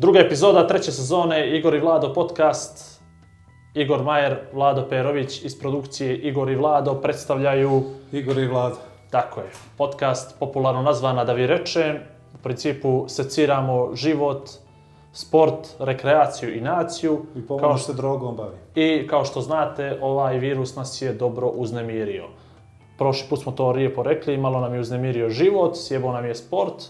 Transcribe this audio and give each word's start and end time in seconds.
Druga 0.00 0.20
epizoda 0.20 0.66
treće 0.66 0.92
sezone 0.92 1.58
Igor 1.58 1.74
i 1.74 1.80
Vlado 1.80 2.12
podcast. 2.14 3.00
Igor 3.74 4.02
Majer, 4.02 4.36
Vlado 4.52 4.86
Perović 4.88 5.44
iz 5.44 5.58
produkcije 5.60 6.16
Igor 6.16 6.50
i 6.50 6.54
Vlado 6.54 6.94
predstavljaju, 6.94 7.82
Igor 8.12 8.38
i 8.38 8.46
Vlad. 8.46 8.72
tako 9.10 9.40
je, 9.40 9.46
podcast 9.76 10.38
popularno 10.38 10.82
nazvana 10.82 11.24
da 11.24 11.32
vi 11.32 11.46
rečem. 11.46 11.96
U 12.34 12.38
principu 12.42 13.04
seciramo 13.08 13.90
život, 13.94 14.50
sport, 15.12 15.68
rekreaciju 15.78 16.54
i 16.56 16.60
naciju. 16.60 17.22
I 17.36 17.46
pomoć 17.46 17.82
se 17.82 17.94
drogom 17.94 18.36
bavi. 18.36 18.56
I 18.74 19.06
kao 19.06 19.24
što 19.24 19.40
znate, 19.40 19.98
ovaj 20.02 20.38
virus 20.38 20.76
nas 20.76 21.02
je 21.02 21.12
dobro 21.12 21.48
uznemirio. 21.48 22.24
Prošli 22.98 23.28
put 23.28 23.42
smo 23.42 23.52
to 23.52 23.70
lijepo 23.70 24.02
rekli, 24.02 24.36
malo 24.36 24.60
nam 24.60 24.74
je 24.74 24.80
uznemirio 24.80 25.30
život, 25.30 25.76
sjebao 25.76 26.12
nam 26.12 26.24
je 26.24 26.34
sport, 26.34 26.82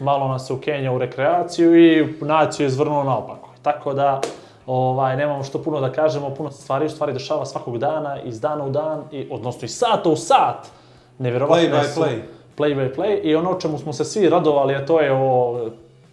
malo 0.00 0.28
nas 0.28 0.46
se 0.46 0.52
ukenja 0.52 0.92
u 0.92 0.98
rekreaciju 0.98 1.76
i 1.76 2.14
naciju 2.20 2.66
je 2.66 2.70
zvrnuo 2.70 3.04
naopako. 3.04 3.48
Tako 3.62 3.94
da, 3.94 4.20
ovaj, 4.66 5.16
nemamo 5.16 5.44
što 5.44 5.62
puno 5.62 5.80
da 5.80 5.92
kažemo, 5.92 6.30
puno 6.30 6.50
se 6.50 6.62
stvari 6.62 6.86
u 6.86 6.90
stvari 6.90 7.12
dešava 7.12 7.46
svakog 7.46 7.78
dana, 7.78 8.22
iz 8.22 8.40
dana 8.40 8.64
u 8.64 8.70
dan, 8.70 9.02
i, 9.12 9.28
odnosno 9.30 9.60
iz 9.64 9.76
sata 9.78 10.08
u 10.08 10.16
sat. 10.16 10.66
Play 11.48 11.70
by 11.70 11.94
su- 11.94 12.00
play. 12.00 12.18
Play 12.56 12.74
by 12.76 12.94
play. 12.96 13.20
I 13.22 13.34
ono 13.34 13.54
čemu 13.54 13.78
smo 13.78 13.92
se 13.92 14.04
svi 14.04 14.28
radovali, 14.28 14.74
a 14.74 14.86
to 14.86 15.00
je 15.00 15.12
ovo 15.12 15.60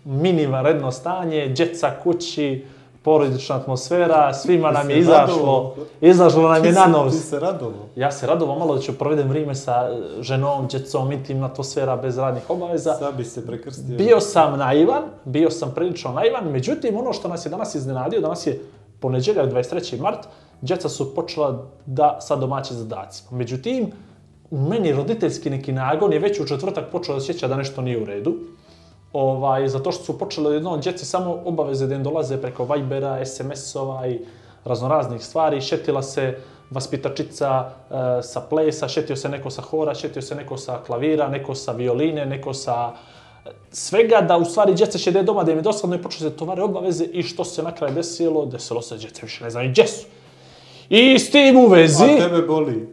minima 0.05 0.61
redno 0.61 0.91
stanje, 0.91 1.47
djeca 1.47 1.91
kući, 2.03 2.65
porodična 3.03 3.55
atmosfera, 3.55 4.33
svima 4.33 4.71
nam 4.71 4.89
je 4.89 4.99
izašlo, 4.99 5.75
izašlo 6.01 6.49
nam 6.49 6.65
je 6.65 6.71
na 6.71 6.85
nos. 6.85 7.13
Ti 7.13 7.19
se 7.19 7.39
radovo. 7.39 7.89
Ja 7.95 8.11
se 8.11 8.27
radovao 8.27 8.59
malo 8.59 8.75
da 8.75 8.81
ću 8.81 8.97
provedem 8.97 9.29
vrijeme 9.29 9.55
sa 9.55 9.71
e, 9.71 10.23
ženom, 10.23 10.67
djecom, 10.67 11.11
intimna 11.11 11.45
atmosfera 11.45 11.95
bez 11.97 12.17
radnih 12.17 12.49
obaveza. 12.49 12.93
Sad 12.93 13.17
bi 13.17 13.23
se 13.23 13.47
prekrstio. 13.47 13.97
Bio 13.97 14.19
sam 14.19 14.59
naivan, 14.59 15.03
bio 15.25 15.49
sam 15.49 15.71
prilično 15.75 16.11
naivan, 16.11 16.51
međutim 16.51 16.97
ono 16.97 17.13
što 17.13 17.27
nas 17.27 17.45
je 17.45 17.49
danas 17.49 17.75
iznenadio, 17.75 18.21
danas 18.21 18.47
je 18.47 18.61
ponedjeljak 18.99 19.51
23. 19.51 20.01
mart, 20.01 20.27
djeca 20.61 20.89
su 20.89 21.15
počela 21.15 21.67
da 21.85 22.17
sa 22.21 22.35
domaćim 22.35 22.77
zadacima. 22.77 23.37
Međutim, 23.37 23.91
meni 24.51 24.91
roditeljski 24.91 25.49
neki 25.49 25.71
nagon 25.71 26.13
je 26.13 26.19
već 26.19 26.39
u 26.39 26.47
četvrtak 26.47 26.91
počeo 26.91 27.15
da 27.15 27.21
sjeća 27.21 27.47
da 27.47 27.55
nešto 27.55 27.81
nije 27.81 28.01
u 28.01 28.05
redu. 28.05 28.35
Ovaj, 29.13 29.67
zato 29.67 29.91
što 29.91 30.03
su 30.03 30.17
počele 30.19 30.53
jedno 30.53 30.77
djeci 30.77 31.05
samo 31.05 31.41
obaveze 31.45 31.87
da 31.87 31.95
im 31.95 32.03
dolaze 32.03 32.41
preko 32.41 32.65
Vibera, 32.65 33.25
SMS-ova 33.25 34.07
i 34.07 34.19
raznoraznih 34.65 35.25
stvari. 35.25 35.61
Šetila 35.61 36.01
se 36.01 36.37
vaspitačica 36.71 37.69
e, 37.69 38.23
sa 38.23 38.41
plesa, 38.41 38.87
šetio 38.87 39.15
se 39.15 39.29
neko 39.29 39.49
sa 39.49 39.61
hora, 39.61 39.95
šetio 39.95 40.21
se 40.21 40.35
neko 40.35 40.57
sa 40.57 40.79
klavira, 40.85 41.27
neko 41.27 41.55
sa 41.55 41.71
violine, 41.71 42.25
neko 42.25 42.53
sa 42.53 42.93
e, 43.45 43.49
svega 43.71 44.21
da 44.21 44.37
u 44.37 44.45
stvari 44.45 44.73
djeca 44.73 44.97
šede 44.97 45.23
doma 45.23 45.43
da 45.43 45.51
im 45.51 45.57
je 45.57 45.61
dosadno 45.61 45.95
i 45.95 46.01
počeo 46.01 46.29
se 46.29 46.37
tovare 46.37 46.63
obaveze 46.63 47.05
i 47.05 47.23
što 47.23 47.45
se 47.45 47.63
na 47.63 47.75
kraju 47.75 47.93
desilo, 47.93 48.45
desilo 48.45 48.81
se 48.81 48.97
djeca 48.97 49.19
više 49.23 49.43
ne 49.43 49.49
znaju 49.49 49.69
gdje 49.69 49.87
su. 49.87 50.05
I 50.89 51.19
s 51.19 51.31
tim 51.31 51.57
u 51.57 51.67
vezi... 51.67 52.03
A 52.03 52.17
tebe 52.17 52.41
boli. 52.41 52.87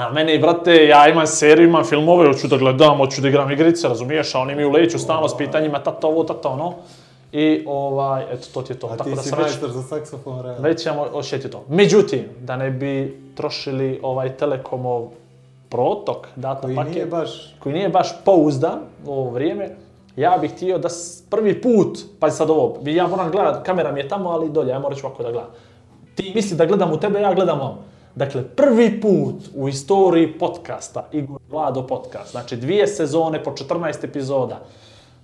A 0.00 0.12
mene, 0.12 0.38
brate, 0.38 0.86
ja 0.86 1.08
imam 1.08 1.26
seriju, 1.26 1.68
imam 1.68 1.84
filmove, 1.84 2.26
hoću 2.26 2.48
da 2.48 2.56
gledam, 2.56 2.96
hoću 2.96 3.20
da 3.20 3.28
igram 3.28 3.50
igrice, 3.50 3.88
razumiješ, 3.88 4.34
a 4.34 4.38
oni 4.38 4.54
mi 4.54 4.64
uleću 4.64 4.98
stalno 4.98 5.28
s 5.28 5.36
pitanjima, 5.36 5.82
tata 5.82 6.06
ovo, 6.06 6.24
tata 6.24 6.48
ono. 6.48 6.74
I, 7.32 7.64
ovaj, 7.66 8.24
eto, 8.32 8.46
to 8.54 8.62
ti 8.62 8.72
je 8.72 8.78
to. 8.78 8.86
A 8.86 8.96
Tako 8.96 9.10
ti 9.10 9.16
da 9.16 9.22
si 9.22 9.30
već, 9.30 9.40
majstor 9.40 9.70
za 9.70 9.82
saksofon, 9.82 10.42
realno. 10.42 10.62
već 10.62 10.82
ćemo 10.82 11.06
ošeti 11.12 11.50
to. 11.50 11.64
Međutim, 11.68 12.24
da 12.40 12.56
ne 12.56 12.70
bi 12.70 13.20
trošili 13.34 14.00
ovaj 14.02 14.36
Telekomov 14.36 15.08
protok, 15.68 16.26
data 16.36 16.60
Koji 16.60 16.76
paket, 16.76 16.94
nije 16.94 17.06
baš... 17.06 17.56
koji 17.58 17.74
nije 17.74 17.88
baš 17.88 18.24
pouzdan 18.24 18.78
u 19.06 19.12
ovo 19.12 19.30
vrijeme, 19.30 19.68
ja 20.16 20.38
bih 20.40 20.50
htio 20.50 20.78
da 20.78 20.88
prvi 21.30 21.62
put, 21.62 21.98
pazi 22.20 22.36
sad 22.36 22.50
ovo, 22.50 22.78
ja 22.84 23.06
moram 23.06 23.30
gledat, 23.30 23.66
kamera 23.66 23.92
mi 23.92 24.00
je 24.00 24.08
tamo, 24.08 24.30
ali 24.30 24.50
dolje, 24.50 24.70
ja 24.70 24.78
morat 24.78 24.98
ću 24.98 25.06
ovako 25.06 25.22
da 25.22 25.30
gledam. 25.30 25.50
Ti 26.14 26.32
misli 26.34 26.56
da 26.56 26.66
gledam 26.66 26.92
u 26.92 26.96
tebe, 26.96 27.20
ja 27.20 27.34
gledam 27.34 27.58
vam. 27.58 27.78
Dakle, 28.14 28.42
prvi 28.42 29.00
put 29.00 29.34
u 29.54 29.68
istoriji 29.68 30.38
podcasta, 30.38 31.08
Igor 31.12 31.40
Vlado 31.50 31.86
podcast, 31.86 32.30
znači 32.30 32.56
dvije 32.56 32.86
sezone 32.86 33.44
po 33.44 33.50
14 33.50 34.04
epizoda, 34.04 34.60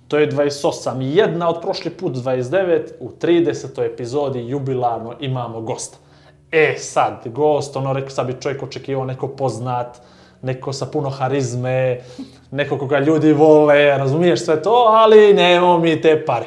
to 0.07 0.17
je 0.17 0.31
28, 0.31 1.01
jedna 1.01 1.49
od 1.49 1.61
prošli 1.61 1.91
put 1.91 2.13
29, 2.13 2.81
u 2.99 3.09
30. 3.21 3.85
epizodi 3.85 4.47
jubilarno 4.47 5.13
imamo 5.19 5.61
gosta. 5.61 5.97
E 6.51 6.75
sad, 6.77 7.21
gost, 7.25 7.75
ono 7.75 7.93
rekao 7.93 8.09
sad 8.09 8.27
bi 8.27 8.41
čovjek 8.41 8.63
očekivao 8.63 9.05
neko 9.05 9.27
poznat, 9.27 9.97
neko 10.41 10.73
sa 10.73 10.85
puno 10.85 11.09
harizme, 11.09 12.01
neko 12.51 12.77
koga 12.77 12.99
ljudi 12.99 13.33
vole, 13.33 13.97
razumiješ 13.97 14.45
sve 14.45 14.61
to, 14.61 14.85
ali 14.87 15.33
nemamo 15.33 15.77
mi 15.77 16.01
te 16.01 16.25
pare. 16.25 16.45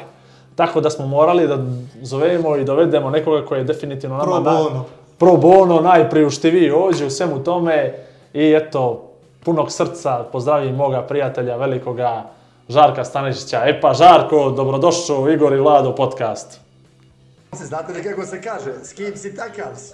Tako 0.55 0.81
da 0.81 0.89
smo 0.89 1.07
morali 1.07 1.47
da 1.47 1.57
zovemo 2.01 2.55
i 2.55 2.63
dovedemo 2.63 3.09
nekoga 3.09 3.45
koji 3.45 3.59
je 3.59 3.63
definitivno 3.63 4.17
nama 4.17 4.31
Pro 4.31 4.41
bono. 4.41 4.85
Pro 5.21 5.37
bono 5.37 5.81
najpriuštiviji 5.81 6.71
ovdje 6.71 7.05
u 7.05 7.09
svemu 7.09 7.43
tome 7.43 7.93
i 8.33 8.53
eto, 8.53 9.09
punog 9.43 9.71
srca 9.71 10.25
pozdravim 10.31 10.75
moga 10.75 11.01
prijatelja 11.01 11.55
velikoga 11.55 12.23
Žarka 12.69 13.05
Stanišića. 13.05 13.61
E 13.65 13.81
pa 13.81 13.93
Žarko, 13.93 14.49
dobrodošao 14.49 15.21
u 15.21 15.29
Igor 15.29 15.53
i 15.53 15.59
Vlado 15.59 15.95
podcast. 15.95 16.59
Znate 17.53 17.93
li 17.93 18.03
kako 18.03 18.25
se 18.25 18.41
kaže? 18.41 18.73
S 18.83 18.93
kim 18.93 19.17
si 19.17 19.35
takav 19.35 19.75
si? 19.75 19.93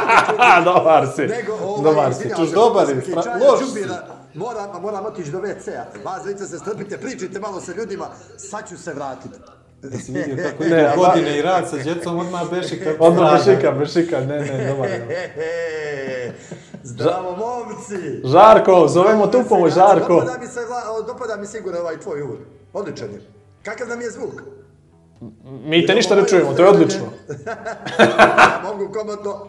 Dobar 0.74 1.06
si. 1.16 1.22
Nego 1.26 1.52
ovaj, 1.64 1.82
dobar 1.82 2.14
si. 2.14 2.30
Čuš, 2.36 2.50
dobar 2.50 2.86
fra- 2.86 3.48
loš 3.50 3.72
si. 3.72 3.84
Moram, 4.34 4.82
moram 4.82 5.06
otići 5.06 5.30
do 5.30 5.38
WC-a. 5.38 5.84
Vas 6.04 6.22
dvojica 6.22 6.46
se 6.46 6.58
strpite, 6.58 6.98
pričajte 6.98 7.40
malo 7.40 7.60
sa 7.60 7.72
ljudima, 7.72 8.06
sad 8.36 8.68
ću 8.68 8.78
se 8.78 8.92
vratiti. 8.92 9.38
Jesi 9.92 10.12
vidio 10.12 10.36
kako 10.44 10.62
Ne, 10.62 10.68
ide 10.68 10.86
a- 10.86 10.96
godine 10.96 11.38
i 11.38 11.42
rad 11.42 11.70
sa 11.70 11.76
djecom, 11.76 12.18
odmah 12.18 12.50
beši 12.50 12.80
kako 12.80 13.04
Odmah 13.04 13.46
bešika, 13.46 13.72
bešika, 13.72 14.20
ne, 14.20 14.40
ne, 14.40 14.66
dobar 14.68 14.88
Zdravo, 16.82 17.36
momci! 17.36 18.20
Žarko, 18.24 18.88
zovemo 18.88 19.26
tu 19.26 19.42
pomoć, 19.48 19.72
Žarko. 19.74 20.14
Dopada 20.14 20.38
mi 20.40 20.46
se, 20.46 20.60
dopada 21.06 21.36
mi 21.36 21.46
sigurno 21.46 21.80
ovaj 21.80 22.00
tvoj 22.00 22.22
uvod. 22.22 22.38
Odličan 22.72 23.08
je. 23.12 23.20
Kakav 23.62 23.88
nam 23.88 24.00
je 24.00 24.10
zvuk? 24.10 24.42
Mi 25.44 25.86
te 25.86 25.94
ništa 25.94 26.14
ne 26.14 26.28
čujemo, 26.28 26.54
to 26.54 26.62
je 26.62 26.68
odlično. 26.68 27.04
Mogu 28.66 28.92
komotno... 28.92 29.46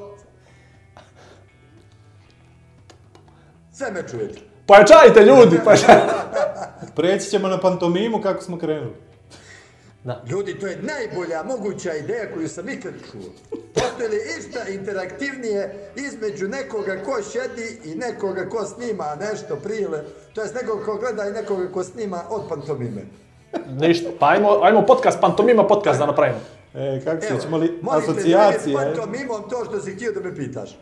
Sve 3.74 3.92
me 3.92 4.08
čujete. 4.08 4.40
Pojačajte 4.66 5.22
ljudi, 5.22 5.60
pojačajte. 5.66 6.14
Preći 6.96 7.30
ćemo 7.30 7.48
na 7.48 7.60
pantomimu 7.60 8.22
kako 8.22 8.44
smo 8.44 8.58
krenuli. 8.58 8.94
Ljudi, 10.30 10.60
to 10.60 10.68
je 10.68 10.80
najbolja 10.82 11.44
moguća 11.44 11.94
ideja 11.94 12.34
koju 12.34 12.50
sam 12.50 12.70
ikad 12.70 12.94
čuo. 13.12 13.58
Postoji 13.74 14.10
li 14.10 14.18
išta 14.40 14.70
interaktivnije 14.70 15.90
između 15.96 16.48
nekoga 16.48 17.04
ko 17.06 17.12
šedi 17.34 17.80
i 17.86 17.96
nekoga 17.96 18.50
ko 18.50 18.66
snima 18.66 19.18
nešto 19.20 19.56
prile, 19.56 20.04
to 20.34 20.42
jest 20.42 20.56
nekoga 20.56 20.86
ko 20.86 20.98
gleda 20.98 21.30
i 21.30 21.32
nekoga 21.32 21.72
ko 21.72 21.84
snima 21.84 22.22
od 22.30 22.42
pantomime. 22.50 23.02
Ništa, 23.70 24.10
pa 24.20 24.30
ajmo, 24.30 24.60
ajmo 24.62 24.86
podcast, 24.86 25.22
pantomima 25.22 25.68
podcast 25.68 26.00
da 26.00 26.06
napravimo. 26.06 26.40
E, 26.74 27.02
kako 27.04 27.22
se, 27.22 27.42
ćemo 27.42 27.58
li 27.58 27.80
asocijacije? 27.92 28.76
dragi, 28.76 28.92
e? 28.92 28.96
pantomimom 28.96 29.50
to 29.50 29.66
što 29.66 29.80
si 29.80 29.96
htio 29.96 30.12
da 30.12 30.20
me 30.20 30.36
pitaš. 30.36 30.78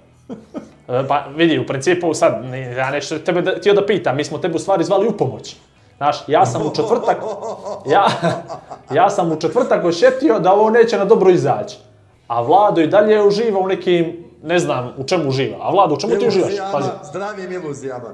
E, 0.88 1.08
Pa 1.08 1.28
vidi, 1.36 1.60
u 1.60 1.68
principu 1.68 2.14
sad, 2.14 2.44
ja 2.78 2.92
nešto 2.92 3.20
tebe 3.20 3.42
da, 3.42 3.56
htio 3.58 3.74
da 3.74 3.86
pitam, 3.86 4.16
mi 4.16 4.24
smo 4.24 4.38
tebe 4.38 4.56
u 4.56 4.60
stvari 4.60 4.84
zvali 4.84 5.08
u 5.08 5.18
pomoć. 5.18 5.56
Znaš, 5.98 6.24
ja 6.28 6.46
sam 6.46 6.62
u 6.62 6.76
četvrtak, 6.76 7.18
ja, 7.86 8.08
ja 8.94 9.10
sam 9.10 9.32
u 9.32 9.36
četvrtak 9.36 9.86
ošetio 9.86 10.40
da 10.40 10.54
ovo 10.54 10.70
neće 10.70 10.98
na 10.98 11.06
dobro 11.06 11.30
izaći. 11.30 11.78
A 12.28 12.42
Vlado 12.42 12.82
i 12.82 12.88
dalje 12.88 13.24
uživa 13.24 13.60
u 13.60 13.68
nekim, 13.68 14.26
ne 14.44 14.60
znam 14.60 14.94
u 14.98 15.04
čemu 15.04 15.30
uživa. 15.30 15.58
A 15.62 15.72
Vlado, 15.72 15.96
u 15.96 15.98
čemu 15.98 16.16
ti 16.16 16.28
uživaš? 16.28 16.54
Pazi. 16.72 16.90
zdravim 17.10 17.52
iluzijama. 17.52 18.10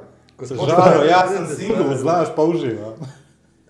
Žaro, 0.67 1.03
ja 1.03 1.27
sam 1.27 1.47
single, 1.55 1.97
znaš, 1.97 2.27
pa 2.35 2.43
uživam. 2.43 2.93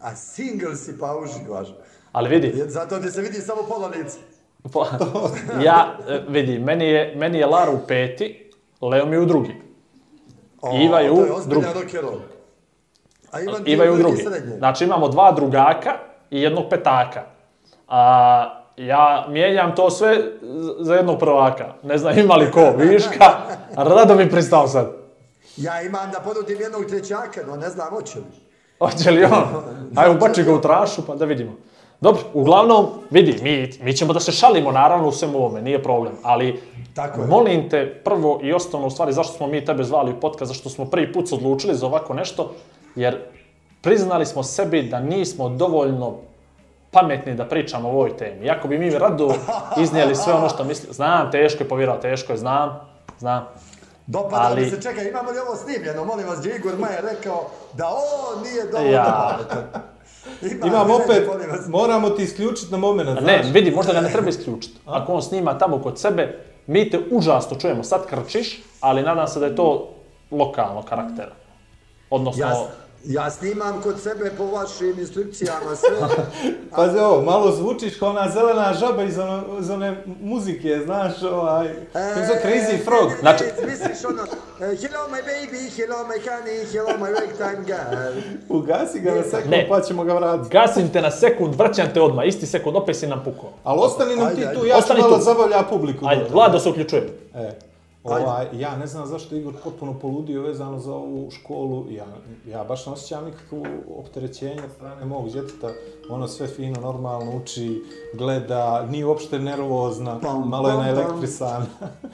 A 0.01 0.15
single 0.15 0.75
si 0.75 0.99
pa 0.99 1.15
uživaš. 1.17 1.67
Ali 2.11 2.29
vidi, 2.29 2.63
Zato 2.67 2.99
ti 2.99 3.11
se 3.11 3.21
vidi 3.21 3.41
samo 3.41 3.61
pola 3.69 3.87
lica. 3.87 4.17
po, 4.73 4.85
ja, 5.65 5.97
e, 6.07 6.23
vidi, 6.27 6.59
meni 6.59 6.85
je, 6.85 7.15
meni 7.15 7.37
je 7.37 7.45
Lara 7.45 7.71
u 7.71 7.79
peti, 7.87 8.51
Leo 8.81 9.05
mi 9.05 9.15
je 9.15 9.19
u 9.19 9.25
drugi. 9.25 9.61
O, 10.61 10.81
Iva 10.81 10.99
je 10.99 11.11
u 11.11 11.15
to 11.15 11.25
je 11.25 11.31
ozbiljan 11.31 11.73
drugi. 11.73 11.97
A 13.31 13.41
Ivan 13.41 13.63
ti 13.63 13.71
Iva 13.71 13.83
je 13.83 13.91
u 13.91 13.93
prvi 13.93 14.03
drugi. 14.03 14.21
srednje. 14.23 14.57
Znači 14.57 14.83
imamo 14.83 15.07
dva 15.07 15.31
drugaka 15.31 15.91
i 16.31 16.41
jednog 16.41 16.63
petaka. 16.69 17.23
A, 17.87 18.55
ja 18.77 19.25
mijenjam 19.29 19.75
to 19.75 19.89
sve 19.89 20.17
za 20.79 20.95
jednog 20.95 21.19
prvaka. 21.19 21.65
Ne 21.83 21.97
znam 21.97 22.19
ima 22.19 22.35
li 22.35 22.51
ko 22.51 22.73
viška, 22.77 23.31
rado 23.75 24.15
mi 24.15 24.29
pristao 24.29 24.67
sad. 24.67 24.91
Ja 25.57 25.81
imam 25.81 26.11
da 26.11 26.19
ponudim 26.19 26.61
jednog 26.61 26.85
trećaka, 26.85 27.41
no 27.47 27.55
ne 27.55 27.69
znam 27.69 27.89
hoće 27.89 28.19
li. 28.19 28.25
Hoće 28.79 29.11
li 29.11 29.23
on? 29.23 29.43
Ajmo, 29.97 30.13
bači 30.13 30.43
ga 30.43 30.53
u 30.53 30.61
trašu 30.61 31.05
pa 31.07 31.15
da 31.15 31.25
vidimo. 31.25 31.51
Dobro, 32.01 32.21
uglavnom, 32.33 32.85
vidi, 33.09 33.39
mi, 33.43 33.71
mi 33.81 33.93
ćemo 33.93 34.13
da 34.13 34.19
se 34.19 34.31
šalimo 34.31 34.71
naravno 34.71 35.07
u 35.07 35.11
svemu 35.11 35.37
ovome, 35.37 35.61
nije 35.61 35.83
problem, 35.83 36.13
ali 36.23 36.61
Tako 36.95 37.21
je. 37.21 37.27
molim 37.27 37.69
te 37.69 38.01
prvo 38.03 38.39
i 38.43 38.53
osnovno 38.53 38.87
u 38.87 38.91
stvari 38.91 39.13
zašto 39.13 39.33
smo 39.33 39.47
mi 39.47 39.65
tebe 39.65 39.83
zvali 39.83 40.11
u 40.11 40.19
podcast, 40.19 40.51
zašto 40.51 40.69
smo 40.69 40.85
prvi 40.85 41.13
put 41.13 41.29
se 41.29 41.35
odlučili 41.35 41.75
za 41.75 41.85
ovako 41.85 42.13
nešto, 42.13 42.51
jer 42.95 43.17
priznali 43.81 44.25
smo 44.25 44.43
sebi 44.43 44.83
da 44.83 44.99
nismo 44.99 45.49
dovoljno 45.49 46.17
pametni 46.91 47.35
da 47.35 47.45
pričamo 47.45 47.89
o 47.89 47.91
ovoj 47.91 48.17
temi. 48.17 48.45
Iako 48.45 48.67
bi 48.67 48.77
mi 48.77 48.89
rado 48.89 49.33
iznijeli 49.77 50.15
sve 50.15 50.33
ono 50.33 50.49
što 50.49 50.63
misli. 50.63 50.93
Znam, 50.93 51.31
teško 51.31 51.63
je 51.63 51.69
povjerao, 51.69 51.97
teško 51.97 52.33
je, 52.33 52.37
znam, 52.37 52.79
znam. 53.19 53.47
Dopada 54.07 54.41
Ali- 54.41 54.61
mi 54.63 54.69
se, 54.69 54.81
čekaj, 54.81 55.07
imamo 55.07 55.31
li 55.31 55.37
ovo 55.39 55.55
snimljeno? 55.55 56.05
Molim 56.05 56.27
vas, 56.27 56.39
gdje 56.39 56.55
Igor 56.55 56.77
Majer 56.77 57.03
rekao 57.03 57.49
da 57.73 57.87
on 57.87 58.43
nije 58.43 58.63
dovoljno 58.63 58.91
Ja. 58.91 59.29
pametan. 59.31 59.81
Ima, 60.41 60.67
Imam 60.67 60.91
opet, 60.91 61.27
moramo 61.67 62.09
ti 62.09 62.23
isključiti 62.23 62.71
na 62.71 62.77
moment, 62.77 63.09
A 63.09 63.11
znaš. 63.11 63.25
Ne, 63.25 63.51
vidi, 63.51 63.71
možda 63.71 63.93
ga 63.93 64.01
ne 64.01 64.09
treba 64.09 64.29
isključiti. 64.29 64.79
Ako 64.85 65.13
on 65.13 65.21
snima 65.21 65.57
tamo 65.57 65.81
kod 65.81 65.99
sebe, 65.99 66.39
mi 66.67 66.89
te 66.89 66.99
užasno 67.11 67.57
čujemo. 67.57 67.83
Sad 67.83 68.05
krčiš, 68.05 68.61
ali 68.79 69.01
nadam 69.03 69.27
se 69.27 69.39
da 69.39 69.45
je 69.45 69.55
to 69.55 69.89
lokalno 70.31 70.81
karaktera. 70.81 71.31
Odnosno, 72.09 72.45
Ja, 72.45 72.53
ja 73.05 73.29
snimam 73.29 73.81
kod 73.81 73.99
sebe 73.99 74.31
po 74.37 74.45
vašim 74.45 74.99
instrukcijama 74.99 75.75
sve. 75.75 76.07
Pazi 76.75 76.97
ovo, 76.99 77.21
malo 77.21 77.51
zvučiš 77.51 77.95
kao 77.97 78.09
ona 78.09 78.29
zelena 78.29 78.73
žaba 78.73 79.03
iz, 79.03 79.17
ono, 79.19 79.43
iz 79.59 79.69
one 79.69 80.03
muzike, 80.21 80.79
znaš, 80.85 81.23
ovaj, 81.23 81.67
se 81.93 82.25
zove, 82.27 82.41
Crazy 82.45 82.83
Frog. 82.85 83.11
Znači- 83.19 83.43
Misliš 83.61 84.05
ono, 84.05 84.21
eh, 84.21 84.77
hello 84.77 85.07
my 85.07 85.21
baby, 85.23 85.75
hello 85.77 85.97
my 85.99 86.19
honey, 86.21 86.71
hello 86.71 86.89
my 86.99 87.11
ragtime 87.11 87.65
girl. 87.65 88.19
Ugasi 88.49 88.99
ga 88.99 89.11
na 89.11 89.23
sekund, 89.23 89.49
Ne. 89.49 89.65
pa 89.69 89.81
ćemo 89.81 90.03
ga 90.03 90.13
vratiti. 90.13 90.49
gasim 90.51 90.89
te 90.89 91.01
na 91.01 91.11
sekund, 91.11 91.55
vraćam 91.55 91.87
te 91.93 92.01
odmah, 92.01 92.27
isti 92.27 92.45
sekund, 92.45 92.75
opet 92.75 92.95
si 92.95 93.07
nam 93.07 93.21
pukao. 93.25 93.49
Ali 93.63 93.79
ostani 93.81 94.15
nam 94.15 94.27
Ajde, 94.27 94.35
ti 94.35 94.47
ajde. 94.47 94.59
tu, 94.59 94.65
ja 94.65 94.73
ću 94.73 94.79
Ostani 94.79 95.01
malo 95.01 95.17
tu. 95.17 95.23
zabavlja 95.23 95.63
publiku. 95.63 96.05
Ajde. 96.07 96.25
Vlado 96.31 96.59
se 96.59 96.69
uključuje. 96.69 97.09
E, 97.35 97.51
ovaj, 98.03 98.47
ja 98.53 98.77
ne 98.77 98.87
znam 98.87 99.07
zašto 99.07 99.35
je 99.35 99.41
Igor 99.41 99.53
potpuno 99.63 99.99
poludio 99.99 100.41
vezano 100.41 100.79
za 100.79 100.93
ovu 100.93 101.31
školu. 101.31 101.85
Ja, 101.91 102.05
ja 102.47 102.63
baš 102.63 102.85
ne 102.85 102.91
osjećam 102.91 103.25
nikakvu 103.25 103.65
opterećenje 103.97 104.61
od 104.63 104.71
strane 104.75 105.05
mog 105.05 105.31
djeteta. 105.31 105.69
Ono 106.09 106.27
sve 106.27 106.47
fino, 106.47 106.81
normalno 106.81 107.37
uči, 107.37 107.83
gleda, 108.13 108.85
nije 108.89 109.05
uopšte 109.05 109.39
nervozna, 109.39 110.19
Pam, 110.19 110.49
malo 110.49 110.69
je 110.69 110.75
pam, 110.75 110.83
pam. 110.83 110.95
naelektrisan. 110.95 111.65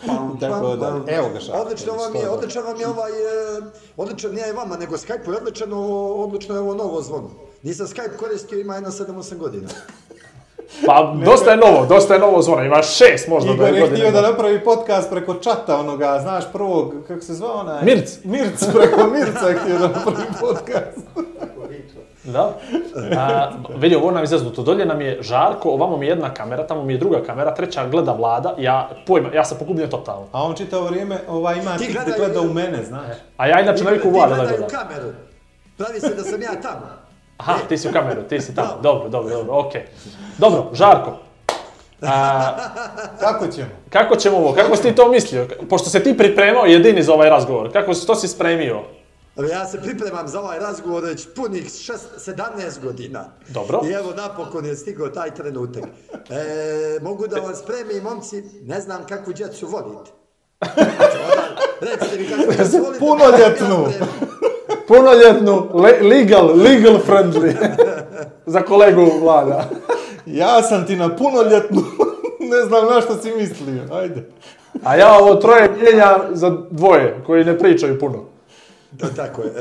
Pam, 0.08 0.38
Tako 0.40 0.76
da, 0.76 1.02
evo 1.08 1.30
ga 1.34 1.40
šaka. 1.40 1.62
Odlično 1.62 1.94
vam 1.94 2.16
je, 2.16 2.30
odličan 2.30 2.64
vam 2.64 2.80
je 2.80 2.88
ovaj, 2.88 3.12
e, 3.12 3.62
odličan 3.98 4.32
nije 4.34 4.54
vama, 4.54 4.78
nego 4.78 4.96
Skype 4.96 5.32
je 5.32 5.38
odličan, 5.38 5.74
ovo, 5.74 6.24
odlično 6.24 6.56
je 6.56 6.62
ovo 6.62 6.76
novo 6.76 7.02
zvono. 7.02 7.30
Nisam 7.64 7.88
Skype 7.88 8.18
koristio, 8.18 8.60
ima 8.60 8.76
jedno 8.76 8.90
7-8 8.90 9.38
godina. 9.38 9.68
Pa, 10.85 11.13
dosta 11.25 11.51
je 11.51 11.57
novo, 11.57 11.85
dosta 11.85 12.13
je 12.13 12.19
novo 12.19 12.41
zvona, 12.41 12.63
ima 12.63 12.81
šest 12.83 13.27
možda 13.27 13.53
Igor 13.53 13.59
da 13.62 13.67
je 13.67 13.83
htio 13.83 13.97
da 13.97 14.12
godine. 14.12 14.21
napravi 14.21 14.63
podcast 14.63 15.09
preko 15.09 15.33
čata 15.33 15.79
onoga, 15.79 16.19
znaš, 16.21 16.44
prvog, 16.53 16.94
kako 17.07 17.21
se 17.21 17.33
zvao 17.33 17.53
onaj? 17.53 17.83
Mirc. 17.83 18.17
Mirc, 18.23 18.63
preko 18.73 19.07
Mirca 19.07 19.47
je 19.47 19.56
htio 19.56 19.77
da 19.77 19.88
napravi 19.88 20.27
podcast. 20.39 21.07
Da. 22.23 22.53
A, 23.17 23.51
vidi, 23.75 23.95
ovo 23.95 24.12
nam 24.12 24.23
je 24.23 24.27
zeznuto. 24.27 24.62
Dolje 24.63 24.85
nam 24.85 25.01
je 25.01 25.17
Žarko, 25.21 25.69
ovamo 25.69 25.97
mi 25.97 26.06
je 26.06 26.09
jedna 26.09 26.33
kamera, 26.33 26.67
tamo 26.67 26.83
mi 26.83 26.94
je 26.94 26.97
druga 26.97 27.23
kamera, 27.23 27.53
treća 27.53 27.88
gleda 27.88 28.12
Vlada, 28.12 28.56
ja, 28.57 28.89
pojma, 29.07 29.29
ja 29.33 29.44
sam 29.44 29.57
pogubljen 29.57 29.89
totalno. 29.89 30.27
A 30.31 30.44
on 30.44 30.56
čitavo 30.56 30.85
vrijeme 30.85 31.19
ovaj, 31.29 31.57
ima 31.57 31.77
Ti 31.77 31.85
tik 31.85 31.95
da 31.95 32.01
gledaj- 32.01 32.17
gleda 32.17 32.41
u 32.41 32.53
mene, 32.53 32.83
znaš. 32.83 33.06
A 33.38 33.47
ja 33.47 33.62
inače 33.62 33.83
naviku 33.83 34.07
Igor, 34.07 34.19
Vlada 34.19 34.33
ti 34.33 34.39
da 34.39 34.47
gledaj 34.47 34.57
u 34.57 34.69
gledam. 34.69 34.88
kameru. 34.88 35.13
Pravi 35.77 36.00
se 36.00 36.15
da 36.15 36.23
sam 36.23 36.41
ja 36.41 36.62
tamo. 36.62 36.85
Aha, 37.38 37.58
ti 37.70 37.78
si 37.78 37.90
u 37.90 37.92
kameru, 37.92 38.22
ti 38.24 38.42
si 38.42 38.56
tamo. 38.56 38.80
Dobro, 38.82 39.10
dobro, 39.10 39.36
dobro, 39.36 39.54
okej. 39.58 39.86
Dobro, 40.38 40.70
Žarko, 40.74 41.18
Kako 43.20 43.48
ćemo? 43.48 43.68
kako 43.90 44.16
ćemo 44.16 44.38
ovo, 44.38 44.54
kako 44.54 44.76
si 44.76 44.82
ti 44.82 44.96
to 44.96 45.10
mislio? 45.10 45.48
Pošto 45.70 45.90
se 45.90 46.04
ti 46.04 46.18
pripremao 46.18 46.66
jedini 46.66 47.04
za 47.04 47.14
ovaj 47.14 47.30
razgovor, 47.30 47.74
kako 47.74 47.94
si, 47.94 48.08
to 48.08 48.16
si 48.16 48.28
spremio? 48.28 48.82
Ja 49.52 49.68
se 49.68 49.82
pripremam 49.82 50.28
za 50.28 50.40
ovaj 50.40 50.60
razgovor 50.60 51.04
već 51.04 51.28
punih 51.36 51.64
šest, 51.64 52.08
17 52.18 52.82
godina. 52.84 53.26
Dobro. 53.48 53.82
I 53.90 53.92
evo 53.92 54.14
napokon 54.14 54.66
je 54.66 54.76
stigao 54.76 55.08
taj 55.08 55.36
trenutak. 55.36 55.84
E, 56.30 57.00
mogu 57.02 57.28
da 57.28 57.40
vam 57.40 57.56
spremim, 57.56 58.04
momci, 58.04 58.44
ne 58.62 58.82
znam 58.82 59.06
kakvu 59.06 59.34
djecu 59.34 59.68
volite. 59.68 60.12
Znači, 60.76 61.18
onda, 61.32 61.62
recite 61.82 62.18
mi 62.20 62.28
kakvu 62.30 62.54
djecu 62.58 62.78
volite. 62.78 63.00
Punoljetnu. 63.00 63.86
pa 63.86 64.06
ja. 64.06 64.52
Punoljetnu, 64.88 65.70
le, 65.74 66.00
legal, 66.02 66.56
legal 66.58 67.00
friendly. 67.08 67.56
za 68.46 68.62
kolegu 68.62 69.20
Vlada. 69.22 69.70
Ja 70.26 70.64
sam 70.64 70.86
ti 70.86 70.96
na 70.96 71.16
punoljetnu, 71.16 71.82
ne 72.52 72.68
znam 72.68 72.86
na 72.86 73.02
što 73.02 73.16
si 73.16 73.32
mislio, 73.32 73.84
ajde. 73.92 74.30
A 74.84 74.96
ja 74.96 75.18
ovo 75.20 75.36
troje 75.36 75.72
mijenjam 75.72 76.22
za 76.34 76.58
dvoje, 76.72 77.24
koji 77.26 77.46
ne 77.46 77.60
pričaju 77.60 78.00
puno. 78.00 78.26
Da, 78.92 79.08
tako 79.08 79.42
je. 79.42 79.52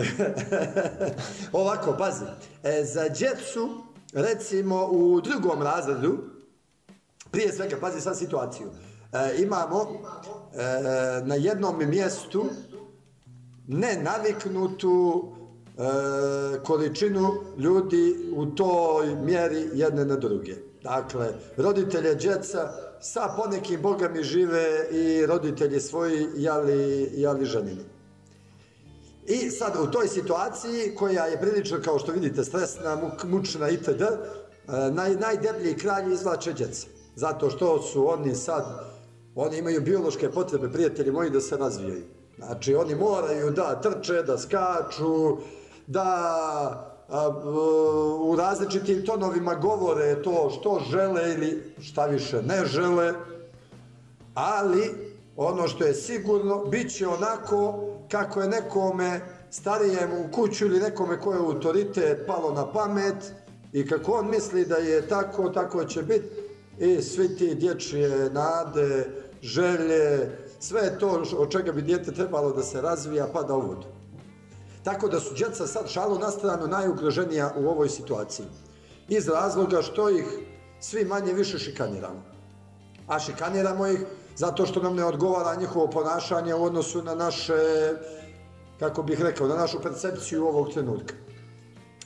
Ovako, 1.53 1.97
pazi. 1.99 2.25
E, 2.63 2.85
za 2.85 3.09
djecu, 3.09 3.69
recimo 4.13 4.87
u 4.87 5.21
drugom 5.21 5.63
razredu, 5.63 6.19
prije 7.31 7.53
svega, 7.53 7.77
pazi 7.81 8.01
sad 8.01 8.19
situaciju. 8.19 8.67
E, 9.13 9.43
imamo 9.43 9.83
e, 9.83 10.59
na 11.25 11.35
jednom 11.35 11.89
mjestu 11.89 12.45
nenaviknutu 13.69 15.23
e, 15.79 15.83
količinu 16.65 17.35
ljudi 17.59 18.15
u 18.37 18.47
toj 18.47 19.17
mjeri 19.17 19.69
jedne 19.75 20.05
na 20.05 20.17
druge. 20.17 20.55
Dakle, 20.83 21.29
roditelje 21.57 22.15
djeca 22.15 22.69
sa 23.01 23.35
ponekim 23.37 23.83
bogami 23.83 24.23
žive 24.23 24.89
i 24.91 25.27
roditelji 25.27 25.81
svoji 25.81 26.27
jali, 26.37 27.11
jali 27.15 27.45
ženini. 27.45 27.85
I 29.27 29.51
sad 29.51 29.73
u 29.83 29.91
toj 29.91 30.09
situaciji 30.09 30.95
koja 30.97 31.25
je 31.27 31.41
prilično 31.41 31.79
kao 31.85 31.99
što 31.99 32.13
vidite 32.13 32.45
stresna, 32.45 32.97
muk- 32.97 33.27
mučna 33.27 33.69
itd. 33.69 34.03
e, 34.03 34.91
Naj, 34.91 35.15
najdeblji 35.15 35.75
kralj 35.77 36.13
izvlače 36.13 36.53
djeca. 36.53 36.87
Zato 37.17 37.51
što 37.51 37.83
su 37.83 38.09
oni 38.09 38.35
sad, 38.35 38.65
oni 39.35 39.59
imaju 39.59 39.81
biološke 39.81 40.31
potrebe, 40.31 40.73
prijatelji 40.73 41.13
moji, 41.13 41.31
da 41.31 41.41
se 41.41 41.57
razvijaju. 41.57 42.05
Znači 42.37 42.75
oni 42.75 42.95
moraju 42.95 43.51
da 43.51 43.81
trče, 43.81 44.23
da 44.23 44.39
skaču, 44.39 45.37
da 45.87 46.11
a, 47.09 47.29
u 48.21 48.37
različitim 48.37 49.07
tonovima 49.07 49.55
govore 49.55 50.23
to 50.23 50.51
što 50.59 50.81
žele 50.91 51.33
ili 51.35 51.75
šta 51.81 52.07
više 52.07 52.43
ne 52.43 52.65
žele 52.65 53.13
ali 54.35 55.15
ono 55.37 55.69
što 55.69 55.85
je 55.85 55.95
sigurno, 55.95 56.65
bit 56.65 56.97
će 56.97 57.09
onako 57.09 57.85
kako 58.11 58.41
je 58.41 58.49
nekome 58.49 59.21
starijem 59.51 60.11
u 60.13 60.33
kuću 60.33 60.67
ili 60.67 60.81
nekome 60.81 61.21
ko 61.21 61.33
je 61.33 61.39
autoritet 61.39 62.27
palo 62.27 62.53
na 62.53 62.73
pamet 62.73 63.33
i 63.73 63.87
kako 63.87 64.13
on 64.13 64.31
misli 64.31 64.65
da 64.65 64.77
je 64.77 65.09
tako, 65.09 65.49
tako 65.49 65.85
će 65.85 66.03
biti 66.03 66.29
i 66.79 67.03
svi 67.03 67.37
ti 67.37 67.55
dječje 67.55 68.31
nade, 68.31 69.07
želje, 69.43 70.31
sve 70.65 70.99
to 70.99 71.23
od 71.39 71.51
čega 71.53 71.73
bi 71.73 71.83
dijete 71.83 72.13
trebalo 72.13 72.53
da 72.53 72.63
se 72.63 72.81
razvija 72.81 73.27
pada 73.33 73.55
u 73.55 73.61
vodu. 73.61 73.87
Tako 74.85 75.09
da 75.09 75.21
su 75.21 75.35
djeca 75.35 75.67
sad 75.67 75.89
šalu 75.89 76.19
na 76.19 76.67
najugroženija 76.67 77.55
u 77.57 77.69
ovoj 77.69 77.89
situaciji. 77.89 78.47
Iz 79.09 79.29
razloga 79.29 79.83
što 79.83 80.11
ih 80.11 80.25
svi 80.81 81.05
manje 81.05 81.33
više 81.33 81.59
šikaniramo 81.59 82.35
a 83.07 83.19
šikaniramo 83.19 83.87
ih 83.87 84.01
zato 84.37 84.67
što 84.67 84.83
nam 84.83 84.97
ne 84.97 85.05
odgovara 85.05 85.55
njihovo 85.55 85.91
ponašanje 85.91 86.55
u 86.55 86.65
odnosu 86.65 87.03
na 87.03 87.15
naše, 87.15 87.55
kako 88.79 89.03
bih 89.03 89.21
rekao, 89.21 89.49
na 89.49 89.57
našu 89.57 89.83
percepciju 89.83 90.47
ovog 90.47 90.73
trenutka. 90.73 91.15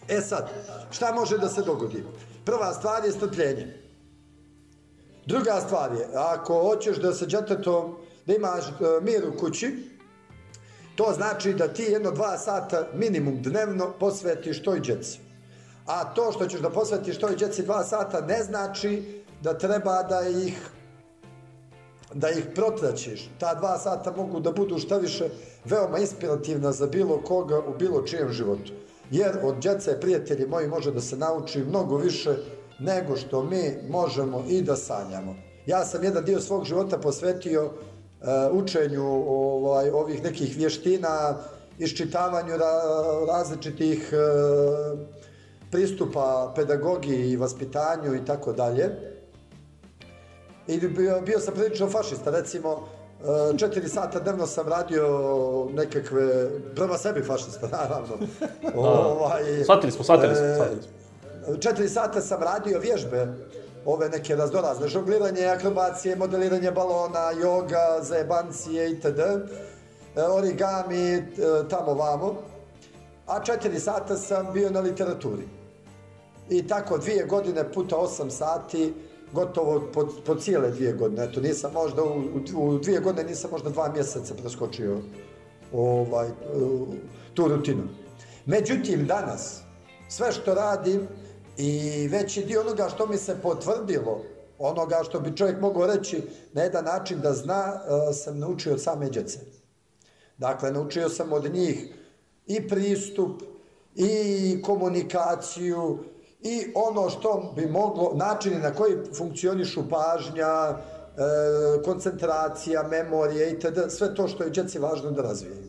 E 0.08 0.20
sad, 0.20 0.50
šta 0.90 1.12
može 1.12 1.38
da 1.38 1.48
se 1.48 1.62
dogodi? 1.62 2.04
Prva 2.44 2.72
stvar 2.72 3.04
je 3.04 3.12
strpljenje. 3.12 3.82
Druga 5.26 5.60
stvar 5.66 5.92
je, 5.92 6.08
ako 6.14 6.62
hoćeš 6.62 6.96
da 6.96 7.12
se 7.12 7.26
djetetom, 7.26 7.96
da 8.28 8.34
imaš 8.34 8.64
e, 8.68 8.72
mir 9.02 9.24
u 9.28 9.38
kući, 9.38 9.76
to 10.96 11.12
znači 11.14 11.54
da 11.54 11.68
ti 11.68 11.82
jedno 11.82 12.10
dva 12.10 12.38
sata 12.38 12.86
minimum 12.94 13.42
dnevno 13.42 13.92
posvetiš 14.00 14.62
toj 14.62 14.80
djeci. 14.80 15.18
A 15.86 16.14
to 16.14 16.32
što 16.32 16.46
ćeš 16.46 16.60
da 16.60 16.70
posvetiš 16.70 17.18
toj 17.18 17.36
djeci 17.36 17.62
dva 17.62 17.84
sata 17.84 18.20
ne 18.20 18.42
znači 18.42 19.22
da 19.42 19.58
treba 19.58 20.02
da 20.02 20.28
ih 20.28 20.58
da 22.14 22.30
ih 22.30 22.46
protraćiš. 22.54 23.30
Ta 23.38 23.54
dva 23.54 23.78
sata 23.78 24.12
mogu 24.16 24.40
da 24.40 24.52
budu 24.52 24.78
šta 24.78 24.96
više 24.98 25.28
veoma 25.64 25.98
inspirativna 25.98 26.72
za 26.72 26.86
bilo 26.86 27.22
koga 27.22 27.58
u 27.58 27.74
bilo 27.78 28.02
čijem 28.02 28.32
životu. 28.32 28.72
Jer 29.10 29.38
od 29.42 29.56
djece, 29.56 30.00
prijatelji 30.00 30.46
moji, 30.46 30.68
može 30.68 30.92
da 30.92 31.00
se 31.00 31.16
nauči 31.16 31.64
mnogo 31.64 31.96
više 31.96 32.36
nego 32.80 33.16
što 33.16 33.42
mi 33.42 33.76
možemo 33.88 34.44
i 34.48 34.62
da 34.62 34.76
sanjamo. 34.76 35.36
Ja 35.66 35.84
sam 35.84 36.04
jedan 36.04 36.24
dio 36.24 36.40
svog 36.40 36.64
života 36.64 36.98
posvetio 36.98 37.70
učenju 38.52 39.04
ovaj, 39.28 39.90
ovih 39.90 40.22
nekih 40.22 40.56
vještina, 40.56 41.38
iščitavanju 41.78 42.56
ra, 42.56 42.72
različitih 43.28 44.10
uh, 44.12 44.98
pristupa 45.70 46.52
pedagogiji 46.56 47.30
i 47.30 47.36
vaspitanju 47.36 48.14
i 48.14 48.24
tako 48.24 48.52
dalje. 48.52 48.90
I 50.66 50.78
bio, 50.78 51.20
bio 51.20 51.40
sam 51.40 51.54
prilično 51.54 51.90
fašista, 51.90 52.30
recimo, 52.30 52.88
e, 53.52 53.58
četiri 53.58 53.88
sata 53.88 54.20
dnevno 54.20 54.46
sam 54.46 54.68
radio 54.68 55.08
nekakve, 55.72 56.50
prema 56.74 56.98
sebi 56.98 57.22
fašista, 57.22 57.68
naravno. 57.78 58.18
ovaj, 58.76 59.42
shvatili 59.62 59.92
smo, 59.92 60.04
shvatili 60.04 60.34
smo, 60.34 60.54
shvatili 60.54 60.82
smo. 60.82 61.56
Četiri 61.56 61.88
sata 61.88 62.20
sam 62.20 62.42
radio 62.42 62.78
vježbe, 62.78 63.26
ove 63.88 64.08
neke 64.08 64.36
razdorazne, 64.36 64.88
žongliranje, 64.88 65.44
akrobacije, 65.46 66.16
modeliranje 66.16 66.70
balona, 66.70 67.30
joga, 67.40 68.02
zajebancije 68.02 68.90
itd. 68.90 69.20
E, 70.16 70.22
origami, 70.22 71.04
e, 71.12 71.22
tamo 71.70 71.94
vamo. 71.94 72.34
A 73.26 73.40
četiri 73.44 73.80
sata 73.80 74.16
sam 74.16 74.52
bio 74.52 74.70
na 74.70 74.80
literaturi. 74.80 75.48
I 76.50 76.66
tako 76.66 76.98
dvije 76.98 77.24
godine 77.24 77.72
puta 77.72 77.96
osam 77.96 78.30
sati, 78.30 78.94
gotovo 79.32 79.88
po, 79.94 80.08
po 80.26 80.34
cijele 80.34 80.70
dvije 80.70 80.92
godine. 80.92 81.24
Eto, 81.24 81.40
nisam 81.40 81.72
možda, 81.72 82.02
u, 82.02 82.22
u 82.56 82.78
dvije 82.78 83.00
godine 83.00 83.28
nisam 83.28 83.50
možda 83.50 83.70
dva 83.70 83.92
mjeseca 83.92 84.34
preskočio 84.34 84.98
ovaj, 85.72 86.28
e, 86.28 86.32
tu 87.34 87.48
rutinu. 87.48 87.82
Međutim, 88.46 89.06
danas, 89.06 89.60
sve 90.08 90.32
što 90.32 90.54
radim 90.54 91.08
i 91.58 92.08
veći 92.08 92.44
dio 92.44 92.60
onoga 92.60 92.88
što 92.88 93.06
mi 93.06 93.16
se 93.16 93.36
potvrdilo, 93.42 94.22
onoga 94.58 95.00
što 95.04 95.20
bi 95.20 95.36
čovjek 95.36 95.60
mogao 95.60 95.86
reći 95.86 96.22
na 96.52 96.62
jedan 96.62 96.84
način 96.84 97.20
da 97.20 97.32
zna, 97.32 97.80
e, 98.10 98.12
sam 98.12 98.38
naučio 98.38 98.72
od 98.72 98.82
same 98.82 99.10
djece. 99.10 99.38
Dakle, 100.38 100.72
naučio 100.72 101.08
sam 101.08 101.32
od 101.32 101.54
njih 101.54 101.94
i 102.46 102.68
pristup, 102.68 103.42
i 103.94 104.62
komunikaciju, 104.62 105.98
i 106.40 106.72
ono 106.74 107.10
što 107.10 107.52
bi 107.56 107.66
moglo, 107.66 108.12
načini 108.14 108.58
na 108.58 108.74
koji 108.74 108.96
funkcionišu 109.14 109.88
pažnja, 109.90 110.46
e, 110.46 111.82
koncentracija, 111.84 112.82
memorije 112.82 113.50
itd. 113.50 113.78
Sve 113.88 114.14
to 114.14 114.28
što 114.28 114.44
je 114.44 114.50
djeci 114.50 114.78
važno 114.78 115.10
da 115.10 115.22
razvijaju. 115.22 115.62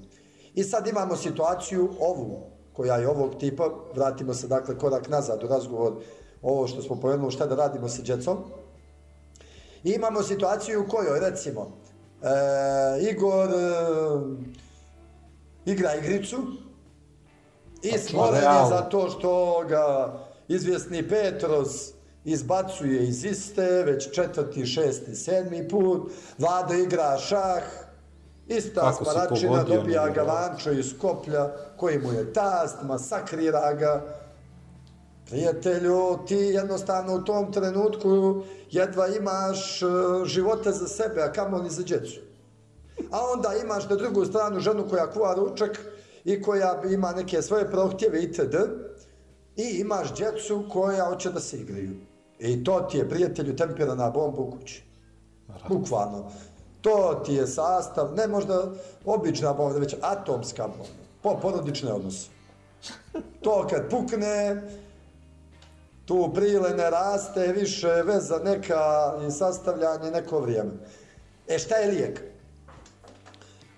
I 0.54 0.64
sad 0.64 0.88
imamo 0.88 1.16
situaciju 1.16 1.90
ovu, 2.00 2.59
koja 2.80 2.96
je 2.96 3.10
ovog 3.10 3.36
tipa, 3.40 3.70
vratimo 3.96 4.34
se 4.34 4.48
dakle 4.48 4.78
korak 4.78 5.10
nazad 5.10 5.44
u 5.44 5.48
razgovor 5.48 5.94
ovo 6.42 6.68
što 6.68 6.82
smo 6.82 6.96
pomenuli, 6.96 7.32
šta 7.32 7.46
da 7.46 7.56
radimo 7.56 7.90
sa 7.90 8.02
djecom. 8.02 8.38
I 9.84 9.92
imamo 9.92 10.24
situaciju 10.24 10.82
u 10.82 10.88
kojoj, 10.90 11.20
recimo, 11.20 11.72
e, 12.22 12.30
Igor 13.12 13.50
e, 13.50 13.56
igra 15.66 15.96
igricu 15.96 16.38
i 17.84 17.98
smoren 17.98 18.44
je 18.44 18.70
za 18.70 18.82
to 18.82 19.10
što 19.10 19.64
ga 19.70 20.18
izvjesni 20.48 21.10
Petros 21.10 21.92
izbacuje 22.26 23.08
iz 23.08 23.26
iste, 23.26 23.84
već 23.86 24.12
četvrti, 24.12 24.66
šesti, 24.66 25.16
sedmi 25.16 25.68
put, 25.68 26.12
Vlado 26.38 26.74
igra 26.74 27.18
šah, 27.18 27.64
ista 28.50 28.94
sparačina 28.94 29.64
dobija 29.64 30.10
ga 30.10 30.22
Vančo 30.22 30.72
iz 30.72 30.98
Koplja, 31.02 31.50
koji 31.78 32.00
mu 32.00 32.12
je 32.14 32.34
tast, 32.34 32.78
masakrira 32.84 33.74
ga. 33.74 34.16
Prijatelju, 35.26 36.20
ti 36.28 36.36
jednostavno 36.36 37.16
u 37.16 37.22
tom 37.22 37.54
trenutku 37.54 38.42
jedva 38.72 39.08
imaš 39.08 39.82
e, 39.82 39.86
živote 40.26 40.72
za 40.72 40.88
sebe, 40.88 41.22
a 41.22 41.32
kamo 41.32 41.58
ni 41.58 41.70
za 41.70 41.84
djecu. 41.84 42.20
A 43.12 43.20
onda 43.34 43.54
imaš 43.64 43.90
na 43.90 43.96
drugu 43.96 44.26
stranu 44.26 44.60
ženu 44.60 44.86
koja 44.90 45.12
kuva 45.12 45.34
ručak 45.34 45.80
i 46.24 46.42
koja 46.42 46.82
ima 46.92 47.12
neke 47.12 47.42
svoje 47.42 47.72
prohtjeve 47.72 48.24
itd 48.24 48.56
i 49.56 49.80
imaš 49.80 50.16
djecu 50.16 50.66
koja 50.72 51.06
hoće 51.06 51.30
da 51.30 51.40
se 51.40 51.58
igraju. 51.58 51.92
I 52.40 52.64
to 52.64 52.80
ti 52.80 52.98
je, 52.98 53.10
prijatelju, 53.10 53.56
temperana 53.56 54.10
bomba 54.10 54.42
u 54.42 54.52
kući. 54.52 54.84
Bukvalno. 55.70 56.32
To 56.82 57.22
ti 57.26 57.34
je 57.34 57.48
sastav, 57.48 58.14
ne 58.16 58.28
možda 58.28 58.64
obična 59.06 59.54
bomba, 59.54 59.80
već 59.80 59.96
atomska 60.02 60.64
bomba. 60.68 61.04
Po 61.22 61.40
porodične 61.42 61.94
odnose. 61.94 62.28
To 63.44 63.68
kad 63.70 63.90
pukne, 63.90 64.62
tu 66.06 66.32
prile 66.34 66.70
ne 66.70 66.90
raste, 66.90 67.48
više 67.48 67.88
veza 67.88 68.40
neka 68.44 69.14
i 69.28 69.32
sastavljanje 69.32 70.12
neko 70.12 70.40
vrijeme. 70.40 70.72
E 71.48 71.60
šta 71.60 71.76
je 71.76 71.92
lijek? 71.92 72.24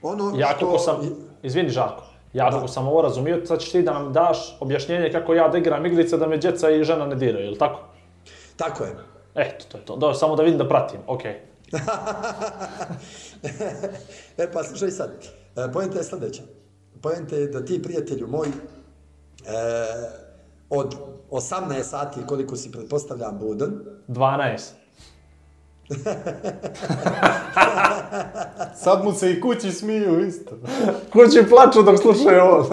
Ono 0.02 0.34
ja 0.38 0.54
što... 0.58 0.80
sam, 0.80 0.96
izvini 1.44 1.70
Žako, 1.70 2.04
Ja 2.34 2.50
da. 2.50 2.68
sam 2.68 2.88
ovo 2.88 3.02
razumio, 3.02 3.46
sad 3.46 3.60
ćeš 3.60 3.72
ti 3.72 3.82
da 3.82 3.94
nam 3.94 4.14
daš 4.14 4.58
objašnjenje 4.60 5.12
kako 5.12 5.34
ja 5.34 5.48
da 5.48 5.58
igram 5.58 5.86
igrice 5.86 6.18
da 6.18 6.28
me 6.28 6.38
djeca 6.38 6.70
i 6.70 6.84
žena 6.84 7.06
ne 7.06 7.16
diraju, 7.16 7.46
je 7.46 7.52
li 7.52 7.58
tako? 7.58 7.80
Tako 8.58 8.84
je. 8.84 8.96
Eto, 9.36 9.66
to 9.72 9.78
je 9.78 9.86
to. 9.86 9.96
Dobro, 9.96 10.14
samo 10.14 10.36
da 10.36 10.44
vidim 10.44 10.58
da 10.58 10.68
pratim, 10.68 11.00
okej. 11.08 11.51
E 14.38 14.52
pa, 14.54 14.64
slušaj 14.64 14.92
sad. 14.92 15.12
E, 15.56 15.72
pojenta 15.74 15.98
je 15.98 16.04
sljedeća. 16.04 16.44
Pojenta 17.02 17.36
je 17.36 17.48
da 17.48 17.66
ti, 17.66 17.84
prijatelju 17.84 18.28
moj, 18.28 18.48
e, 18.48 18.52
od 20.70 20.96
18 21.30 21.84
sati 21.84 22.20
koliko 22.28 22.56
si 22.56 22.72
pretpostavljam 22.72 23.38
budan. 23.40 23.80
12. 24.08 24.60
Sad 28.84 29.04
mu 29.04 29.14
se 29.14 29.32
i 29.32 29.42
kući 29.42 29.72
smiju 29.72 30.28
isto. 30.28 30.58
kući 31.14 31.44
plaču 31.50 31.84
dok 31.84 32.00
slušaju 32.00 32.42
ovo. 32.42 32.68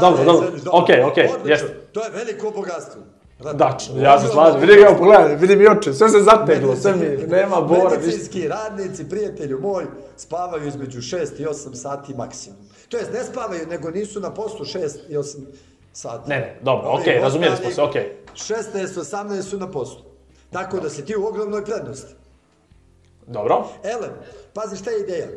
dobro, 0.00 0.24
dobro, 0.24 0.48
okej, 0.72 1.02
okej, 1.02 1.28
jeste. 1.44 1.80
To 1.92 2.04
je 2.04 2.10
veliko 2.10 2.50
bogatstvo. 2.50 3.02
Da, 3.54 3.78
ja 3.96 4.20
se 4.20 4.28
slažem. 4.28 4.60
Vidi 4.60 4.76
ga, 4.76 4.94
pogledaj, 4.98 5.36
vidi 5.36 5.56
mi 5.56 5.66
oči, 5.66 5.94
sve 5.94 6.08
se 6.08 6.20
zateglo, 6.20 6.76
sve 6.76 6.96
mi, 6.96 7.26
nema 7.26 7.60
bora. 7.60 7.90
Medicinski 7.90 8.48
radnici, 8.48 9.08
prijatelju 9.08 9.60
moj, 9.60 9.84
spavaju 10.16 10.68
između 10.68 10.98
6 10.98 11.42
i 11.42 11.44
8 11.44 11.74
sati 11.74 12.14
maksimum. 12.14 12.58
To 12.88 12.96
jest, 12.96 13.12
ne 13.12 13.24
spavaju, 13.24 13.66
nego 13.66 13.90
nisu 13.90 14.20
na 14.20 14.34
postu 14.34 14.64
6 14.64 14.78
i 15.08 15.16
8 15.16 15.36
sati. 15.92 16.30
Ne, 16.30 16.36
ne, 16.36 16.58
dobro, 16.62 16.90
okej, 16.90 17.14
okay, 17.14 17.20
razumijeli 17.20 17.56
smo 17.56 17.70
se, 17.70 17.82
okej. 17.82 18.02
Okay. 18.02 18.62
16, 18.74 18.86
18 18.86 19.42
su 19.42 19.58
na 19.58 19.70
postu. 19.70 20.02
Tako 20.50 20.80
da 20.80 20.90
si 20.90 21.04
ti 21.04 21.16
u 21.16 21.26
ogromnoj 21.26 21.64
prednosti. 21.64 22.14
Dobro. 23.26 23.64
Ele, 23.84 24.08
pazi 24.54 24.76
šta 24.76 24.90
je 24.90 25.00
ideja. 25.00 25.28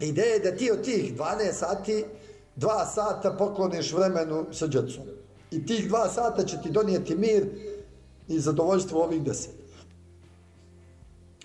Ideja 0.00 0.32
je 0.34 0.38
da 0.38 0.56
ti 0.56 0.70
od 0.70 0.84
tih 0.84 1.16
12 1.16 1.52
sati, 1.52 2.04
2 2.56 2.94
sata 2.94 3.30
pokloniš 3.38 3.92
vremenu 3.92 4.46
sa 4.52 4.66
djecom. 4.66 5.04
I 5.50 5.66
tih 5.66 5.90
2 5.90 6.08
sata 6.14 6.44
će 6.44 6.56
ti 6.62 6.70
donijeti 6.70 7.16
mir 7.16 7.46
i 8.28 8.40
zadovoljstvo 8.40 9.04
ovih 9.04 9.22
10. 9.22 9.46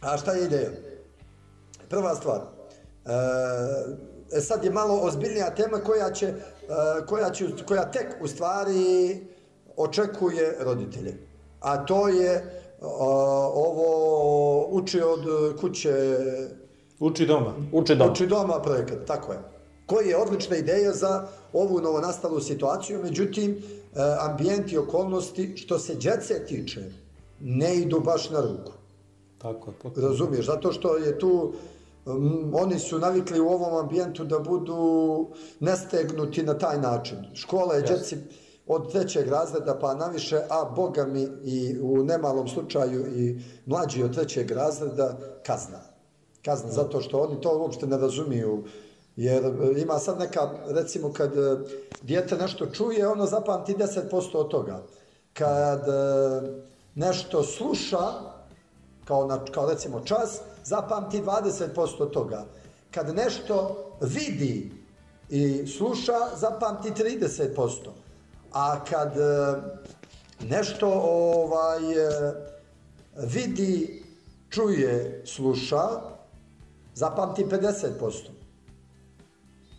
A 0.01 0.17
šta 0.17 0.31
je 0.31 0.45
ideja? 0.45 0.69
Prva 1.89 2.15
stvar. 2.15 2.41
E, 2.41 3.11
e 4.37 4.41
sad 4.41 4.63
je 4.63 4.71
malo 4.71 4.99
ozbiljnija 5.01 5.55
tema 5.55 5.77
koja 5.77 6.11
će, 6.11 6.27
e, 6.27 6.35
koja 7.07 7.29
će, 7.29 7.47
koja 7.67 7.91
tek 7.91 8.07
u 8.21 8.27
stvari 8.27 9.19
očekuje 9.77 10.57
roditelje. 10.59 11.17
A 11.59 11.85
to 11.85 12.07
je 12.07 12.61
ovo 13.53 14.67
uči 14.71 15.01
od 15.01 15.25
kuće... 15.61 16.17
Uči 16.99 17.25
doma. 17.25 17.53
Uči 17.71 17.95
doma. 17.95 18.11
Uči 18.11 18.27
doma 18.27 18.61
projekat, 18.61 18.97
tako 19.07 19.31
je. 19.33 19.39
Koji 19.85 20.07
je 20.07 20.17
odlična 20.17 20.57
ideja 20.57 20.91
za 20.91 21.27
ovu 21.53 21.81
novonastalu 21.81 22.39
situaciju, 22.39 22.99
međutim, 23.03 23.63
ambijent 24.19 24.71
i 24.71 24.77
okolnosti, 24.77 25.57
što 25.57 25.79
se 25.79 25.95
djece 25.95 26.45
tiče, 26.45 26.91
ne 27.39 27.75
idu 27.75 27.99
baš 27.99 28.29
na 28.29 28.41
ruku. 28.41 28.71
Tako 29.37 29.71
je. 29.71 30.01
Razumiješ, 30.01 30.45
zato 30.45 30.71
što 30.71 30.97
je 30.97 31.19
tu, 31.19 31.53
um, 32.05 32.51
oni 32.53 32.79
su 32.79 32.99
navikli 32.99 33.39
u 33.39 33.47
ovom 33.47 33.75
ambijentu 33.75 34.23
da 34.23 34.39
budu 34.39 35.27
nestegnuti 35.59 36.43
na 36.43 36.57
taj 36.57 36.77
način. 36.81 37.17
Škola 37.33 37.75
je 37.75 37.83
yes. 37.83 37.87
djeci 37.87 38.17
od 38.67 38.91
trećeg 38.91 39.27
razreda 39.27 39.79
pa 39.79 39.95
naviše, 39.95 40.41
a 40.49 40.65
boga 40.75 41.05
mi 41.05 41.27
i 41.43 41.79
u 41.81 42.03
nemalom 42.03 42.47
slučaju 42.47 43.17
i 43.17 43.39
mlađi 43.65 44.03
od 44.03 44.13
trećeg 44.15 44.51
razreda 44.51 45.17
kazna. 45.45 45.79
Kazna 46.45 46.69
mm. 46.69 46.73
zato 46.73 47.01
što 47.01 47.19
oni 47.19 47.41
to 47.41 47.59
uopšte 47.59 47.87
ne 47.87 47.97
razumiju. 47.97 48.63
Jer 49.15 49.45
e, 49.45 49.81
ima 49.81 49.99
sad 49.99 50.19
neka, 50.19 50.49
recimo 50.67 51.13
kad 51.13 51.37
e, 51.37 51.57
dijete 52.01 52.37
nešto 52.37 52.65
čuje, 52.65 53.07
ono 53.07 53.25
zapamti 53.25 53.73
10% 53.73 54.37
od 54.37 54.49
toga. 54.49 54.83
Kad 55.33 55.79
e, 55.79 56.41
nešto 56.95 57.43
sluša, 57.43 58.11
kao, 59.05 59.27
na, 59.27 59.45
kao 59.45 59.69
recimo 59.69 59.99
čas, 59.99 60.39
zapamti 60.63 61.21
20% 61.21 62.01
od 62.01 62.11
toga. 62.11 62.45
Kad 62.91 63.15
nešto 63.15 63.77
vidi 64.01 64.71
i 65.29 65.67
sluša, 65.67 66.17
zapamti 66.35 66.91
30%. 66.91 67.69
A 68.53 68.83
kad 68.83 69.13
nešto 70.49 70.91
ovaj, 71.03 71.79
vidi, 73.17 74.03
čuje, 74.49 75.23
sluša, 75.25 75.87
zapamti 76.95 77.45
50%. 77.45 78.30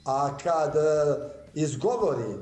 A 0.05 0.39
kad 0.43 0.77
e, 0.77 0.81
izgovori 1.55 2.35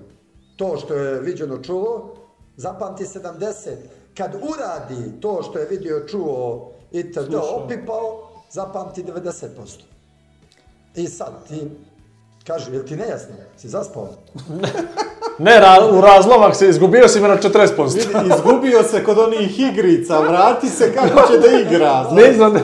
to 0.57 0.76
što 0.76 0.95
je 0.95 1.21
viđeno 1.21 1.59
čulo, 1.62 2.14
zapamti 2.57 3.05
70. 3.05 3.71
Kad 4.17 4.35
uradi 4.35 5.21
to 5.21 5.43
što 5.43 5.59
je 5.59 5.67
vidio, 5.67 6.07
čuo 6.09 6.71
i 6.93 7.12
td. 7.12 7.35
opipao, 7.35 8.29
zapamti 8.50 9.05
90%. 9.05 9.47
I 10.95 11.07
sad 11.07 11.33
ti, 11.49 11.71
kaži, 12.47 12.73
je 12.73 12.79
li 12.79 12.87
ti 12.87 12.97
nejasno? 12.97 13.35
Si 13.57 13.69
zaspao? 13.69 14.09
Ne, 15.38 15.61
ra, 15.61 15.76
u 15.93 16.00
razlomak 16.00 16.57
se 16.57 16.69
izgubio 16.69 17.09
si 17.09 17.21
me 17.21 17.29
na 17.29 17.37
40%. 17.37 17.95
Vidi, 17.95 18.35
izgubio 18.35 18.83
se 18.83 19.05
kod 19.05 19.19
onih 19.19 19.61
igrica, 19.61 20.21
vrati 20.21 20.69
se 20.69 20.95
kako 20.95 21.33
će 21.33 21.38
da 21.38 21.61
igra. 21.61 22.05
znaš. 22.11 22.23
Ne 22.25 22.33
znam. 22.33 22.55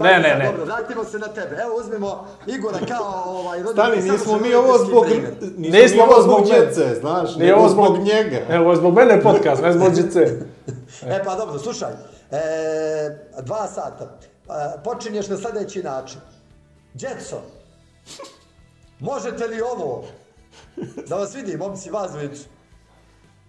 E, 0.00 0.04
Ne, 0.04 0.18
ne, 0.18 0.34
ne. 0.38 0.46
Dobro, 0.46 0.64
vratimo 0.64 1.04
se 1.04 1.18
na 1.18 1.28
tebe. 1.28 1.56
Evo, 1.62 1.76
uzmimo 1.76 2.26
Igora 2.46 2.78
kao 2.88 3.24
ovaj... 3.26 3.60
Stani, 3.72 3.96
nismo 4.02 4.38
mi 4.38 4.54
ovo 4.54 4.78
zbog, 4.78 5.04
primjer. 5.04 5.34
nismo 5.56 5.78
Nismo 5.82 6.02
ovo 6.02 6.22
zbog 6.22 6.44
djece, 6.44 6.94
znaš, 7.00 7.36
Nije 7.36 7.54
ovo 7.54 7.68
zbog, 7.68 7.98
njega. 7.98 8.38
Evo, 8.48 8.62
ovo 8.62 8.70
je 8.70 8.76
zbog 8.76 8.94
mene 8.94 9.22
podcast, 9.22 9.62
ne 9.62 9.72
zbog 9.72 9.92
džice. 9.94 10.26
E 11.06 11.24
pa 11.24 11.34
dobro, 11.34 11.58
slušaj, 11.58 11.92
e, 12.30 12.40
dva 13.42 13.66
sata. 13.66 14.04
E, 14.04 14.82
počinješ 14.84 15.28
na 15.28 15.36
sljedeći 15.36 15.82
način. 15.82 16.20
Djeco, 16.94 17.36
možete 19.00 19.46
li 19.46 19.60
ovo? 19.60 20.04
Da 21.08 21.16
vas 21.16 21.34
vidim, 21.34 21.58
momci, 21.58 21.90
vas 21.90 22.10
dvojicu. 22.12 22.44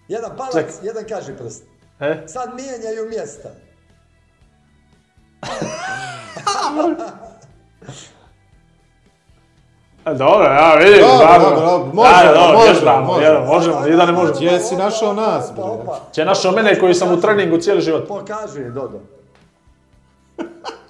Jedan 0.08 0.32
palac, 0.38 0.54
Čekaj. 0.54 0.74
jedan 0.84 1.04
kaži 1.10 1.34
prst. 1.34 1.64
E? 2.00 2.24
Sad 2.28 2.50
mijenjaju 2.56 3.10
mjesta. 3.10 3.50
E, 10.06 10.14
Dobro, 10.14 10.46
ja 10.46 10.76
vidim. 10.76 11.02
Dobro, 11.02 11.40
dobro. 11.40 11.66
dobro, 11.66 11.86
možemo, 11.94 12.18
Ajde, 12.18 12.34
dobro, 12.34 12.58
možemo, 12.58 12.64
vježbamo, 12.64 13.06
možemo. 13.06 13.26
jedan, 13.28 13.46
možemo, 13.48 13.86
jedan 13.86 14.08
ne 14.08 14.14
možemo. 14.14 14.36
Gdje 14.36 14.60
si 14.60 14.76
našao 14.76 15.14
nas, 15.14 15.52
bre? 15.56 15.64
opa. 15.64 16.00
Će 16.12 16.26
našao 16.26 16.52
mene 16.52 16.80
koji 16.80 16.94
sam 16.94 17.12
u 17.12 17.22
treningu 17.22 17.58
cijeli 17.58 17.82
život. 17.82 18.08
Pokaži, 18.08 18.64
Dodo. 18.64 19.00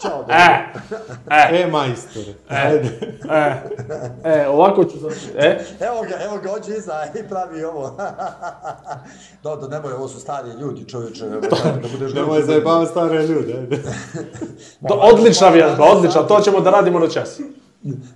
Ćao, 0.02 0.18
Dodo. 0.18 0.34
E, 0.34 0.74
e, 1.30 1.62
E, 1.62 1.68
majstore, 1.68 2.34
ajde. 2.50 3.18
e, 3.30 3.62
e, 4.24 4.48
ovako 4.48 4.86
ću 4.86 5.00
završiti. 5.00 5.34
E, 5.38 5.66
Evo 5.80 6.02
ga, 6.02 6.16
evo 6.26 6.38
ga, 6.44 6.52
ođe 6.54 6.78
iza 6.78 7.06
i 7.20 7.30
pravi 7.30 7.64
ovo. 7.64 7.98
Dodo, 9.44 9.68
nemoj, 9.68 9.94
ovo 9.94 10.08
su 10.08 10.20
stari 10.20 10.50
ljudi, 10.50 10.88
čovječe. 10.88 11.26
Da 11.26 11.88
budeš 11.92 12.14
Nemoj 12.14 12.42
zajebavati 12.44 12.92
stare 12.92 13.28
ljude, 13.28 13.54
ajde. 13.54 13.78
do, 14.90 14.94
odlična 14.94 15.50
vježba, 15.50 15.86
odlična, 15.92 16.24
to 16.28 16.40
ćemo 16.42 16.60
da 16.60 16.70
radimo 16.70 17.00
na 17.00 17.10
čas. 17.10 17.40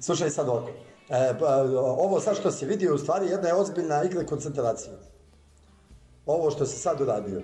Slušaj 0.02 0.30
sad 0.30 0.50
ovako. 0.50 0.70
E, 1.10 1.34
pa, 1.40 1.56
ovo 1.80 2.20
sad 2.20 2.38
što 2.38 2.52
si 2.52 2.66
vidio, 2.66 2.96
u 2.96 2.98
stvari 2.98 3.28
jedna 3.28 3.48
je 3.48 3.54
ozbiljna 3.56 4.04
igra 4.04 4.26
koncentracije. 4.26 4.94
Ovo 6.26 6.52
što 6.52 6.66
si 6.66 6.80
sad 6.80 7.02
uradio. 7.02 7.42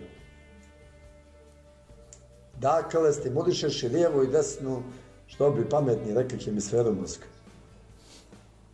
Dakle, 2.61 3.13
stimulišeš 3.13 3.83
i 3.83 3.89
lijevu 3.89 4.23
i 4.23 4.27
desnu, 4.27 4.83
što 5.27 5.51
bi 5.51 5.69
pametni 5.69 6.13
rekli, 6.13 6.39
hemisferu 6.39 6.93
mozga. 7.01 7.25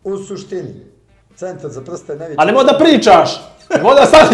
U 0.04 0.16
suštini, 0.16 0.86
centar 1.36 1.70
za 1.70 1.80
prste 1.80 2.16
ne 2.16 2.28
vidi... 2.28 2.36
A 2.38 2.44
nemoj 2.44 2.64
da 2.64 2.78
pričaš! 2.78 3.40
Nemoj 3.70 3.94
da 3.94 4.06
sad... 4.06 4.30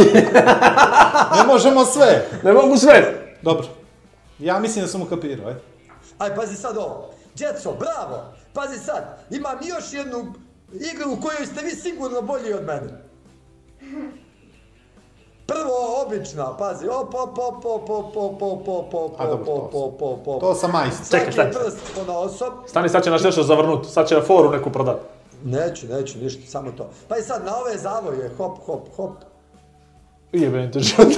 Ne 1.37 1.46
možemo 1.46 1.84
sve. 1.84 2.28
Ne 2.42 2.52
mogu 2.52 2.76
sve! 2.76 3.26
Dobro. 3.42 3.66
Ja 4.38 4.58
mislim 4.58 4.84
da 4.84 4.88
sam 4.88 5.02
ukapirao, 5.02 5.49
ajde. 5.49 5.61
Aj, 6.19 6.36
pazi 6.36 6.56
sad 6.56 6.76
ovo. 6.76 7.10
Djeco, 7.34 7.73
bravo! 7.78 8.34
Pazi 8.52 8.78
sad, 8.78 9.26
imam 9.30 9.58
još 9.62 9.93
jednu 9.93 10.34
igru 10.73 11.12
u 11.12 11.21
kojoj 11.21 11.47
ste 11.47 11.64
vi 11.64 11.71
sigurno 11.71 12.23
bolji 12.23 12.52
od 12.52 12.64
mene. 12.64 13.04
Prvo, 15.47 16.02
obična, 16.07 16.57
pazi, 16.57 16.89
op, 16.89 17.15
op, 17.15 17.39
op, 17.39 17.65
op, 17.65 17.91
op, 17.91 18.17
op, 18.17 18.43
op, 18.43 18.69
op, 18.69 18.95
op, 18.95 19.15
A, 19.19 19.26
dobro, 19.26 19.52
op, 19.52 19.71
to 19.71 19.78
op, 19.78 20.02
op, 20.02 20.28
op. 20.28 20.41
To 20.41 20.54
sam 20.54 20.71
majstor. 20.71 21.19
Čekaj, 21.19 21.33
šta 21.33 21.43
je? 21.43 21.52
Svaki 21.52 21.65
prst 21.65 22.07
po 22.07 22.13
osob. 22.13 22.52
Stani, 22.67 22.89
sad 22.89 23.04
će 23.04 23.11
nas 23.11 23.23
nešto 23.23 23.43
zavrnut, 23.43 23.87
sad 23.87 24.09
će 24.09 24.21
foru 24.21 24.50
neku 24.50 24.71
prodat. 24.71 24.97
Neću, 25.45 25.87
neću, 25.87 26.19
ništa, 26.19 26.50
samo 26.50 26.73
to. 26.73 26.89
Pa 27.09 27.17
i 27.17 27.23
sad, 27.23 27.45
na 27.45 27.57
ove 27.57 27.78
zavoje, 27.78 28.30
hop, 28.37 28.59
hop, 28.67 28.89
hop. 28.97 29.13
Jebem 30.33 30.73
te 30.73 30.80
život. 30.80 31.13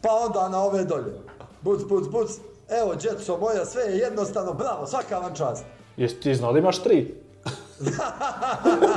Pa 0.00 0.08
onda 0.26 0.48
na 0.48 0.62
ove 0.64 0.84
dolje. 0.84 1.12
Buc, 1.60 1.82
buc, 1.88 2.08
buc. 2.08 2.30
Evo, 2.68 2.94
djeco 2.94 3.38
moja, 3.38 3.64
sve 3.64 3.82
je 3.82 3.98
jednostavno, 3.98 4.52
bravo, 4.52 4.86
svaka 4.86 5.18
vam 5.18 5.34
čast. 5.34 5.64
Jesi 5.96 6.20
ti 6.20 6.34
znao 6.34 6.52
da 6.52 6.58
imaš 6.58 6.82
tri? 6.82 7.21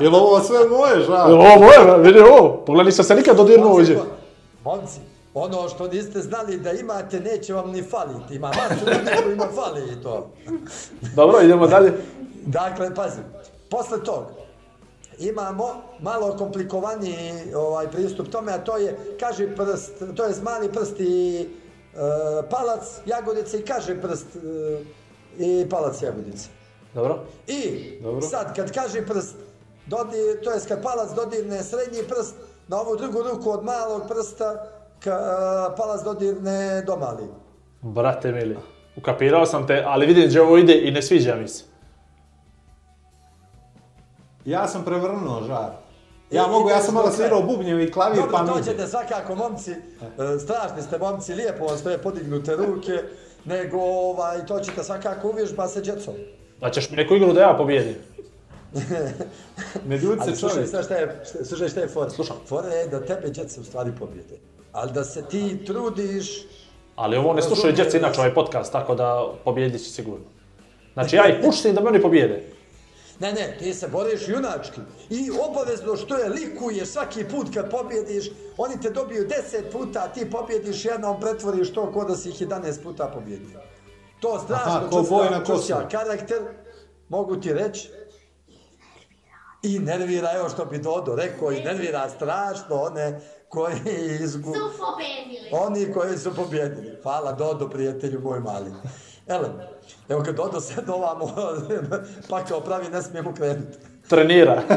Jel 0.01 0.15
ovo 0.15 0.39
sve 0.39 0.59
moje, 0.69 1.05
žal? 1.05 1.33
Ovo 1.33 1.59
moje, 1.59 1.97
vidi 2.03 2.19
ovo. 2.19 2.63
Pogledaj, 2.65 2.85
nisam 2.85 3.05
se 3.05 3.15
nikad 3.15 3.37
dodirnuo 3.37 3.71
ovdje. 3.71 3.99
Momci, 4.63 4.99
ono 5.33 5.69
što 5.69 5.87
niste 5.87 6.21
znali 6.21 6.57
da 6.57 6.71
imate, 6.71 7.19
neće 7.19 7.53
vam 7.53 7.71
ni 7.71 7.83
faliti. 7.83 8.35
Ima 8.35 8.47
masu 8.47 8.85
ljudi 8.85 9.23
kojima 9.23 9.47
fali 9.55 9.91
i 9.91 10.03
to. 10.03 10.29
Dobro, 11.15 11.41
idemo 11.41 11.67
dalje. 11.67 11.93
Dakle, 12.45 12.95
pazi, 12.95 13.19
posle 13.69 14.03
tog 14.03 14.23
imamo 15.19 15.81
malo 15.99 16.35
komplikovaniji 16.37 17.53
ovaj 17.55 17.87
pristup 17.87 18.29
tome, 18.29 18.51
a 18.51 18.57
to 18.57 18.77
je 18.77 18.97
kaži 19.19 19.47
prst, 19.55 19.91
to 20.15 20.23
je 20.23 20.33
mali 20.43 20.71
prst 20.73 20.99
i 20.99 21.39
e, 21.41 21.47
palac 22.49 22.83
jagodice 23.05 23.59
i 23.59 23.65
kaži 23.65 23.95
prst 24.01 24.25
e, 24.35 24.83
i 25.37 25.69
palac 25.69 26.01
jagodice. 26.01 26.49
Dobro. 26.95 27.19
I 27.47 27.89
Dobro. 28.03 28.21
sad 28.21 28.55
kad 28.55 28.71
kaže 28.71 29.05
prst, 29.05 29.35
dodir, 29.85 30.43
to 30.43 30.51
jest 30.51 30.67
kad 30.67 30.83
palac 30.83 31.15
dodirne 31.15 31.63
srednji 31.63 32.03
prst, 32.07 32.35
na 32.67 32.81
ovu 32.81 32.95
drugu 32.95 33.23
ruku 33.23 33.51
od 33.51 33.63
malog 33.63 34.01
prsta, 34.07 34.67
ka, 34.99 35.11
e, 35.11 35.75
palac 35.77 36.03
dodirne 36.03 36.81
do 36.81 36.95
mali. 36.97 37.23
Brate 37.81 38.31
mili, 38.31 38.57
ukapirao 38.97 39.45
sam 39.45 39.67
te, 39.67 39.83
ali 39.87 40.05
vidim 40.05 40.25
gdje 40.25 40.41
ovo 40.41 40.57
ide 40.57 40.81
i 40.81 40.91
ne 40.91 41.01
sviđa 41.01 41.35
mi 41.35 41.47
se. 41.47 41.63
Ja 44.45 44.67
sam 44.67 44.83
prevrnuo 44.83 45.43
žar. 45.43 45.71
Ja 46.31 46.45
I- 46.45 46.49
mogu, 46.51 46.69
ja 46.69 46.81
sam 46.81 46.93
malo 46.93 47.11
svirao 47.11 47.41
bubnjevi 47.41 47.83
i 47.83 47.91
klavir, 47.91 48.15
Dobro, 48.15 48.31
pa 48.31 48.43
mi 48.43 48.49
ide. 48.49 48.59
dođete 48.59 48.87
svakako, 48.87 49.35
momci, 49.35 49.71
e, 49.71 49.75
strašni 50.39 50.81
ste 50.81 50.97
momci, 50.97 51.33
lijepo 51.33 51.65
vam 51.65 51.77
stoje 51.77 51.97
podignute 51.97 52.55
ruke, 52.55 52.91
nego 53.45 53.77
ovaj, 53.81 54.45
to 54.45 54.59
ćete 54.59 54.83
svakako 54.83 55.29
uvježba 55.29 55.67
sa 55.67 55.81
djecom. 55.81 56.13
Da 56.61 56.69
ćeš 56.69 56.89
mi 56.89 56.97
neku 56.97 57.15
igru 57.15 57.33
da 57.33 57.41
ja 57.41 57.55
pobijedim. 57.57 57.95
Ne 59.87 59.97
ljud 59.97 60.17
Ali 60.21 60.31
se 60.31 60.39
slušaj, 60.39 60.55
čovjek. 60.55 60.71
sad 60.71 60.85
šta 60.85 60.95
je, 60.95 61.21
slušaj 61.43 61.69
šta 61.69 61.79
je 61.79 61.87
fora. 61.87 62.09
Slušam. 62.09 62.37
Fora 62.47 62.67
je 62.67 62.87
da 62.87 63.05
tebe 63.05 63.29
djeca 63.29 63.61
u 63.61 63.63
stvari 63.63 63.91
pobjede. 63.99 64.37
Ali 64.71 64.91
da 64.91 65.03
se 65.03 65.23
ti 65.29 65.65
trudiš, 65.65 66.45
Ali 66.95 67.17
ovo 67.17 67.33
ne 67.33 67.41
slušaju 67.41 67.73
djeca 67.73 67.97
inače 67.97 68.19
ovaj 68.19 68.33
podcast, 68.33 68.71
tako 68.71 68.95
da 68.95 69.33
pobjedit 69.43 69.81
će 69.83 69.89
sigurno. 69.89 70.25
Znači 70.93 71.15
ja 71.15 71.27
ih 71.27 71.35
puštim 71.43 71.75
da 71.75 71.81
me 71.81 71.89
oni 71.89 72.01
pobijede. 72.01 72.43
Ne, 73.19 73.33
ne, 73.33 73.55
ti 73.59 73.73
se 73.73 73.87
boriš 73.87 74.27
junački. 74.27 74.79
I 75.09 75.31
obavezno 75.49 75.95
što 75.95 76.17
je 76.17 76.29
likuješ 76.29 76.87
svaki 76.87 77.23
put 77.23 77.47
kad 77.53 77.71
pobjediš, 77.71 78.25
oni 78.57 78.81
te 78.81 78.89
dobiju 78.89 79.27
10 79.27 79.71
puta, 79.71 79.99
a 80.03 80.13
ti 80.13 80.29
pobjediš 80.31 80.85
jednom, 80.85 81.19
pretvoriš 81.19 81.73
to 81.73 81.91
ko 81.91 82.05
da 82.05 82.15
si 82.15 82.29
ih 82.29 82.41
11 82.41 82.83
puta 82.83 83.07
pobjedio. 83.07 83.59
To 84.25 84.39
strašno 84.39 84.71
Aha, 84.71 84.87
ko 84.89 85.61
na 85.69 85.89
karakter, 85.89 86.41
mogu 87.09 87.35
ti 87.35 87.53
reći. 87.53 87.91
I 89.63 89.79
nervira, 89.79 90.31
evo 90.35 90.49
što 90.49 90.65
bi 90.65 90.77
Dodo 90.77 91.15
rekao, 91.15 91.51
i 91.51 91.63
nervira 91.63 92.09
strašno 92.09 92.75
one 92.75 93.19
koji 93.49 93.79
izgu... 94.21 94.53
su 94.53 94.59
pobedili. 94.79 95.49
Oni 95.51 95.93
koji 95.93 96.17
su 96.17 96.35
pobjedili. 96.35 96.99
Hvala 97.03 97.31
Dodo, 97.31 97.69
prijatelju 97.69 98.21
moj 98.21 98.39
mali. 98.39 98.71
Ele, 99.27 99.49
evo 100.09 100.23
kad 100.23 100.35
Dodo 100.35 100.59
sad 100.59 100.89
ovamo, 100.89 101.31
pa 102.29 102.45
kao 102.45 102.61
pravi 102.61 102.89
ne 102.89 103.01
smijemo 103.01 103.33
krenuti. 103.33 103.77
Trenira. 104.09 104.61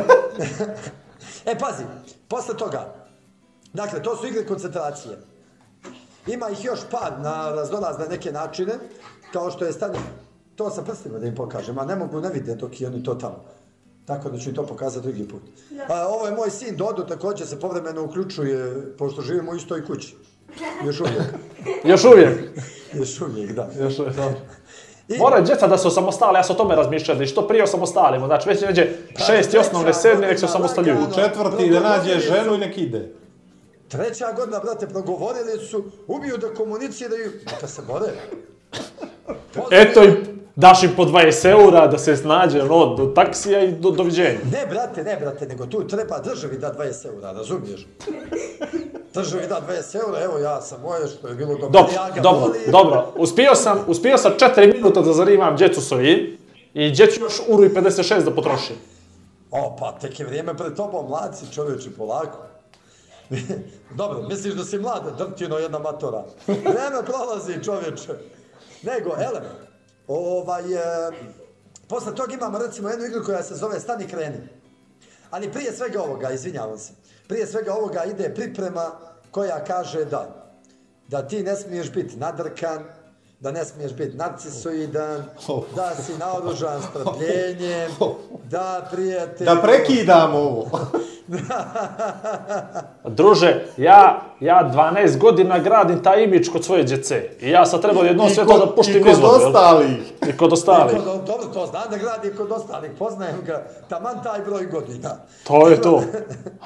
E, 1.45 1.59
pazi, 1.59 1.85
posle 2.29 2.57
toga, 2.57 2.95
dakle, 3.73 4.03
to 4.03 4.17
su 4.17 4.27
igre 4.27 4.47
koncentracije. 4.47 5.19
Ima 6.27 6.51
ih 6.51 6.65
još 6.65 6.81
par 6.91 7.13
na 7.21 7.51
raznorazne 7.51 8.07
neke 8.09 8.33
načine, 8.33 8.73
kao 9.33 9.51
što 9.51 9.65
je 9.65 9.73
stanje, 9.73 9.99
to 10.57 10.71
sa 10.71 10.83
prstima 10.83 11.19
da 11.19 11.27
im 11.27 11.35
pokažem, 11.35 11.79
a 11.79 11.85
ne 11.85 11.97
mogu, 11.97 12.21
ne 12.21 12.31
vide 12.31 12.55
dok 12.55 12.81
i 12.81 12.87
oni 12.87 13.03
to 13.03 13.15
tamo. 13.15 13.45
Tako 14.05 14.31
da 14.31 14.39
ću 14.39 14.49
im 14.49 14.55
to 14.55 14.67
pokazati 14.67 15.07
drugi 15.09 15.29
put. 15.29 15.43
A, 15.89 16.09
ovo 16.09 16.27
je 16.27 16.33
moj 16.33 16.51
sin 16.51 16.77
Dodo, 16.77 17.03
također 17.03 17.47
se 17.47 17.61
povremeno 17.61 18.05
uključuje, 18.05 18.83
pošto 18.99 19.23
živimo 19.23 19.53
u 19.53 19.57
istoj 19.57 19.87
kući. 19.87 20.17
Još 20.87 21.01
uvijek. 21.01 21.23
Još 21.91 22.05
uvijek. 22.05 22.39
Još 22.93 23.21
uvijek, 23.21 23.53
da. 23.53 23.71
Još 23.81 23.99
uvijek. 23.99 24.17
I, 25.09 25.19
Moraju 25.19 25.45
djeca 25.45 25.67
da 25.67 25.79
se 25.79 25.89
osamostale, 25.89 26.39
ja 26.39 26.43
sam 26.43 26.57
o 26.57 26.59
tome 26.59 26.75
razmišljao, 26.75 27.19
da 27.19 27.27
što 27.27 27.49
prije 27.49 27.65
osamostalimo. 27.65 28.27
Znači 28.27 28.49
već 28.49 28.61
neđe 28.61 28.87
šest 29.27 29.55
i 29.55 29.59
osnovne, 29.59 29.95
sedmi, 29.95 30.27
nek 30.27 30.39
se 30.39 30.45
osamostaljuju. 30.45 30.97
U 30.97 31.15
četvrti 31.15 31.71
da 31.71 31.81
nađe 31.81 32.19
ženu 32.19 32.55
i 32.55 32.59
nek 32.59 32.79
ide. 32.79 33.13
Treća 33.89 34.33
godina, 34.37 34.61
brate, 34.61 34.89
progovorili 34.89 35.67
su, 35.71 35.85
ubiju 36.07 36.37
da 36.39 36.55
komuniciraju, 36.55 37.33
neka 37.53 37.67
se 37.67 37.83
bore. 37.83 38.07
Eto 39.71 40.05
i 40.05 40.11
daš 40.57 40.83
im 40.83 40.91
po 40.97 41.05
20 41.05 41.51
eura 41.51 41.87
da 41.87 41.99
se 41.99 42.17
snađe 42.17 42.63
ono, 42.63 42.95
do 42.95 43.07
taksija 43.07 43.65
i 43.65 43.73
do, 43.73 43.91
doviđenja. 43.91 44.39
Ne, 44.53 44.67
brate, 44.71 45.05
ne, 45.05 45.17
brate, 45.21 45.47
nego 45.47 45.67
tu 45.67 45.87
treba 45.87 46.19
državi 46.19 46.59
da 46.59 46.75
20 46.79 47.07
eura, 47.07 47.33
razumiješ? 47.33 47.87
Državi 49.15 49.47
da 49.49 49.61
20 49.69 50.07
eura, 50.07 50.23
evo 50.25 50.39
ja 50.39 50.61
sam 50.61 50.81
moje 50.83 51.09
što 51.09 51.29
je 51.29 51.35
bilo 51.35 51.51
dobro. 51.51 51.69
Dobro, 51.69 51.93
ja 51.95 52.23
dobro, 52.23 52.53
dobro. 52.71 53.13
Uspio 53.17 53.55
sam, 53.55 53.85
uspio 53.87 54.19
sam 54.19 54.33
4 54.57 54.75
minuta 54.75 55.03
da 55.03 55.13
zarivam 55.13 55.57
djecu 55.57 55.81
soji 55.81 56.39
i 56.75 56.91
djecu 56.91 57.21
još 57.21 57.41
uru 57.49 57.65
i 57.65 57.69
56 57.69 58.25
da 58.25 58.35
potrošim. 58.35 58.77
O, 59.51 59.77
pa 59.81 59.99
tek 60.01 60.21
je 60.21 60.27
vrijeme 60.27 60.57
pred 60.57 60.75
tobom, 60.75 61.09
mlad 61.09 61.39
si 61.39 61.55
čovječi, 61.55 61.91
polako. 61.91 62.39
Dobro, 63.99 64.23
misliš 64.29 64.55
da 64.55 64.65
si 64.65 64.79
mlad, 64.79 65.03
drtino 65.19 65.59
jedna 65.59 65.79
matora. 65.79 66.25
Vreme 66.47 67.03
prolazi 67.07 67.65
čovječe. 67.65 68.38
Nego, 68.83 69.11
ele, 69.11 69.43
ovaj, 70.09 70.75
e, 70.75 71.11
posle 71.89 72.15
toga 72.15 72.35
imamo 72.35 72.59
recimo 72.59 72.89
jednu 72.89 73.07
igru 73.07 73.25
koja 73.25 73.43
se 73.43 73.55
zove 73.55 73.81
Stani 73.81 74.07
kreni. 74.07 74.49
Ali 75.31 75.53
prije 75.53 75.73
svega 75.73 76.03
ovoga, 76.03 76.31
izvinjavam 76.31 76.79
se, 76.79 76.93
prije 77.29 77.47
svega 77.47 77.75
ovoga 77.75 78.05
ide 78.05 78.35
priprema 78.35 78.91
koja 79.31 79.65
kaže 79.65 80.05
da, 80.05 80.53
da 81.09 81.29
ti 81.29 81.43
ne 81.43 81.57
smiješ 81.57 81.93
biti 81.93 82.17
nadrkan, 82.17 82.85
da 83.41 83.51
ne 83.51 83.65
smiješ 83.65 83.93
biti 83.93 84.17
narcisoidan, 84.17 85.25
da 85.77 85.95
si 85.95 86.19
naoružan 86.19 86.83
strpljenjem, 86.91 87.91
da 88.51 88.89
prijatelj... 88.93 89.45
Da 89.45 89.61
prekidamo 89.63 90.39
ovo. 90.39 90.71
Druže, 93.19 93.65
ja, 93.77 94.23
ja 94.41 94.71
12 94.75 95.19
godina 95.19 95.59
gradim 95.59 96.03
taj 96.03 96.25
imidž 96.25 96.49
kod 96.49 96.65
svoje 96.65 96.85
djece. 96.85 97.29
I 97.41 97.51
ja 97.51 97.67
sad 97.67 97.83
trebao 97.83 98.05
jedno 98.05 98.29
sve 98.29 98.47
to 98.47 98.59
da 98.59 98.75
puštim 98.75 98.97
I 98.97 99.03
kod 99.03 99.13
izvod, 99.13 99.31
ostalih. 99.43 100.13
I 100.29 100.37
kod 100.37 100.53
ostalih. 100.53 100.97
Dobro, 101.05 101.47
to 101.55 101.67
znam 101.67 101.91
da 101.91 101.97
gradi 101.97 102.37
kod 102.37 102.53
ostalih, 102.53 102.91
poznajem 102.99 103.37
ga, 103.47 103.67
taman 103.89 104.23
taj 104.23 104.41
broj 104.41 104.67
godina. 104.67 105.11
To 105.45 105.69
je 105.69 105.83
to. 105.83 106.03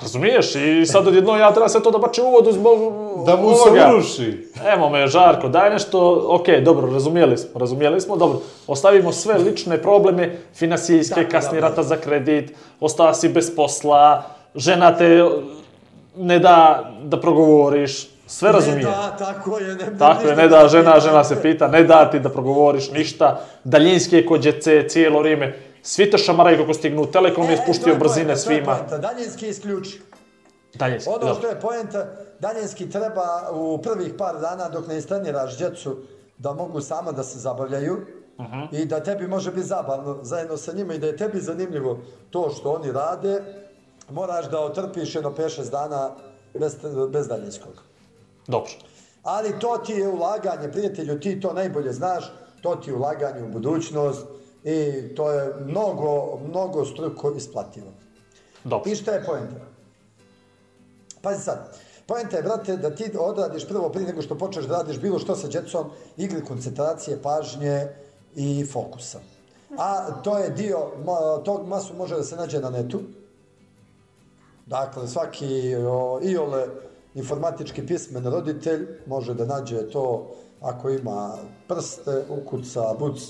Razumiješ? 0.03 0.55
I 0.55 0.87
sad 0.87 1.09
odjedno 1.09 1.37
ja 1.37 1.53
treba 1.53 1.68
sve 1.68 1.83
to 1.83 1.90
da 1.90 1.98
bačem 1.98 2.25
u 2.25 2.31
vodu 2.31 2.53
zbog 2.53 2.79
Da 3.27 3.37
mu 3.37 3.55
se 3.55 3.70
uruši. 3.88 4.48
Evo 4.75 4.88
me, 4.88 5.07
Žarko, 5.07 5.48
daj 5.48 5.70
nešto, 5.70 6.27
ok, 6.29 6.46
dobro, 6.64 6.92
razumijeli 6.92 7.38
smo, 7.38 7.61
razumijeli 7.61 8.01
smo, 8.01 8.16
dobro, 8.16 8.38
ostavimo 8.66 9.12
sve 9.12 9.35
lične 9.38 9.83
probleme, 9.83 10.37
finansijske, 10.55 11.29
kasni 11.29 11.61
rata 11.61 11.83
za 11.83 11.96
kredit, 11.96 12.57
ostala 12.81 13.14
si 13.14 13.29
bez 13.29 13.57
posla, 13.57 14.22
žena 14.55 14.97
te 14.97 15.25
ne 16.17 16.38
da 16.38 16.88
da 17.03 17.21
progovoriš, 17.21 18.09
sve 18.27 18.53
razumije. 18.53 18.85
Ne 18.85 18.91
da, 18.91 19.17
tako 19.19 19.59
je. 19.59 19.75
Ne, 19.75 19.99
Tako 19.99 20.29
je, 20.29 20.37
ne 20.37 20.49
da 20.49 20.69
žena, 20.69 21.01
žena 21.01 21.25
se 21.25 21.43
pita, 21.43 21.69
ne 21.69 21.83
da 21.85 22.11
ti 22.11 22.21
da 22.21 22.29
progovoriš 22.29 22.91
ništa, 22.91 23.41
daljinske 23.65 24.27
kod 24.27 24.41
djece 24.41 24.88
cijelo 24.88 25.21
vrijeme, 25.21 25.59
svi 25.83 26.11
te 26.11 26.19
šamaraju 26.19 26.59
kako 26.59 26.75
stignu, 26.75 27.07
Telekom 27.07 27.45
je 27.45 27.53
E, 27.53 27.57
to 27.57 27.62
spuštio 27.62 27.93
je 27.93 27.99
brzine 27.99 28.35
poenta, 28.35 28.45
to 28.45 28.51
je 28.51 28.57
svima. 28.57 28.99
Daljinski 28.99 29.49
isključi. 29.49 30.01
Daljinski, 30.75 31.11
Ono 31.11 31.35
što 31.35 31.47
je 31.47 31.61
poenta, 31.61 32.07
daljinski 32.41 32.91
treba 32.91 33.51
u 33.53 33.79
prvih 33.83 34.15
par 34.19 34.41
dana 34.41 34.69
dok 34.69 34.87
ne 34.87 34.99
istreniraš 34.99 35.59
djecu 35.59 35.97
da 36.38 36.53
mogu 36.53 36.81
sama 36.81 37.12
da 37.12 37.23
se 37.23 37.38
zabavljaju 37.38 38.07
i 38.73 38.85
da 38.85 39.01
tebi 39.01 39.29
može 39.29 39.51
biti 39.51 39.67
zabavno 39.67 40.19
zajedno 40.23 40.57
sa 40.57 40.73
njima 40.73 40.95
i 40.95 40.99
da 40.99 41.07
je 41.07 41.17
tebi 41.17 41.41
zanimljivo 41.41 41.99
to 42.31 42.51
što 42.51 42.73
oni 42.73 42.93
rade, 42.93 43.43
moraš 44.12 44.51
da 44.51 44.61
otrpiš 44.61 45.14
jedno 45.14 45.31
5-6 45.31 45.70
dana 45.70 46.11
bez, 46.55 46.77
bez 47.11 47.29
daljinskog. 47.29 47.72
Dobro. 48.46 48.70
Ali 49.22 49.59
to 49.61 49.79
ti 49.87 49.92
je 49.92 50.09
ulaganje, 50.09 50.72
prijatelju, 50.72 51.20
ti 51.20 51.40
to 51.40 51.53
najbolje 51.53 51.92
znaš, 51.92 52.33
to 52.62 52.77
ti 52.77 52.90
je 52.90 52.96
ulaganje 52.96 53.42
u 53.42 53.48
budućnost 53.48 54.27
i 54.64 55.03
to 55.16 55.31
je 55.31 55.55
mnogo, 55.61 56.38
mnogo 56.48 56.85
struko 56.85 57.33
isplativo. 57.37 57.87
Dobro. 58.64 58.90
I 58.90 58.96
šta 58.96 59.12
je 59.12 59.25
poenta? 59.25 59.61
Pazi 61.22 61.42
sad, 61.42 61.79
poenta 62.07 62.37
je, 62.37 62.42
brate, 62.42 62.77
da 62.77 62.94
ti 62.94 63.11
odradiš 63.18 63.68
prvo 63.68 63.88
prije 63.88 64.07
nego 64.07 64.22
što 64.22 64.38
počneš 64.38 64.64
da 64.64 64.77
radiš 64.77 64.98
bilo 65.01 65.18
što 65.18 65.37
sa 65.37 65.48
djecom, 65.48 65.90
igre 66.16 66.44
koncentracije, 66.44 67.22
pažnje 67.22 67.88
i 68.37 68.66
fokusa. 68.72 69.18
A 69.79 70.11
to 70.22 70.38
je 70.38 70.51
dio, 70.51 70.79
ma- 71.05 71.44
tog 71.44 71.68
masu 71.68 71.94
može 71.94 72.16
da 72.16 72.25
se 72.25 72.37
nađe 72.37 72.61
na 72.61 72.70
netu. 72.70 73.01
Dakle, 74.66 75.09
svaki 75.09 75.75
o, 75.77 76.20
iole 76.22 76.66
informatički 77.14 77.87
pismen 77.87 78.27
roditelj 78.27 78.87
može 79.07 79.35
da 79.35 79.44
nađe 79.46 79.90
to 79.90 80.35
ako 80.61 80.90
ima 80.90 81.37
prste, 81.68 82.25
ukuca, 82.29 82.94
buc, 82.98 83.20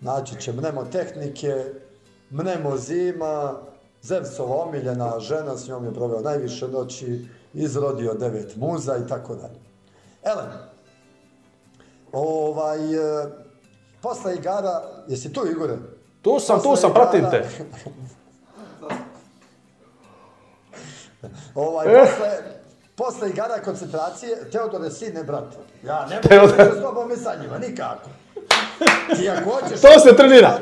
naći 0.00 0.40
će 0.40 0.52
mnemotehnike, 0.52 1.64
mnemozima, 2.30 3.54
Zevsova 4.02 4.62
omiljena 4.62 5.20
žena, 5.20 5.56
s 5.56 5.68
njom 5.68 5.84
je 5.84 5.94
proveo 5.94 6.20
najviše 6.20 6.68
noći, 6.68 7.26
izrodio 7.54 8.14
devet 8.14 8.56
muza 8.56 8.96
i 8.96 9.08
tako 9.08 9.34
dalje. 9.34 9.58
Ele, 10.22 10.44
ovaj, 12.12 12.94
e, 12.94 13.28
posle 14.02 14.34
igara, 14.34 14.82
jesi 15.08 15.32
tu 15.32 15.40
Igore? 15.50 15.76
Tu 16.22 16.40
sam, 16.40 16.56
tu 16.58 16.62
Posle 16.62 16.80
sam, 16.80 16.94
pratim 16.94 17.20
igara- 17.20 17.30
te. 17.30 17.48
Ovaj, 21.54 21.86
Eh. 21.88 22.00
posle, 22.00 22.28
posle 22.96 23.30
igara 23.30 23.58
koncentracije, 23.58 24.50
Teodore, 24.52 24.90
sine, 24.90 25.24
brate. 25.24 25.56
Ja 25.84 26.00
ne 26.00 26.16
mogu 26.16 26.28
Teodore. 26.28 26.64
da 26.64 26.72
s 26.72 26.82
tobom 26.82 27.12
i 27.12 27.16
sa 27.16 27.32
njima, 27.36 27.58
nikako. 27.58 28.08
Ti 29.16 29.28
ako 29.30 29.50
hoćeš... 29.50 29.80
To 29.80 30.00
se 30.00 30.16
trenira. 30.16 30.58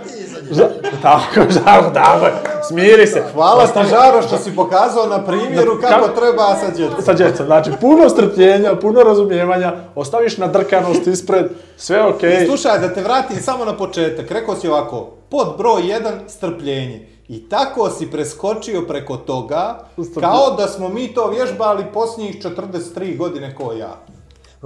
Ža- 0.51 0.69
Tako, 1.03 1.41
žao, 1.53 1.91
tako. 1.91 2.27
Smiri 2.63 3.07
se. 3.07 3.23
Hvala 3.33 3.67
ti, 3.67 3.79
Žaro, 3.91 4.23
što 4.23 4.39
si 4.39 4.57
pokazao 4.57 5.07
na 5.07 5.25
primjeru 5.25 5.81
kako 5.81 6.07
Kako- 6.07 6.21
treba 6.21 6.57
sa 6.57 6.71
djecom. 6.71 7.03
Sa 7.03 7.13
djecom, 7.15 7.47
znači 7.47 7.71
puno 7.81 8.09
strpljenja, 8.09 8.75
puno 8.77 9.03
razumijevanja, 9.03 9.73
ostaviš 9.95 10.39
nadrkanost 10.39 11.07
ispred, 11.07 11.47
sve 11.77 12.03
okej. 12.05 12.35
I 12.35 12.47
slušaj, 12.47 12.79
da 12.79 12.95
te 12.95 13.03
vratim 13.03 13.37
samo 13.39 13.65
na 13.65 13.77
početak. 13.77 14.31
Rekao 14.31 14.57
si 14.57 14.69
ovako, 14.69 15.01
pod 15.31 15.55
broj 15.59 15.83
1, 15.83 16.01
strpljenje. 16.29 17.16
I 17.29 17.49
tako 17.49 17.91
si 17.91 18.11
preskočio 18.11 18.83
preko 18.89 19.17
toga, 19.17 19.79
Strpljenje. 19.93 20.21
kao 20.21 20.57
da 20.57 20.69
smo 20.69 20.89
mi 20.89 21.15
to 21.15 21.31
vježbali 21.31 21.85
posljednjih 21.95 22.43
43 22.43 23.19
godine 23.19 23.55
ko 23.55 23.73
ja. 23.73 23.97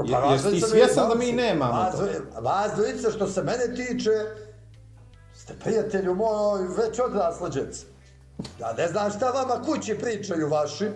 Je, 0.05 0.12
Pa, 0.12 0.33
jesi 0.33 0.51
ti 0.51 0.61
svjesan 0.61 1.09
da 1.09 1.14
mi 1.14 1.33
nemamo 1.33 1.73
vas, 1.73 1.94
to? 1.94 2.40
Vas 2.40 2.73
dvojica, 2.77 3.11
što 3.11 3.27
se 3.27 3.42
mene 3.42 3.75
tiče, 3.77 4.11
ste 5.35 5.55
prijatelju 5.64 6.14
moj 6.14 6.61
već 6.79 6.99
odrasla 7.01 7.49
djeca. 7.49 7.87
Ja 8.61 8.73
ne 8.73 8.88
znam 8.88 9.11
šta 9.11 9.31
vama 9.31 9.62
kući 9.64 9.99
pričaju 9.99 10.49
vaši, 10.49 10.88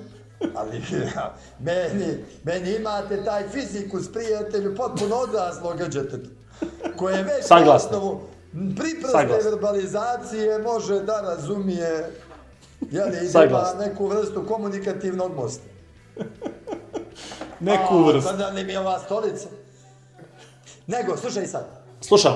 ali 0.55 0.83
ja, 1.16 1.35
meni, 1.61 2.24
meni 2.44 2.74
imate 2.77 3.24
taj 3.24 3.48
fizikus 3.48 4.12
prijatelju 4.12 4.77
potpuno 4.77 5.16
odraslog 5.16 5.77
djeteta. 5.77 6.29
Koje 6.96 7.22
već 7.22 7.40
na 7.40 7.57
Saglasno. 7.59 7.88
osnovu 7.88 8.20
Saglasno. 9.12 9.51
verbalizacije 9.51 10.59
može 10.59 11.01
da 11.01 11.21
razumije 11.21 12.11
jeli, 12.90 13.19
ima 13.19 13.31
Saglasno. 13.31 13.81
neku 13.81 14.07
vrstu 14.07 14.45
komunikativnog 14.49 15.37
mosta. 15.37 15.64
Neku 17.61 17.95
A, 17.95 18.07
vrstu. 18.07 18.31
Sada 18.31 18.49
li 18.49 18.64
mi 18.64 18.73
je 18.73 18.81
ova 18.81 18.99
stolica? 18.99 19.49
Nego, 20.87 21.17
slušaj 21.17 21.47
sad. 21.47 21.67
Slušam. 22.01 22.33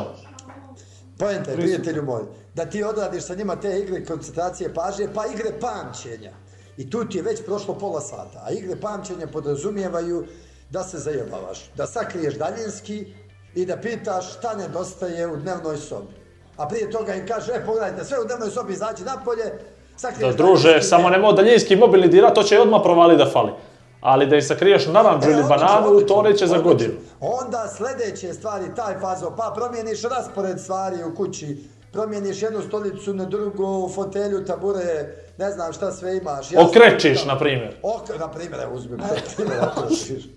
Poenta 1.19 1.51
je, 1.51 1.57
prijatelju 1.57 2.03
moj, 2.03 2.23
da 2.55 2.65
ti 2.67 2.85
odradiš 2.85 3.25
sa 3.25 3.35
njima 3.35 3.57
te 3.57 3.79
igre 3.79 4.05
koncentracije 4.05 4.75
pažnje, 4.75 5.09
pa 5.15 5.27
igre 5.27 5.61
pamćenja. 5.61 6.33
I 6.77 6.91
tu 6.91 7.05
ti 7.05 7.19
je 7.19 7.23
već 7.23 7.45
prošlo 7.45 7.79
pola 7.79 8.01
sata. 8.01 8.43
A 8.47 8.51
igre 8.51 8.81
pamćenja 8.81 9.27
podrazumijevaju 9.27 10.27
da 10.71 10.85
se 10.85 10.99
zajebavaš, 10.99 11.71
da 11.77 11.87
sakriješ 11.87 12.35
daljinski 12.35 13.07
i 13.55 13.67
da 13.67 13.77
pitaš 13.77 14.33
šta 14.39 14.55
nedostaje 14.55 15.27
u 15.27 15.37
dnevnoj 15.37 15.77
sobi. 15.77 16.15
A 16.57 16.69
prije 16.69 16.91
toga 16.91 17.15
im 17.15 17.27
kaže, 17.27 17.53
e, 17.53 17.67
pogledajte, 17.67 18.05
sve 18.05 18.21
u 18.21 18.25
dnevnoj 18.25 18.51
sobi 18.51 18.73
izađi 18.73 19.05
napolje, 19.05 19.45
Da, 19.45 19.99
sakriješ 19.99 20.35
druže, 20.37 20.69
daljinski, 20.69 20.89
samo 20.89 21.11
nemoj 21.11 21.33
daljinski 21.33 21.77
mobilni 21.77 22.09
dira, 22.09 22.35
to 22.35 22.43
će 22.43 22.61
odmah 22.61 22.81
provali 22.85 23.17
da 23.17 23.27
fali. 23.27 23.53
Ali 24.01 24.27
da 24.27 24.37
im 24.37 24.43
sakriješ 24.43 24.87
naranđu 24.87 25.29
E, 25.29 25.33
ili 25.33 25.43
bananu, 25.49 26.01
to 26.01 26.23
neće 26.23 26.47
za 26.47 26.59
godinu. 26.59 26.95
Onda 27.21 27.69
sljedeće 27.77 28.35
stvari, 28.35 28.75
taj 28.77 28.99
fazo, 29.01 29.33
pa 29.37 29.53
promijeniš 29.57 30.03
raspored 30.03 30.61
stvari 30.61 30.97
u 31.05 31.17
kući, 31.17 31.59
promijeniš 31.93 32.43
jednu 32.43 32.63
stolicu 32.63 33.15
na 33.15 33.25
drugu, 33.25 33.91
fotelju, 33.95 34.45
tabure, 34.45 35.15
ne 35.39 35.51
znam 35.51 35.73
šta 35.73 35.93
sve 35.93 36.17
imaš. 36.17 36.53
Ja 36.53 36.61
Okrečiš, 36.63 37.25
na 37.25 37.39
primjer. 37.39 37.77
Ok, 37.83 38.19
na 38.19 38.29
primjer, 38.29 38.61
evo 38.63 38.75
uzmem, 38.75 38.99
na 38.99 39.07
primjer, 39.37 39.59
okrečiš. 39.77 40.29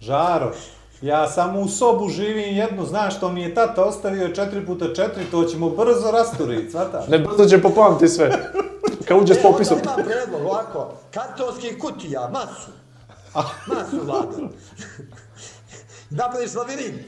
Žaro, 0.00 0.52
ja 1.02 1.28
samo 1.28 1.60
u 1.60 1.68
sobu 1.68 2.08
živim 2.08 2.56
jednu, 2.56 2.84
znaš 2.84 3.16
što 3.16 3.28
mi 3.28 3.42
je 3.42 3.54
tata 3.54 3.84
ostavio 3.84 4.28
4 4.28 4.66
puta 4.66 4.84
4, 4.86 5.08
to 5.30 5.44
ćemo 5.44 5.70
brzo 5.70 6.10
rasturiti, 6.10 6.70
svataš? 6.70 7.08
Ne 7.08 7.18
brzo 7.18 7.44
će 7.46 7.62
popamti 7.62 8.08
sve. 8.08 8.30
Kad 9.04 9.18
uđe 9.18 9.34
s 9.34 9.38
E, 9.38 9.42
popisom. 9.42 9.78
onda 9.78 9.92
imam 9.92 10.06
predlog, 10.06 10.42
ovako, 10.42 10.92
kartonskih 11.10 11.78
kutija, 11.78 12.30
masu. 12.30 12.70
Masu 13.66 14.04
vlada. 14.04 14.36
Napraviš 16.10 16.54
lavirin. 16.54 16.98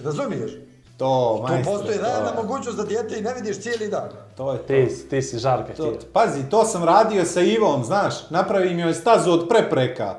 Razumiješ? 0.00 0.52
To, 0.96 1.34
Tu 1.38 1.42
majstre, 1.44 1.72
postoji 1.72 1.98
to 1.98 2.04
je- 2.06 2.34
mogućnost 2.36 2.76
da 2.76 2.84
dijete 2.84 3.18
i 3.18 3.22
ne 3.22 3.34
vidiš 3.34 3.60
cijeli 3.60 3.88
dan. 3.88 4.08
To 4.36 4.52
je 4.52 4.58
to. 4.58 4.64
Ti, 4.64 4.90
si- 4.90 5.08
ti 5.08 5.22
si 5.22 5.38
žarka 5.38 5.72
To, 5.74 5.84
ti. 5.86 6.06
pazi, 6.12 6.42
to 6.44 6.64
sam 6.64 6.84
radio 6.84 7.24
sa 7.24 7.40
Ivom, 7.40 7.84
znaš, 7.84 8.30
napravim 8.30 8.78
joj 8.78 8.94
stazu 8.94 9.30
od 9.32 9.48
prepreka. 9.48 10.14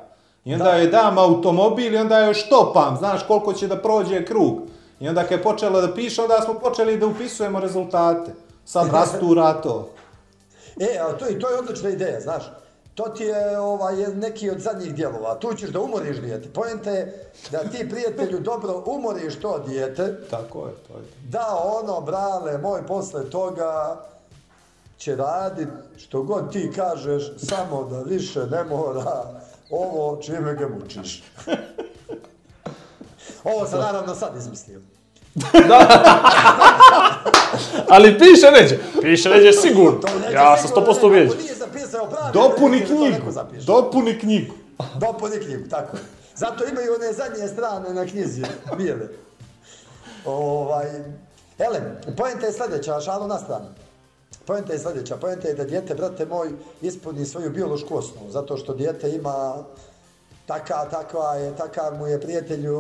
I 0.46 0.54
onda 0.54 0.76
joj 0.76 0.88
dam 0.88 1.18
automobil 1.18 1.94
i 1.94 1.98
onda 1.98 2.20
joj 2.20 2.34
štopam, 2.34 2.98
znaš 2.98 3.28
koliko 3.28 3.54
će 3.54 3.68
da 3.68 3.78
prođe 3.78 4.26
krug. 4.26 4.62
I 5.00 5.10
onda 5.10 5.24
kad 5.24 5.32
je 5.32 5.44
počela 5.44 5.82
da 5.82 5.94
piše, 5.94 6.22
onda 6.22 6.42
smo 6.42 6.54
počeli 6.54 6.98
da 6.98 7.08
upisujemo 7.08 7.60
rezultate. 7.60 8.32
Sad 8.66 8.88
rastura 8.92 9.62
to. 9.62 9.90
E, 10.80 11.00
a 11.00 11.18
to, 11.18 11.30
i 11.30 11.40
to 11.40 11.50
je 11.50 11.60
odlična 11.60 11.90
ideja, 11.90 12.22
znaš. 12.22 12.44
To 12.96 13.04
ti 13.04 13.24
je 13.24 13.60
ovaj, 13.60 14.02
je 14.02 14.08
neki 14.08 14.50
od 14.50 14.60
zadnjih 14.60 14.96
dijelova. 14.96 15.36
Tu 15.36 15.54
ćeš 15.54 15.70
da 15.70 15.80
umoriš 15.80 16.18
dijete. 16.18 16.50
Pojenta 16.54 16.90
je 16.90 17.32
da 17.52 17.60
ti, 17.60 17.90
prijatelju, 17.90 18.40
dobro 18.40 18.84
umoriš 18.86 19.36
to 19.40 19.60
dijete, 19.68 20.16
Tako 20.30 20.60
je, 20.60 20.74
to 20.88 20.94
je. 20.94 21.04
da 21.30 21.62
ono, 21.64 22.02
brale, 22.02 22.58
moj, 22.58 22.88
posle 22.88 23.30
toga 23.30 24.02
će 24.98 25.16
radit 25.16 25.68
što 25.98 26.24
god 26.24 26.52
ti 26.52 26.72
kažeš, 26.76 27.24
samo 27.38 27.84
da 27.84 28.02
više 28.02 28.46
ne 28.46 28.64
mora 28.64 29.42
ovo 29.70 30.22
čime 30.22 30.54
ga 30.54 30.68
mučiš. 30.68 31.24
Ovo 33.44 33.68
sam 33.68 33.80
naravno 33.80 34.16
sad 34.16 34.38
izmislio. 34.38 34.82
Ali 37.94 38.20
piše 38.20 38.52
neđe. 38.52 38.78
Piše 39.02 39.30
neđe 39.30 39.52
sigurno. 39.52 40.00
To 40.00 40.20
neće 40.20 40.34
Ja 40.34 40.58
sam 40.58 40.70
100% 40.70 40.94
neko 40.94 41.08
ubijeđen. 41.08 41.38
Nije 41.38 41.56
zapisao 41.56 42.10
pravi. 42.10 42.34
Dopuni 42.34 42.80
da 42.80 42.86
knjigu, 42.86 43.32
dopuni 43.66 44.20
knjigu. 44.20 44.54
Dopuni 44.96 45.40
knjigu, 45.40 45.70
tako. 45.70 45.98
Zato 46.36 46.66
imaju 46.68 46.94
one 46.96 47.14
zadnje 47.14 47.48
strane 47.48 47.94
na 47.94 48.06
knjizi, 48.06 48.44
bijele. 48.78 49.08
Ovaj, 50.26 50.86
ele, 51.58 51.82
pojenta 52.18 52.46
je 52.46 52.54
sljedeća, 52.54 53.02
šalu 53.02 53.28
na 53.28 53.38
stranu. 53.40 53.66
Pojenta 54.48 54.74
je 54.74 54.80
sljedeća, 54.80 55.18
pojenta 55.18 55.48
je 55.48 55.54
da 55.54 55.64
dijete, 55.64 55.96
brate 55.96 56.26
moj, 56.26 56.52
ispuni 56.82 57.26
svoju 57.26 57.50
biološku 57.50 57.98
osnovu, 57.98 58.32
zato 58.32 58.58
što 58.58 58.74
dijete 58.74 59.12
ima 59.12 59.64
taka, 60.46 60.86
takva 60.92 61.36
je, 61.36 61.56
takav 61.56 61.98
mu 61.98 62.08
je 62.08 62.22
prijatelju 62.22 62.80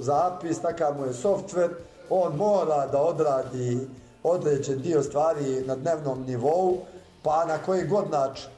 zapis, 0.00 0.60
takav 0.60 0.98
mu 0.98 1.06
je 1.06 1.12
softver, 1.12 1.70
on 2.10 2.36
mora 2.36 2.86
da 2.86 3.02
odradi 3.02 3.88
određen 4.22 4.80
dio 4.80 5.02
stvari 5.02 5.64
na 5.66 5.76
dnevnom 5.76 6.24
nivou, 6.26 6.78
pa 7.22 7.44
na 7.44 7.58
koji 7.58 7.86
god 7.86 8.10
način. 8.10 8.50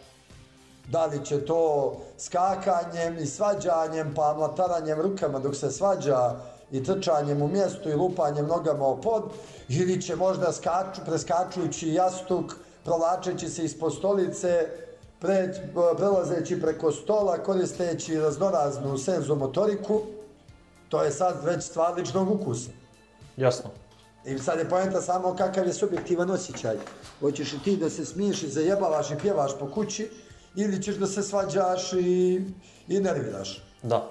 Da 0.89 1.07
li 1.07 1.25
će 1.25 1.45
to 1.45 1.95
skakanjem 2.19 3.19
i 3.19 3.27
svađanjem, 3.27 4.15
pa 4.15 4.35
mlataranjem 4.35 5.01
rukama 5.01 5.39
dok 5.39 5.57
se 5.57 5.71
svađa 5.71 6.35
i 6.73 6.85
trčanjem 6.85 7.43
u 7.43 7.49
mjestu 7.49 7.89
i 7.89 7.95
lupanjem 7.95 8.47
nogama 8.47 8.87
o 8.87 9.01
pod, 9.01 9.23
ili 9.69 10.03
će 10.03 10.17
možda 10.17 10.53
skaču, 10.53 11.01
preskačujući 11.07 11.93
jastuk, 11.93 12.57
provlačeći 12.85 13.49
se 13.49 13.65
ispod 13.65 13.95
stolice, 13.95 14.69
pred, 15.21 15.57
prelazeći 15.97 16.61
preko 16.61 16.93
stola, 16.93 17.39
koristeći 17.39 18.21
raznoraznu 18.21 18.99
senzomotoriku, 18.99 20.01
to 20.89 21.03
je 21.03 21.11
sad 21.11 21.45
već 21.45 21.65
stvar 21.65 21.95
ličnog 21.95 22.31
ukusa. 22.31 22.71
Jasno. 23.37 23.71
I 24.27 24.39
sad 24.39 24.59
je 24.59 24.69
pojenta 24.69 25.01
samo 25.01 25.37
kakav 25.37 25.67
je 25.67 25.73
subjektivan 25.73 26.31
osjećaj. 26.31 26.77
Hoćeš 27.21 27.53
li 27.53 27.59
ti 27.59 27.77
da 27.77 27.91
se 27.91 28.05
smiješ 28.05 28.43
i 28.43 28.49
zajebavaš 28.49 29.11
i 29.11 29.19
pjevaš 29.23 29.59
po 29.59 29.71
kući, 29.71 30.11
ili 30.57 30.83
ćeš 30.83 30.97
da 30.97 31.07
se 31.07 31.23
svađaš 31.23 31.93
i, 31.93 32.43
i 32.89 33.01
nerviraš. 33.01 33.63
Da. 33.83 34.11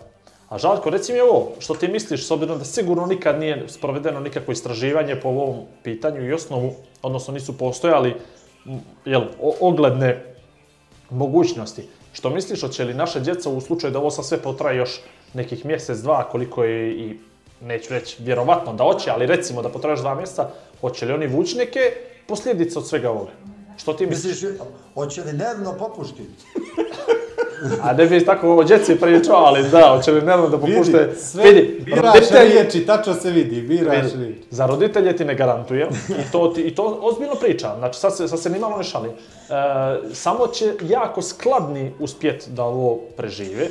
A 0.49 0.57
Žarko, 0.57 0.89
reci 0.89 1.13
mi 1.13 1.19
ovo, 1.19 1.51
što 1.59 1.75
ti 1.75 1.87
misliš, 1.87 2.27
s 2.27 2.31
obzirom 2.31 2.57
da 2.57 2.65
sigurno 2.65 3.05
nikad 3.05 3.39
nije 3.39 3.63
sprovedeno 3.67 4.19
nikakvo 4.19 4.51
istraživanje 4.51 5.15
po 5.15 5.29
ovom 5.29 5.65
pitanju 5.83 6.27
i 6.29 6.33
osnovu, 6.33 6.73
odnosno 7.01 7.33
nisu 7.33 7.57
postojali 7.57 8.15
jel, 9.05 9.23
ogledne 9.59 10.35
mogućnosti. 11.09 11.87
Što 12.13 12.29
misliš, 12.29 12.61
hoće 12.61 12.83
li 12.83 12.93
naše 12.93 13.19
djeca 13.19 13.49
u 13.49 13.61
slučaju 13.61 13.93
da 13.93 13.99
ovo 13.99 14.11
sad 14.11 14.25
sve 14.25 14.37
potraje 14.37 14.77
još 14.77 15.01
nekih 15.33 15.65
mjesec, 15.65 15.97
dva, 15.97 16.23
koliko 16.29 16.63
je 16.63 16.91
i, 16.91 17.17
neću 17.61 17.93
reći 17.93 18.23
vjerovatno 18.23 18.73
da 18.73 18.83
hoće, 18.83 19.11
ali 19.11 19.25
recimo 19.25 19.61
da 19.61 19.69
potraje 19.69 19.95
dva 19.95 20.15
mjeseca, 20.15 20.49
hoće 20.81 21.05
li 21.05 21.13
oni 21.13 21.27
vući 21.27 21.57
neke 21.57 21.79
posljedice 22.27 22.79
od 22.79 22.87
svega 22.87 23.09
ovoga? 23.09 23.31
Što 23.77 23.93
ti 23.93 24.05
misliš? 24.05 24.37
Hoće 24.93 25.23
li 25.23 25.33
nervno 25.33 25.73
popuštiti? 25.79 26.29
A 27.81 27.93
ne 27.93 28.05
bi 28.05 28.25
tako 28.25 28.55
o 28.55 28.63
djeci 28.63 28.95
pričao, 28.95 29.35
ali 29.35 29.69
da, 29.69 29.93
hoće 29.95 30.11
li 30.11 30.21
nervno 30.21 30.49
da 30.49 30.57
popušte... 30.57 30.97
Vidi, 30.97 31.19
sve, 31.19 31.43
Vidi, 31.43 31.81
biraš 31.85 32.29
riječi, 32.31 32.85
tačno 32.85 33.13
se 33.13 33.31
vidi, 33.31 33.61
biraš 33.61 34.13
Vidi, 34.13 34.25
riječi. 34.25 34.47
Za 34.51 34.65
roditelje 34.65 35.15
ti 35.15 35.25
ne 35.25 35.35
garantuje 35.35 35.87
i 36.09 36.31
to, 36.31 36.47
ti, 36.47 36.61
i 36.61 36.75
to 36.75 36.99
ozbiljno 37.01 37.35
pričam, 37.35 37.77
znači 37.77 37.99
sad 37.99 38.17
se, 38.17 38.27
sad 38.27 38.39
se 38.39 38.49
nimalo 38.49 38.77
ne 38.77 38.83
šali. 38.83 39.09
E, 39.09 39.13
samo 40.13 40.47
će 40.47 40.73
jako 40.81 41.21
skladni 41.21 41.93
uspjet 41.99 42.47
da 42.47 42.63
ovo 42.63 42.99
prežive. 43.17 43.67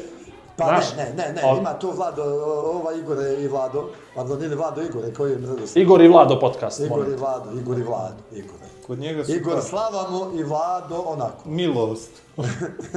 Pa 0.57 0.65
Znaš, 0.65 0.97
ne, 0.97 1.05
ne, 1.07 1.33
ne, 1.33 1.43
ne, 1.43 1.59
ima 1.59 1.73
tu 1.75 1.91
Vlado, 1.91 2.23
ova 2.67 2.93
Igore 2.95 3.35
i 3.35 3.49
Vlado, 3.49 3.85
pardon, 4.15 4.43
ili 4.43 4.55
Vlado 4.55 4.83
Igore, 4.83 5.15
koji 5.15 5.33
je 5.33 5.39
mredost? 5.39 5.77
Igor 5.77 6.03
i 6.03 6.09
Vlado 6.09 6.41
podcast. 6.41 6.81
Igor 6.81 6.99
molim 6.99 7.13
i. 7.13 7.17
Vlado, 7.17 7.51
Igor 7.53 7.79
i 7.79 7.83
Vlado, 7.83 8.15
Igore. 8.33 8.63
Kod 8.87 8.99
njega 8.99 9.25
su 9.25 9.33
Igor 9.33 9.63
Slavamo 9.63 10.31
i 10.35 10.43
Vlado 10.43 11.05
onako. 11.07 11.49
milost. 11.49 12.11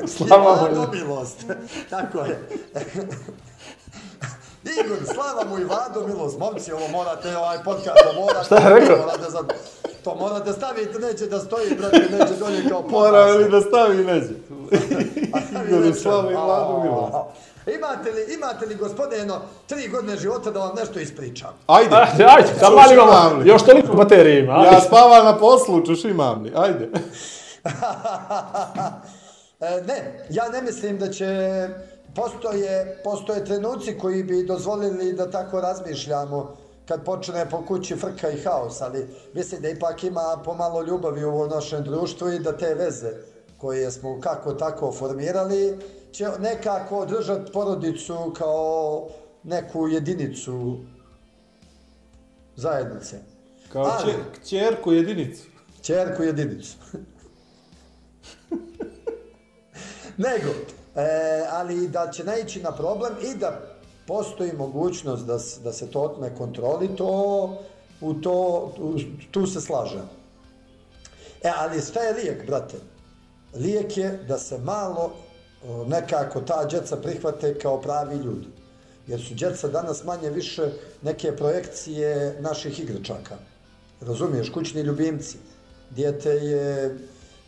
Slavamo 0.08 0.68
I 0.68 0.72
i- 0.72 0.76
Vlado 0.76 0.92
milost, 0.94 1.46
tako 1.90 2.20
je. 2.20 2.48
Igor, 4.66 4.98
slava 5.14 5.44
mu 5.50 5.60
i 5.60 5.64
Vlado 5.64 6.08
milost. 6.08 6.40
Momci, 6.40 6.72
ovo 6.72 6.88
morate, 6.88 7.38
ovaj 7.38 7.58
podcast, 7.64 7.98
to 8.04 8.22
morate. 8.22 8.46
Šta 8.46 8.56
je 8.56 8.80
rekao? 8.80 8.98
Morate 8.98 9.32
za, 9.32 9.40
to 10.04 10.16
morate 10.16 10.54
staviti, 10.54 11.00
neće 11.00 11.26
da 11.26 11.40
stoji, 11.40 11.76
brate, 11.78 12.00
neće 12.12 12.34
dolje 12.40 12.70
kao 12.70 12.82
Mora 12.82 13.12
podcast. 13.26 13.38
li 13.40 13.50
da 13.52 13.62
stavi 13.62 14.04
neđe? 14.04 14.34
Igor 15.68 15.82
Reče, 15.84 16.00
Slava 16.00 16.32
i 16.32 16.36
Vladu 16.36 16.74
a, 16.76 16.84
milost. 16.84 17.14
Imate 17.78 18.12
li, 18.12 18.34
imate 18.34 18.66
li 18.66 18.76
gospodine 18.76 19.18
jedno 19.18 19.36
tri 19.68 19.88
godine 19.88 20.18
života 20.18 20.52
da 20.52 20.60
vam 20.60 20.76
nešto 20.76 21.00
ispričam? 21.00 21.50
Ajde, 21.68 21.96
Ajde, 21.96 22.48
Slušaj, 22.60 22.76
mali 22.76 22.94
imamo, 22.94 23.40
li? 23.40 23.50
još 23.50 23.64
toliko 23.64 23.94
baterije 23.94 24.40
ima. 24.40 24.54
ja 24.54 24.70
ajde. 24.70 24.82
spavam 24.88 25.26
na 25.26 25.38
poslu, 25.38 25.86
čuš 25.86 26.04
imam 26.06 26.42
li, 26.44 26.52
ajde. 26.56 26.90
E, 29.60 29.82
ne, 29.82 30.26
ja 30.30 30.50
ne 30.50 30.62
mislim 30.62 30.98
da 31.00 31.10
će... 31.12 31.26
Postoje, 32.16 33.02
postoje 33.04 33.46
trenuci 33.46 33.98
koji 33.98 34.24
bi 34.24 34.46
dozvolili 34.46 35.14
da 35.14 35.32
tako 35.32 35.62
razmišljamo 35.62 36.58
kad 36.88 37.04
počne 37.06 37.50
po 37.50 37.66
kući 37.66 37.96
frka 37.96 38.30
i 38.30 38.42
haos, 38.42 38.82
ali 38.82 39.08
mislim 39.34 39.62
da 39.62 39.70
ipak 39.70 40.04
ima 40.04 40.42
pomalo 40.46 40.82
ljubavi 40.82 41.24
u 41.24 41.30
ovom 41.30 41.50
našem 41.50 41.84
društvu 41.84 42.30
i 42.30 42.40
da 42.40 42.58
te 42.58 42.74
veze 42.74 43.12
koje 43.58 43.92
smo 43.92 44.20
kako 44.22 44.54
tako 44.54 44.92
formirali 44.92 45.78
će 46.12 46.28
nekako 46.40 46.98
održati 46.98 47.52
porodicu 47.52 48.34
kao 48.38 49.08
neku 49.44 49.88
jedinicu 49.88 50.78
zajednice. 52.56 53.20
Kao 53.72 53.84
Ali- 53.84 54.12
će, 54.12 54.18
kćerku 54.42 54.92
jedinicu. 54.92 55.44
Čerku 55.82 56.24
jedinicu. 56.24 56.76
Nego, 60.18 60.50
e, 60.96 61.46
ali 61.52 61.88
da 61.88 62.12
će 62.12 62.24
naići 62.24 62.62
na 62.62 62.72
problem 62.72 63.14
i 63.22 63.38
da 63.38 63.62
postoji 64.08 64.54
mogućnost 64.54 65.26
da, 65.26 65.38
da 65.64 65.74
se 65.74 65.92
to 65.92 66.02
otme 66.02 66.36
kontroli, 66.36 66.96
to, 66.96 67.58
u 68.02 68.14
to, 68.14 68.72
u, 68.78 69.00
tu 69.32 69.48
se 69.48 69.62
slažem. 69.62 70.10
E, 71.44 71.52
ali 71.58 71.82
šta 71.82 72.00
je 72.00 72.14
lijek, 72.14 72.48
brate? 72.48 72.78
Lijek 73.56 73.98
je 73.98 74.24
da 74.28 74.38
se 74.38 74.58
malo 74.58 75.12
nekako 75.88 76.42
ta 76.42 76.66
djeca 76.66 76.98
prihvate 76.98 77.60
kao 77.60 77.82
pravi 77.82 78.16
ljudi. 78.16 78.48
Jer 79.08 79.22
su 79.22 79.34
djeca 79.34 79.68
danas 79.68 80.04
manje 80.04 80.30
više 80.30 80.72
neke 81.02 81.36
projekcije 81.36 82.38
naših 82.40 82.80
igračaka. 82.80 83.36
Razumiješ, 84.02 84.50
kućni 84.50 84.82
ljubimci. 84.82 85.38
Dijete 85.90 86.30
je 86.30 86.98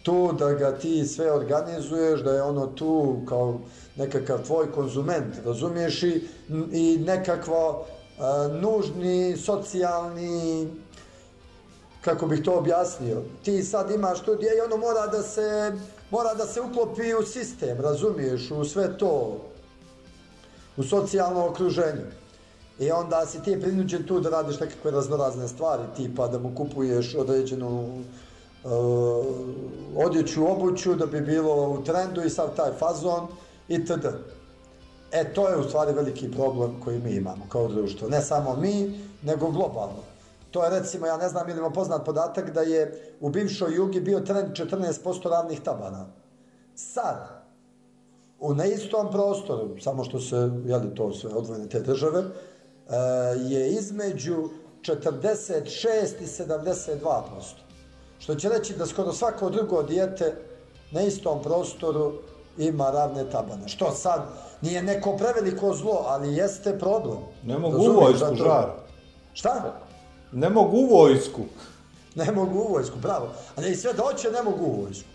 tu 0.07 0.33
da 0.33 0.53
ga 0.53 0.71
ti 0.77 1.05
sve 1.05 1.31
organizuješ, 1.31 2.21
da 2.23 2.31
je 2.31 2.41
ono 2.41 2.67
tu 2.67 3.21
kao 3.29 3.59
nekakav 3.95 4.45
tvoj 4.45 4.71
konzument, 4.71 5.35
razumiješ 5.45 6.03
i, 6.03 6.27
i 6.71 7.03
nekakvo 7.05 7.85
a, 8.19 8.47
nužni 8.61 9.37
socijalni 9.37 10.67
kako 12.01 12.27
bih 12.27 12.43
to 12.43 12.53
objasnio. 12.53 13.21
Ti 13.43 13.63
sad 13.63 13.91
imaš 13.91 14.21
to 14.21 14.33
i 14.33 14.61
ono 14.65 14.77
mora 14.77 15.07
da 15.07 15.23
se 15.23 15.73
mora 16.11 16.33
da 16.33 16.45
se 16.45 16.61
uklopi 16.61 17.13
u 17.13 17.25
sistem, 17.25 17.81
razumiješ, 17.81 18.51
u 18.51 18.65
sve 18.65 18.97
to, 18.97 19.41
u 20.77 20.83
socijalno 20.83 21.47
okruženje. 21.47 22.05
I 22.79 22.91
onda 22.91 23.25
si 23.25 23.43
ti 23.43 23.59
prinuđen 23.61 24.03
tu 24.03 24.19
da 24.19 24.29
radiš 24.29 24.59
nekakve 24.59 24.91
raznorazne 24.91 25.47
stvari, 25.47 25.83
tipa 25.95 26.27
da 26.27 26.39
mu 26.39 26.55
kupuješ 26.55 27.15
određenu 27.15 28.03
uh, 28.67 29.25
odjeću, 29.95 30.51
obuću, 30.51 30.95
da 30.95 31.05
bi 31.05 31.21
bilo 31.21 31.69
u 31.69 31.83
trendu 31.83 32.23
i 32.23 32.29
sav 32.29 32.55
taj 32.55 32.71
fazon 32.79 33.27
itd. 33.67 34.05
E, 35.11 35.33
to 35.33 35.49
je 35.49 35.57
u 35.57 35.63
stvari 35.63 35.93
veliki 35.93 36.31
problem 36.31 36.81
koji 36.83 36.99
mi 36.99 37.11
imamo 37.11 37.45
kao 37.49 37.67
društvo. 37.67 38.09
Ne 38.09 38.21
samo 38.21 38.55
mi, 38.55 38.99
nego 39.23 39.51
globalno. 39.51 40.03
To 40.51 40.63
je 40.63 40.69
recimo, 40.69 41.05
ja 41.05 41.17
ne 41.17 41.29
znam 41.29 41.49
ili 41.49 41.61
vam 41.61 41.73
poznat 41.73 42.05
podatak 42.05 42.53
da 42.53 42.61
je 42.61 43.13
u 43.21 43.29
bivšoj 43.29 43.75
jugi 43.75 44.01
bio 44.01 44.19
trend 44.19 44.51
14% 44.51 45.29
ravnih 45.29 45.59
tabana. 45.61 46.05
Sad, 46.75 47.37
u 48.39 48.53
neistom 48.53 49.11
prostoru, 49.11 49.79
samo 49.79 50.03
što 50.03 50.19
se, 50.19 50.35
jeli 50.65 50.95
to 50.95 51.13
sve 51.13 51.33
odvojene 51.33 51.69
te 51.69 51.79
države, 51.79 52.19
eh, 52.19 52.93
je 53.37 53.69
između 53.69 54.49
46 54.81 56.21
i 56.21 56.25
72%. 56.25 57.66
Što 58.19 58.35
će 58.35 58.49
reći 58.49 58.73
da 58.73 58.85
skoro 58.85 59.13
svako 59.13 59.49
drugo 59.49 59.83
dijete 59.83 60.35
na 60.91 61.01
istom 61.01 61.43
prostoru 61.43 62.13
ima 62.57 62.91
ravne 62.91 63.29
tabane. 63.29 63.67
Što 63.67 63.91
sad 63.91 64.21
nije 64.61 64.83
neko 64.83 65.17
preveliko 65.17 65.73
zlo, 65.73 66.05
ali 66.07 66.35
jeste 66.35 66.79
problem. 66.79 67.17
Ne 67.43 67.57
mogu 67.57 67.77
u 67.77 67.93
vojsku, 67.93 68.19
zato? 68.19 68.35
žar. 68.35 68.65
Šta? 69.33 69.73
Ne 70.31 70.49
mogu 70.49 70.77
u 70.77 70.85
vojsku. 70.85 71.41
Ne 72.15 72.31
mogu 72.31 72.59
u 72.59 72.73
vojsku, 72.73 72.97
bravo. 73.01 73.29
A 73.55 73.61
ne, 73.61 73.71
i 73.71 73.75
sve 73.75 73.93
da 73.93 74.03
hoće, 74.03 74.31
ne 74.31 74.43
mogu 74.43 74.65
u 74.65 74.81
vojsku. 74.81 75.07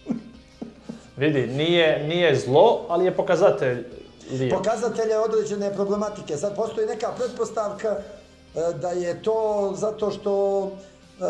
Vidi, 1.17 1.47
nije, 1.47 2.07
nije 2.09 2.37
zlo, 2.37 2.87
ali 2.89 3.05
je 3.05 3.17
pokazatelj 3.17 3.85
lijep. 4.31 4.53
Pokazatelje 4.55 5.19
određene 5.19 5.75
problematike. 5.75 6.37
Sad 6.37 6.57
postoji 6.57 6.87
neka 6.87 7.13
pretpostavka 7.19 7.89
e, 7.89 8.73
da 8.81 8.91
je 8.91 9.23
to 9.23 9.73
zato 9.77 10.11
što 10.11 10.71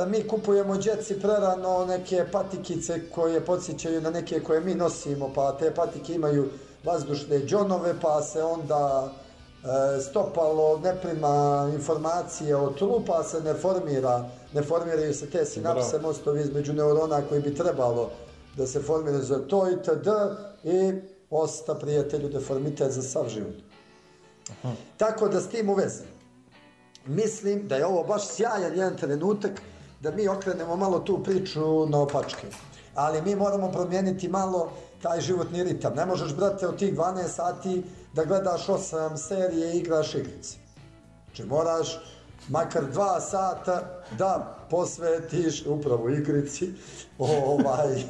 mi 0.09 0.29
kupujemo 0.29 0.77
djeci 0.77 1.21
prerano 1.21 1.87
neke 1.87 2.25
patikice 2.33 3.11
koje 3.11 3.45
podsjećaju 3.45 4.01
na 4.01 4.11
neke 4.11 4.41
koje 4.41 4.61
mi 4.61 4.75
nosimo, 4.75 5.33
pa 5.35 5.53
te 5.59 5.75
patike 5.75 6.15
imaju 6.15 6.49
vazdušne 6.85 7.39
džonove, 7.39 7.95
pa 8.01 8.23
se 8.23 8.43
onda 8.43 9.13
e, 9.65 10.01
stopalo 10.01 10.79
ne 10.79 10.95
prima 11.03 11.69
informacije 11.75 12.57
o 12.57 12.71
tlu, 12.71 13.03
pa 13.07 13.23
se 13.23 13.41
ne 13.41 13.55
formira, 13.55 14.25
ne 14.53 14.63
formiraju 14.63 15.15
se 15.15 15.31
te 15.31 15.45
sinapse, 15.45 15.99
Bravo. 15.99 16.09
mostovi 16.09 16.41
između 16.41 16.73
neurona 16.73 17.23
koji 17.29 17.41
bi 17.41 17.55
trebalo 17.55 18.11
da 18.57 18.67
se 18.67 18.81
formiraju 18.81 19.23
za 19.23 19.39
to 19.39 19.71
i 19.71 19.77
td. 19.83 20.09
I 20.65 20.93
osta 21.31 21.75
prijatelju 21.75 22.29
deformitet 22.29 22.93
za 22.93 23.03
sav 23.03 23.29
život. 23.29 23.55
Tako 24.97 25.29
da 25.29 25.41
s 25.41 25.49
tim 25.49 25.71
u 25.71 25.75
vezi, 25.75 26.03
mislim 27.07 27.69
da 27.69 27.77
je 27.77 27.87
ovo 27.87 28.03
baš 28.05 28.27
sjajan 28.29 28.73
jedan 28.73 28.97
trenutak 28.97 29.51
da 30.03 30.11
mi 30.11 30.29
okrenemo 30.29 30.77
malo 30.77 30.99
tu 30.99 31.23
priču 31.23 31.87
na 31.87 31.99
opačke. 31.99 32.47
Ali 32.95 33.23
mi 33.23 33.37
moramo 33.37 33.73
promijeniti 33.73 34.29
malo 34.29 34.73
taj 35.03 35.21
životni 35.21 35.65
ritam. 35.65 35.95
Ne 35.95 36.07
možeš, 36.07 36.35
brate, 36.35 36.67
od 36.67 36.79
tih 36.79 36.95
12 36.95 37.29
sati 37.29 37.83
da 38.15 38.25
gledaš 38.25 38.67
8 38.67 39.17
serije 39.17 39.75
i 39.75 39.79
igraš 39.79 40.15
igrice. 40.15 40.57
Znači 41.27 41.45
moraš 41.45 42.01
makar 42.49 42.85
2 42.95 43.21
sata 43.21 44.03
da 44.19 44.59
posvetiš 44.71 45.67
upravo 45.67 46.09
igrici, 46.09 46.73
ovaj, 47.19 48.05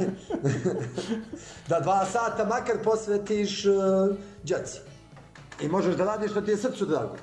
da 1.68 1.80
2 1.80 2.04
sata 2.12 2.44
makar 2.44 2.76
posvetiš 2.84 3.64
uh, 3.64 4.16
djeci. 4.42 4.78
I 5.60 5.68
možeš 5.68 5.96
da 5.96 6.04
radiš 6.04 6.30
što 6.30 6.40
ti 6.40 6.50
je 6.50 6.56
srcu 6.56 6.86
drago. 6.86 7.16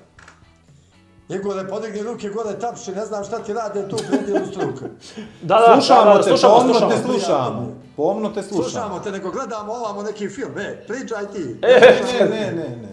Igore, 1.30 1.68
podigni 1.68 2.02
ruke 2.02 2.30
gore, 2.30 2.60
tapši, 2.60 2.92
ne 2.92 3.06
znam 3.06 3.24
šta 3.24 3.40
ti 3.40 3.54
rade 3.54 3.90
tu 3.90 3.98
predijelu 4.10 4.46
struka. 4.48 4.86
Da, 5.42 5.56
da, 5.58 5.74
Slušamo 5.74 6.06
da, 6.06 6.14
da, 6.14 6.18
te, 6.18 6.30
slušamo, 6.30 6.56
pomno 6.56 6.74
slušamo. 6.74 6.92
te 6.92 6.98
slušamo. 7.04 7.68
Pomno 7.96 8.30
te 8.30 8.44
slušamo. 8.44 8.64
Slušamo 8.64 9.00
te, 9.00 9.12
nego 9.12 9.32
gledamo 9.32 9.74
ovamo 9.74 10.04
neki 10.04 10.30
film, 10.30 10.58
e, 10.58 10.84
pričaj 10.88 11.26
ti. 11.26 11.60
E, 11.62 11.80
Ne, 12.20 12.26
ne, 12.26 12.52
ne, 12.52 12.70
ne. 12.70 12.90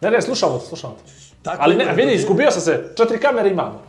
ne, 0.00 0.10
ne, 0.10 0.22
slušamo 0.22 0.58
te, 0.58 0.66
slušamo 0.66 0.94
te. 0.96 1.12
Tako 1.42 1.56
Ali 1.60 1.74
ne, 1.74 1.84
Igore, 1.84 1.96
vidi, 1.96 2.12
izgubio 2.14 2.50
sam 2.50 2.60
se, 2.60 2.92
četiri 2.96 3.20
kamere 3.20 3.50
imamo. 3.50 3.80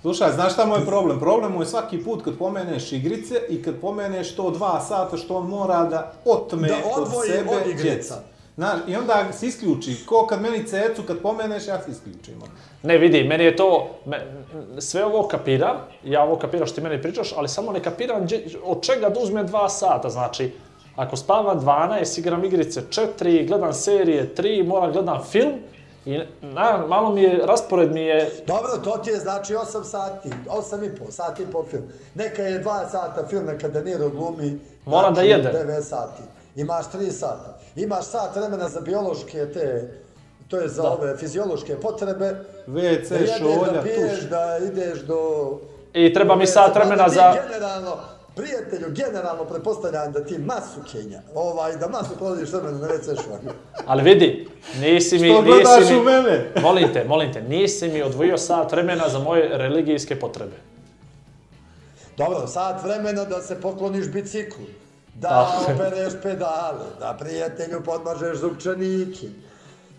Slušaj, 0.00 0.32
znaš 0.32 0.52
šta 0.52 0.66
mu 0.66 0.76
je 0.76 0.86
problem? 0.86 1.20
Problem 1.20 1.52
mu 1.52 1.62
je 1.62 1.66
svaki 1.66 1.98
put 1.98 2.24
kad 2.24 2.38
pomeneš 2.38 2.92
igrice 2.92 3.40
i 3.48 3.62
kad 3.62 3.74
pomeneš 3.76 4.36
to 4.36 4.50
dva 4.50 4.80
sata 4.80 5.16
što 5.16 5.36
on 5.36 5.46
mora 5.46 5.84
da 5.84 6.12
otme 6.24 6.68
Da 6.68 6.74
od 6.96 7.02
odvoji 7.02 7.30
sebe 7.30 7.50
od 7.50 7.66
igrica. 7.66 7.82
djecu. 7.84 8.14
Znaš, 8.60 8.80
i 8.86 8.96
onda 8.96 9.32
se 9.32 9.46
isključi. 9.46 10.06
Ko 10.06 10.26
kad 10.26 10.42
meni 10.42 10.66
cecu, 10.66 11.02
kad 11.06 11.18
pomeneš, 11.18 11.66
ja 11.66 11.82
se 11.82 11.90
isključim. 11.90 12.34
Ne, 12.82 12.98
vidi, 12.98 13.24
meni 13.24 13.44
je 13.44 13.56
to, 13.56 13.90
me, 14.06 14.42
sve 14.78 15.04
ovo 15.04 15.28
kapiram, 15.28 15.76
ja 16.04 16.22
ovo 16.22 16.36
kapiram 16.36 16.66
što 16.66 16.74
ti 16.74 16.80
meni 16.80 17.02
pričaš, 17.02 17.32
ali 17.36 17.48
samo 17.48 17.72
ne 17.72 17.82
kapiram 17.82 18.22
gdje, 18.24 18.44
od 18.64 18.82
čega 18.82 19.08
da 19.08 19.20
uzmem 19.20 19.46
dva 19.46 19.68
sata, 19.68 20.08
znači, 20.08 20.52
ako 20.96 21.16
spavam 21.16 21.60
12, 21.60 22.18
igram 22.18 22.44
igrice 22.44 22.82
4, 23.20 23.46
gledam 23.48 23.72
serije 23.72 24.34
3, 24.36 24.66
moram 24.66 24.92
gledam 24.92 25.24
film, 25.30 25.52
i 26.06 26.18
na, 26.42 26.86
malo 26.88 27.12
mi 27.12 27.22
je, 27.22 27.46
raspored 27.46 27.92
mi 27.92 28.00
je, 28.00 28.30
Dobro, 28.46 28.70
to 28.84 28.98
ti 29.04 29.10
je 29.10 29.16
znači 29.16 29.54
8 29.54 29.84
sati, 29.84 30.30
8 30.48 30.86
i 30.86 30.96
pol, 30.96 31.06
sat 31.10 31.40
i 31.40 31.46
pol 31.52 31.64
film. 31.70 31.84
Neka 32.14 32.42
je 32.42 32.64
2 32.64 32.90
sata 32.90 33.26
film, 33.26 33.46
neka 33.46 33.68
De 33.68 33.84
Niro 33.84 34.08
glumi. 34.08 34.60
Mora 34.84 35.08
da 35.08 35.14
znači, 35.14 35.28
jede. 35.28 35.52
9 35.52 35.82
sati. 35.82 36.22
Imaš 36.56 36.84
3 36.86 37.10
sata. 37.10 37.59
Imaš 37.76 38.04
sat 38.04 38.36
vremena 38.36 38.68
za 38.68 38.80
biološke 38.80 39.46
te, 39.52 39.90
to 40.48 40.56
je 40.56 40.68
za 40.68 40.82
ove 40.82 41.16
fiziološke 41.16 41.76
potrebe. 41.76 42.34
WC, 42.66 43.08
da 43.08 43.14
jedeš, 43.14 43.38
šolja, 43.38 43.72
da 43.72 43.82
piješ, 43.82 44.20
tuš. 44.20 44.28
da 44.30 44.58
ideš 44.72 44.98
do... 45.00 45.18
i 45.94 46.14
treba 46.14 46.36
mi 46.36 46.46
sat 46.46 46.74
vremena 46.74 47.08
za, 47.08 47.34
Generalno, 47.48 47.96
prijatelju, 48.36 48.86
generalno 48.94 49.44
pretpostavljam 49.44 50.12
da 50.12 50.24
ti 50.24 50.38
masu 50.38 50.80
Kenja, 50.92 51.20
ovaj, 51.34 51.76
da 51.76 51.88
masu 51.88 52.16
provodiš 52.18 52.52
vremena 52.52 52.78
na 52.78 52.88
WC 52.88 53.04
šolju. 53.04 53.52
ali 53.86 54.02
vidi, 54.02 54.48
nisi 54.80 55.18
mi, 55.18 55.28
Što 55.28 55.42
nisi 55.42 55.52
gledaš 55.52 55.90
mi, 55.90 55.96
u 55.96 56.02
mene? 56.02 56.52
molim 56.62 56.92
te, 56.92 57.04
molim 57.04 57.32
te, 57.32 57.42
nisi 57.42 57.88
mi 57.88 58.02
odvojio 58.02 58.38
sat 58.38 58.72
vremena 58.72 59.08
za 59.08 59.18
moje 59.18 59.58
religijske 59.58 60.20
potrebe. 60.20 60.56
Dobro, 62.16 62.46
sat 62.46 62.82
vremena 62.84 63.24
da 63.24 63.42
se 63.42 63.60
pokloniš 63.60 64.08
biciklu, 64.08 64.64
da 65.20 65.58
opereš 65.68 66.12
pedale, 66.22 66.84
da 67.00 67.16
prijatelju 67.20 67.80
podmažeš 67.84 68.38
zupčanike, 68.38 69.26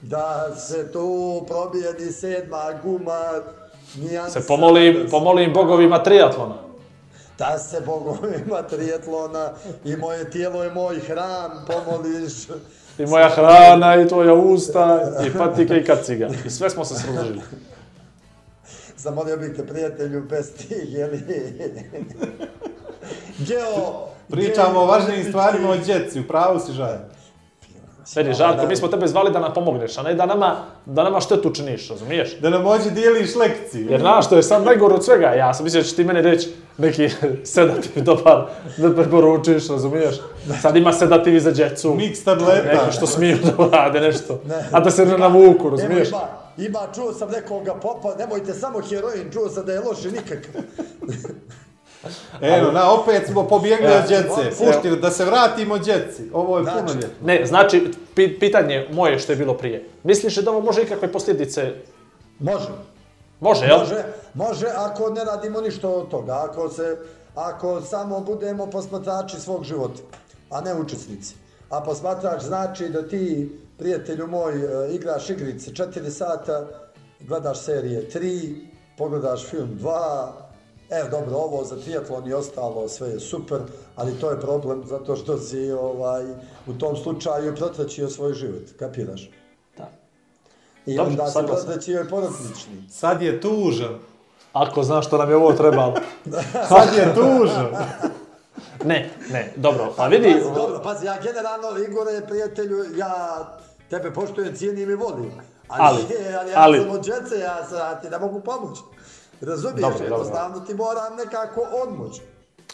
da 0.02 0.56
se 0.56 0.92
tu 0.92 1.42
probijedi 1.48 2.12
sedma 2.12 2.64
guma, 2.84 3.22
nijansa. 3.96 4.42
Se 4.42 4.48
pomolim, 4.48 5.08
pomolim 5.12 5.54
bogovima 5.54 6.04
triatlona. 6.04 6.56
Da 7.38 7.60
se 7.60 7.82
bogovima 7.82 8.62
trijetlona 8.70 9.52
i 9.86 9.96
moje 9.96 10.30
tijelo 10.32 10.64
je 10.64 10.72
moj 10.72 11.00
hram, 11.00 11.66
pomoliš. 11.68 12.34
I 12.98 13.06
moja 13.06 13.30
hrana, 13.30 14.02
i 14.02 14.08
tvoja 14.08 14.34
usta, 14.34 15.02
i 15.28 15.38
patike, 15.38 15.78
i 15.78 15.86
kaciga. 15.86 16.30
I 16.46 16.50
sve 16.50 16.70
smo 16.70 16.86
se 16.86 16.96
složili. 16.96 17.42
Zamolio 18.98 19.38
bih 19.38 19.54
te 19.56 19.68
prijatelju 19.68 20.24
bez 20.30 20.52
tih, 20.54 20.94
jeli? 20.94 21.24
Geo... 23.48 24.11
Pričamo 24.30 24.80
o 24.80 24.86
važnijim 24.86 25.24
stvarima 25.24 25.70
od 25.70 25.80
djeci, 25.80 26.20
u 26.20 26.28
pravu 26.28 26.60
si 26.60 26.72
žalj. 26.72 26.98
Vidi, 28.16 28.34
Žarko, 28.34 28.68
mi 28.68 28.76
smo 28.76 28.88
tebe 28.88 29.08
zvali 29.08 29.32
da 29.32 29.40
nam 29.40 29.54
pomogneš, 29.54 29.98
a 29.98 30.02
ne 30.02 30.14
da 30.14 30.26
nama, 30.26 30.56
da 30.86 31.04
nama 31.04 31.22
štetu 31.22 31.54
činiš, 31.54 31.90
razumiješ? 31.90 32.40
Da 32.40 32.50
nam 32.50 32.66
ođe 32.68 32.90
dijeliš 32.90 33.36
lekcije. 33.36 33.86
Jer 33.90 34.02
znaš, 34.02 34.26
što 34.26 34.36
je 34.36 34.44
sad 34.44 34.66
najgore 34.66 34.96
od 34.96 35.06
svega, 35.06 35.28
ja 35.28 35.54
sam 35.54 35.64
mislio 35.64 35.82
da 35.82 35.88
će 35.88 35.96
ti 35.96 36.04
meni 36.04 36.22
reći 36.22 36.50
neki 36.78 37.10
sedativ 37.44 38.04
dobar 38.04 38.46
da 38.78 38.96
preporučiš, 38.96 39.68
razumiješ? 39.70 40.16
Sad 40.62 40.76
ima 40.76 40.94
sedativi 40.94 41.40
za 41.40 41.52
djecu, 41.52 41.94
Miks 41.94 42.24
tableta. 42.24 42.74
neki 42.74 42.96
što 42.96 43.08
smiju 43.08 43.38
da 43.44 43.78
rade 43.78 44.00
nešto, 44.00 44.42
a 44.72 44.80
da 44.80 44.92
se 44.92 45.06
ne 45.06 45.18
navuku, 45.18 45.70
razumiješ? 45.70 46.10
ima, 46.10 46.22
ima, 46.58 46.80
čuo 46.96 47.14
sam 47.14 47.30
nekoga 47.30 47.74
popa, 47.74 48.16
nemojte 48.16 48.54
samo 48.54 48.82
heroin, 48.82 49.32
čuo 49.34 49.50
sam 49.50 49.66
da 49.66 49.74
je 49.74 49.80
loše 49.80 50.12
nikakav. 50.12 50.62
Evo, 52.42 52.72
na, 52.72 52.92
opet 52.94 53.28
smo 53.28 53.48
pobjegli 53.48 53.88
od 53.88 54.08
djece. 54.08 54.66
Pušti, 54.66 54.96
da 55.02 55.12
se 55.12 55.26
vratimo 55.26 55.78
djeci. 55.78 56.24
Ovo 56.34 56.58
je 56.58 56.64
Znači, 56.64 56.80
puno 56.80 56.94
djece. 56.94 57.14
Ne, 57.24 57.46
znači, 57.46 57.92
pi- 58.16 58.40
pitanje 58.40 58.88
moje 58.92 59.20
što 59.20 59.32
je 59.32 59.36
bilo 59.36 59.54
prije. 59.58 59.90
Misliš 60.04 60.38
li 60.38 60.44
da 60.44 60.52
ovo 60.52 60.62
može 60.62 60.82
ikakve 60.82 61.12
posljedice? 61.12 61.74
Može. 62.40 62.70
Može, 63.40 63.66
jel? 63.66 63.80
Može, 63.80 64.04
može 64.34 64.68
ako 64.76 65.10
ne 65.10 65.24
radimo 65.24 65.62
ništa 65.62 65.90
od 65.90 66.10
toga, 66.10 66.46
ako 66.50 66.70
se, 66.70 66.98
ako 67.36 67.82
samo 67.82 68.20
budemo 68.20 68.68
posmatrači 68.70 69.40
svog 69.40 69.64
života, 69.64 70.02
a 70.50 70.62
ne 70.62 70.76
učesnici. 70.76 71.36
A 71.70 71.82
posmatrač 71.82 72.42
znači 72.42 72.90
da 72.90 73.08
ti, 73.08 73.52
prijatelju 73.78 74.28
moj, 74.28 74.54
e, 74.54 74.94
igraš 74.94 75.30
igrice 75.30 75.72
4 75.72 76.10
sata, 76.10 76.68
gledaš 77.20 77.60
serije 77.62 78.10
3, 78.14 78.56
pogledaš 78.98 79.46
film 79.46 79.70
2, 79.82 80.28
Evo, 80.92 81.10
dobro, 81.10 81.36
ovo 81.38 81.64
za 81.64 81.76
triatlon 81.76 82.28
i 82.28 82.34
ostalo, 82.34 82.88
sve 82.88 83.10
je 83.10 83.20
super, 83.20 83.60
ali 83.96 84.20
to 84.20 84.32
je 84.32 84.40
problem 84.42 84.84
zato 84.86 85.16
što 85.16 85.38
si 85.38 85.72
ovaj, 85.72 86.24
u 86.68 86.74
tom 86.74 86.96
slučaju 86.98 87.56
protraćio 87.56 88.10
svoj 88.10 88.34
život, 88.34 88.64
kapiraš? 88.80 89.30
Da. 89.78 89.90
I 90.86 90.96
Dobro, 90.96 91.12
onda 91.12 91.26
si 91.28 91.32
saglasan. 91.34 91.66
protraćio 91.66 92.02
i 92.02 92.10
porodični. 92.10 92.90
Sad 92.90 93.22
je 93.22 93.42
tužan. 93.42 94.00
Ako 94.54 94.84
znaš 94.84 95.08
što 95.08 95.18
nam 95.18 95.30
je 95.30 95.36
ovo 95.36 95.54
trebalo. 95.54 95.94
Sad 96.70 96.94
je 96.98 97.14
tužan. 97.16 97.68
Ne, 98.86 99.10
ne, 99.32 99.54
dobro, 99.56 99.94
a 99.98 100.08
vidi, 100.08 100.34
Pazi, 100.34 100.56
dobro, 100.56 100.82
pazi, 100.84 101.06
ja 101.06 101.18
generalno, 101.24 101.78
Igore, 101.90 102.22
prijatelju, 102.28 102.86
ja 102.98 103.46
tebe 103.90 104.14
poštujem, 104.14 104.56
cijenim 104.56 104.90
i 104.90 104.96
volim. 104.96 105.32
Ali, 105.68 105.88
Ali, 105.88 106.06
ali, 106.20 106.36
ali, 106.40 106.52
ja 106.52 106.60
ali. 106.62 106.80
sam 106.80 106.90
od 106.90 107.06
džece, 107.06 107.40
ja, 107.40 107.66
sam, 107.70 107.78
ja 107.78 108.02
ti 108.02 108.10
ne 108.10 108.20
mogu 108.20 108.40
pomoći. 108.40 108.82
Razumiješ, 109.42 109.82
Dobro, 109.82 110.00
dobro. 110.00 110.16
jednostavno 110.16 110.60
ti 110.60 110.74
moram 110.74 111.16
nekako 111.16 111.62
odmoći. 111.84 112.22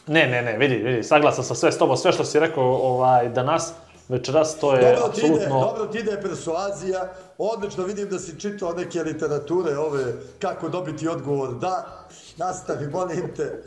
Ne, 0.07 0.27
ne, 0.27 0.41
ne, 0.41 0.57
vidi, 0.57 0.75
vidi, 0.75 1.03
saglasan 1.03 1.43
sam 1.43 1.55
sve 1.55 1.71
s 1.71 1.77
tobom, 1.77 1.97
sve 1.97 2.11
što 2.11 2.25
si 2.25 2.39
rekao 2.39 2.63
ovaj, 2.63 3.29
danas, 3.29 3.73
večeras, 4.09 4.59
to 4.59 4.73
je 4.73 4.95
Dobro 4.95 5.13
ti, 5.13 5.19
ide, 5.19 5.27
apsolutno... 5.27 5.59
dobro 5.59 5.85
ti 5.85 5.97
ide 5.97 6.21
persuazija, 6.21 7.09
odlično 7.37 7.83
vidim 7.83 8.09
da 8.09 8.19
si 8.19 8.39
čitao 8.39 8.73
neke 8.73 9.03
literature 9.03 9.77
ove, 9.77 10.13
kako 10.39 10.69
dobiti 10.69 11.07
odgovor, 11.07 11.53
da, 11.53 12.05
nastavi, 12.37 12.87
molim 12.87 13.33
te. 13.35 13.63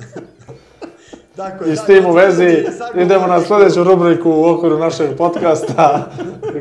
Tako 1.36 1.64
je, 1.64 1.72
I 1.72 1.76
s 1.76 1.84
tim 1.84 2.06
u 2.06 2.12
vezi 2.12 2.64
idemo 2.94 3.26
na 3.26 3.40
sljedeću 3.40 3.84
rubriku 3.84 4.30
u 4.30 4.44
okviru 4.44 4.78
našeg 4.78 5.16
podcasta 5.16 6.10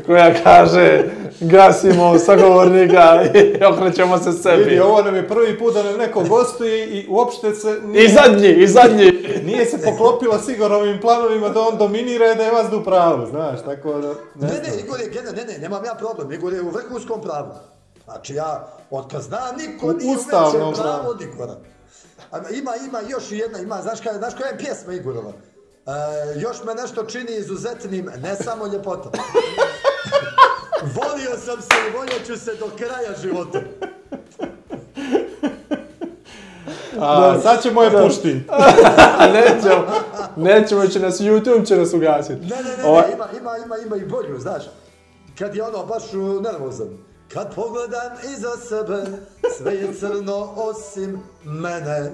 koja 0.06 0.34
kaže 0.42 1.04
gasimo 1.40 2.18
sagovornika 2.18 3.24
i 3.34 3.64
okrećemo 3.64 4.18
se 4.18 4.32
sebi. 4.32 4.64
Vidi, 4.64 4.80
ovo 4.80 5.02
nam 5.02 5.14
je 5.14 5.28
prvi 5.28 5.58
put 5.58 5.74
da 5.74 5.82
nam 5.82 5.96
neko 5.96 6.24
gostuje 6.28 6.86
i 6.86 7.06
uopšte 7.08 7.54
se 7.54 7.80
nije, 7.84 8.04
I 8.04 8.08
zadnji, 8.08 8.48
i 8.48 8.66
zadnji. 8.66 9.12
nije 9.44 9.66
se 9.66 9.78
poklopilo 9.84 10.38
s 10.38 10.48
Igorovim 10.48 11.00
planovima 11.00 11.48
da 11.48 11.60
on 11.60 11.78
dominira 11.78 12.32
i 12.32 12.36
da 12.36 12.42
je 12.42 12.50
vas 12.50 12.72
u 12.72 12.84
pravu, 12.84 13.26
znaš, 13.26 13.62
tako 13.64 13.92
da... 13.92 14.08
Ne, 14.08 14.48
znam. 14.48 14.50
ne, 14.62 14.80
Igor 14.84 15.00
je 15.00 15.22
ne, 15.36 15.44
ne, 15.52 15.58
nemam 15.58 15.84
ja 15.84 15.94
problem, 15.94 16.32
Igor 16.32 16.52
je 16.52 16.62
u 16.62 16.70
vrhunskom 16.70 17.22
pravu. 17.22 17.52
Znači 18.04 18.34
ja, 18.34 18.68
od 18.90 19.10
kad 19.10 19.22
znam, 19.22 19.56
niko 19.56 19.92
nije 19.92 20.10
u 20.10 20.18
ustavnom 20.18 20.68
većem 20.68 20.82
pravu 20.84 20.98
pravu. 20.98 21.10
od 21.10 21.20
Igora. 21.20 21.56
A, 22.30 22.38
ima, 22.50 22.70
ima 22.88 23.00
još 23.08 23.24
jedna, 23.30 23.58
ima, 23.58 23.82
znaš 23.82 24.00
kada, 24.00 24.18
znaš 24.18 24.34
koja 24.34 24.48
je 24.48 24.58
pjesma 24.58 24.92
Igorova? 24.92 25.32
E, 25.32 25.90
još 26.40 26.64
me 26.64 26.74
nešto 26.74 27.04
čini 27.04 27.36
izuzetnim, 27.36 28.10
ne 28.22 28.36
samo 28.36 28.66
ljepota. 28.66 29.10
Volio 30.96 31.36
sam 31.44 31.62
se 31.62 31.74
i 31.88 31.96
voljet 31.96 32.26
ću 32.26 32.36
se 32.36 32.54
do 32.54 32.70
kraja 32.76 33.14
života. 33.22 33.60
A, 37.00 37.40
sad 37.42 37.62
ćemo 37.62 37.82
je 37.82 37.90
pušti. 37.90 38.44
A 39.18 39.26
nećemo, 39.26 39.86
nećemo, 40.36 40.86
će 40.86 41.00
nas 41.00 41.20
YouTube 41.20 41.66
će 41.66 41.76
nas 41.76 41.92
ugasiti. 41.92 42.46
Ne, 42.46 42.56
ne, 42.56 42.62
ne, 42.62 42.82
ne, 42.82 43.12
ima, 43.14 43.28
ima, 43.40 43.56
ima, 43.64 43.76
ima 43.86 43.96
i 43.96 44.04
bolju, 44.04 44.38
znaš. 44.38 44.62
Kad 45.38 45.56
je 45.56 45.62
ono 45.62 45.86
baš 45.86 46.02
nervozan. 46.42 47.09
Kad 47.32 47.54
pogledam 47.54 48.12
iza 48.36 48.50
sebe, 48.68 49.02
sve 49.58 49.74
je 49.74 49.94
crno 49.94 50.48
osim 50.56 51.20
mene. 51.44 52.10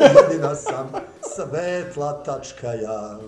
Jedina 0.00 0.54
sam 0.54 0.90
svetla 1.34 2.22
tačka 2.22 2.66
ja. 2.66 3.18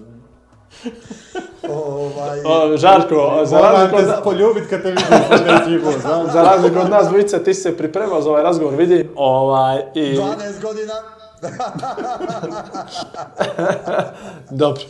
Ovaj... 1.68 2.41
O, 2.45 2.76
Žarko, 2.76 3.41
za 3.45 3.61
razliku 3.61 3.97
te 3.97 4.12
od, 4.12 4.22
poljubit 4.24 4.70
kad 4.70 4.83
te 4.83 4.89
vidim 4.91 5.91
znaš. 6.01 6.33
za 6.33 6.43
razliku 6.43 6.78
od 6.78 6.91
nas 6.91 7.09
dvojice, 7.09 7.45
ti 7.45 7.55
si 7.55 7.62
se 7.62 7.76
pripremao 7.76 8.22
za 8.22 8.30
ovaj 8.30 8.43
razgovor, 8.43 8.74
vidi. 8.74 9.11
Ovaj, 9.16 9.83
i... 9.95 10.16
12 10.16 10.62
godina. 10.62 10.95
Dobro. 14.51 14.83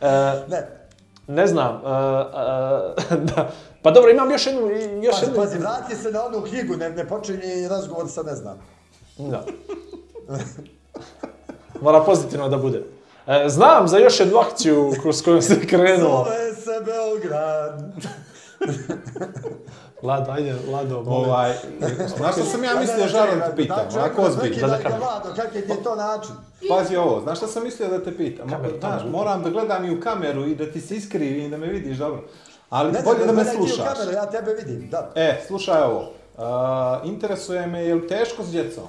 E, 0.00 0.32
Ne, 0.48 0.68
ne 1.26 1.46
znam, 1.46 1.74
e, 1.74 1.78
e, 3.14 3.16
da. 3.34 3.48
Pa 3.82 3.90
dobro, 3.90 4.10
imam 4.10 4.30
još 4.30 4.46
jednu, 4.46 4.70
još 5.02 5.14
pazi, 5.14 5.24
jednu... 5.24 5.36
pazi, 5.36 5.58
vrati 5.58 5.96
se 5.96 6.10
na 6.10 6.24
onu 6.24 6.42
knjigu, 6.42 6.76
ne, 6.76 6.90
ne 6.90 7.08
počinje 7.08 7.68
razgovor 7.70 8.10
sa 8.10 8.22
ne 8.22 8.34
znam. 8.34 8.58
Da. 9.18 9.44
Mora 11.80 12.00
pozitivno 12.00 12.48
da 12.48 12.56
bude. 12.56 12.82
E, 13.26 13.48
znam 13.48 13.88
za 13.88 13.98
još 13.98 14.20
jednu 14.20 14.38
akciju 14.38 14.92
kroz 15.02 15.22
koju 15.22 15.42
se 15.42 15.66
krenuo. 15.66 16.24
Zove 16.24 16.54
se 16.54 16.84
Beograd. 16.84 17.92
Lado, 20.02 20.32
ajde, 20.32 20.54
Lado, 20.72 21.02
molim. 21.02 21.30
Ovaj, 21.30 21.52
znaš 22.16 22.34
što 22.34 22.44
sam 22.44 22.64
ja 22.64 22.80
mislio, 22.80 23.08
Žaro, 23.08 23.34
da 23.36 23.50
te 23.50 23.56
pitam, 23.56 23.76
Znači, 23.90 23.98
onako 23.98 24.22
ozbiljno. 24.22 24.60
Da, 24.60 24.66
Da, 24.66 24.78
da, 24.78 24.88
da, 24.88 24.96
Vlado, 24.96 25.28
kak 25.36 25.54
je 25.54 25.66
ti 25.66 25.82
to 25.84 25.96
način? 25.96 26.34
Pazi 26.68 26.96
ovo, 26.96 27.20
znaš 27.20 27.38
šta 27.38 27.46
sam 27.46 27.64
mislio 27.64 27.88
da 27.88 28.04
te 28.04 28.16
pitam? 28.16 28.48
Kameru 28.48 28.78
Znaš, 28.80 29.02
moram 29.10 29.42
da 29.42 29.50
gledam 29.50 29.84
i 29.84 29.98
u 29.98 30.00
kameru 30.00 30.46
i 30.46 30.54
da 30.54 30.72
ti 30.72 30.80
se 30.80 30.96
iskrivim 30.96 31.46
i 31.46 31.48
da 31.48 31.56
me 31.56 31.66
vidiš 31.66 31.96
dobro. 31.96 32.24
Ali 32.72 32.92
Ne, 32.92 33.02
bolje 33.04 33.18
ne, 33.18 33.26
da 33.26 33.32
me 33.32 33.44
slušaš. 33.44 33.76
kameru, 33.94 34.12
ja 34.12 34.26
tebe 34.26 34.54
vidim, 34.54 34.88
da. 34.90 35.12
E, 35.14 35.40
slušaj 35.46 35.82
ovo. 35.82 36.00
Uh, 36.00 36.44
interesuje 37.08 37.66
me, 37.66 37.84
je 37.84 37.94
li 37.94 38.08
teško 38.08 38.42
s 38.42 38.50
djecom? 38.50 38.84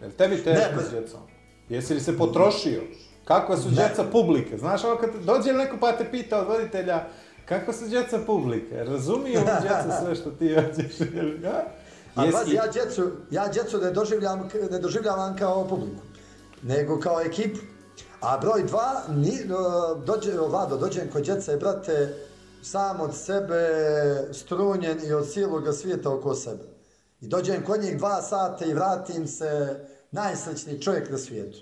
Je 0.00 0.06
li 0.06 0.12
tebi 0.12 0.44
teško 0.44 0.76
Ne, 0.76 0.82
s 0.82 0.90
djecom? 0.90 1.20
Jesi 1.68 1.94
li 1.94 2.00
se 2.00 2.18
potrošio? 2.18 2.82
Kakva 3.24 3.56
su 3.56 3.68
djeca 3.68 4.04
publike? 4.12 4.58
Znaš, 4.58 4.84
ovo 4.84 4.96
kad 4.96 5.10
dođe 5.14 5.52
neko 5.52 5.76
pa 5.80 5.92
te 5.92 6.10
pita 6.10 6.40
od 6.40 6.46
voditelja, 6.48 7.04
kakva 7.44 7.72
su 7.74 7.84
djeca 7.88 8.18
publike? 8.26 8.84
Razumiju 8.84 9.40
li 9.40 9.46
djeca 9.62 9.96
sve 10.04 10.14
što 10.14 10.30
ti 10.30 10.54
hoćeš? 10.54 11.00
a? 12.16 12.22
Jesi- 12.22 12.32
pazi, 12.32 12.54
ja 12.54 12.66
djecu, 12.66 13.10
ja 13.30 13.48
djecu 13.48 13.78
ne 13.78 13.90
doživljam, 13.90 14.48
ne 14.70 14.78
doživljavam 14.78 15.36
kao 15.36 15.68
publiku, 15.68 16.02
nego 16.62 17.00
kao 17.00 17.20
ekipu. 17.20 17.60
A 18.20 18.38
broj 18.38 18.62
dva, 18.62 19.02
ni, 19.08 19.38
dođe, 20.04 20.32
Vlado, 20.48 20.76
dođem 20.76 21.10
kod 21.12 21.22
djeca 21.22 21.52
i 21.52 21.56
brate, 21.56 22.14
sam 22.62 23.00
od 23.00 23.16
sebe 23.16 23.68
strunjen 24.32 24.98
i 25.06 25.12
od 25.12 25.30
cijeloga 25.32 25.72
svijeta 25.72 26.10
oko 26.10 26.34
sebe. 26.34 26.64
I 27.20 27.26
dođem 27.26 27.64
kod 27.64 27.80
njih 27.82 27.98
dva 27.98 28.22
sata 28.22 28.64
i 28.64 28.74
vratim 28.74 29.26
se 29.26 29.80
najsrećniji 30.10 30.80
čovjek 30.80 31.10
na 31.10 31.18
svijetu. 31.18 31.58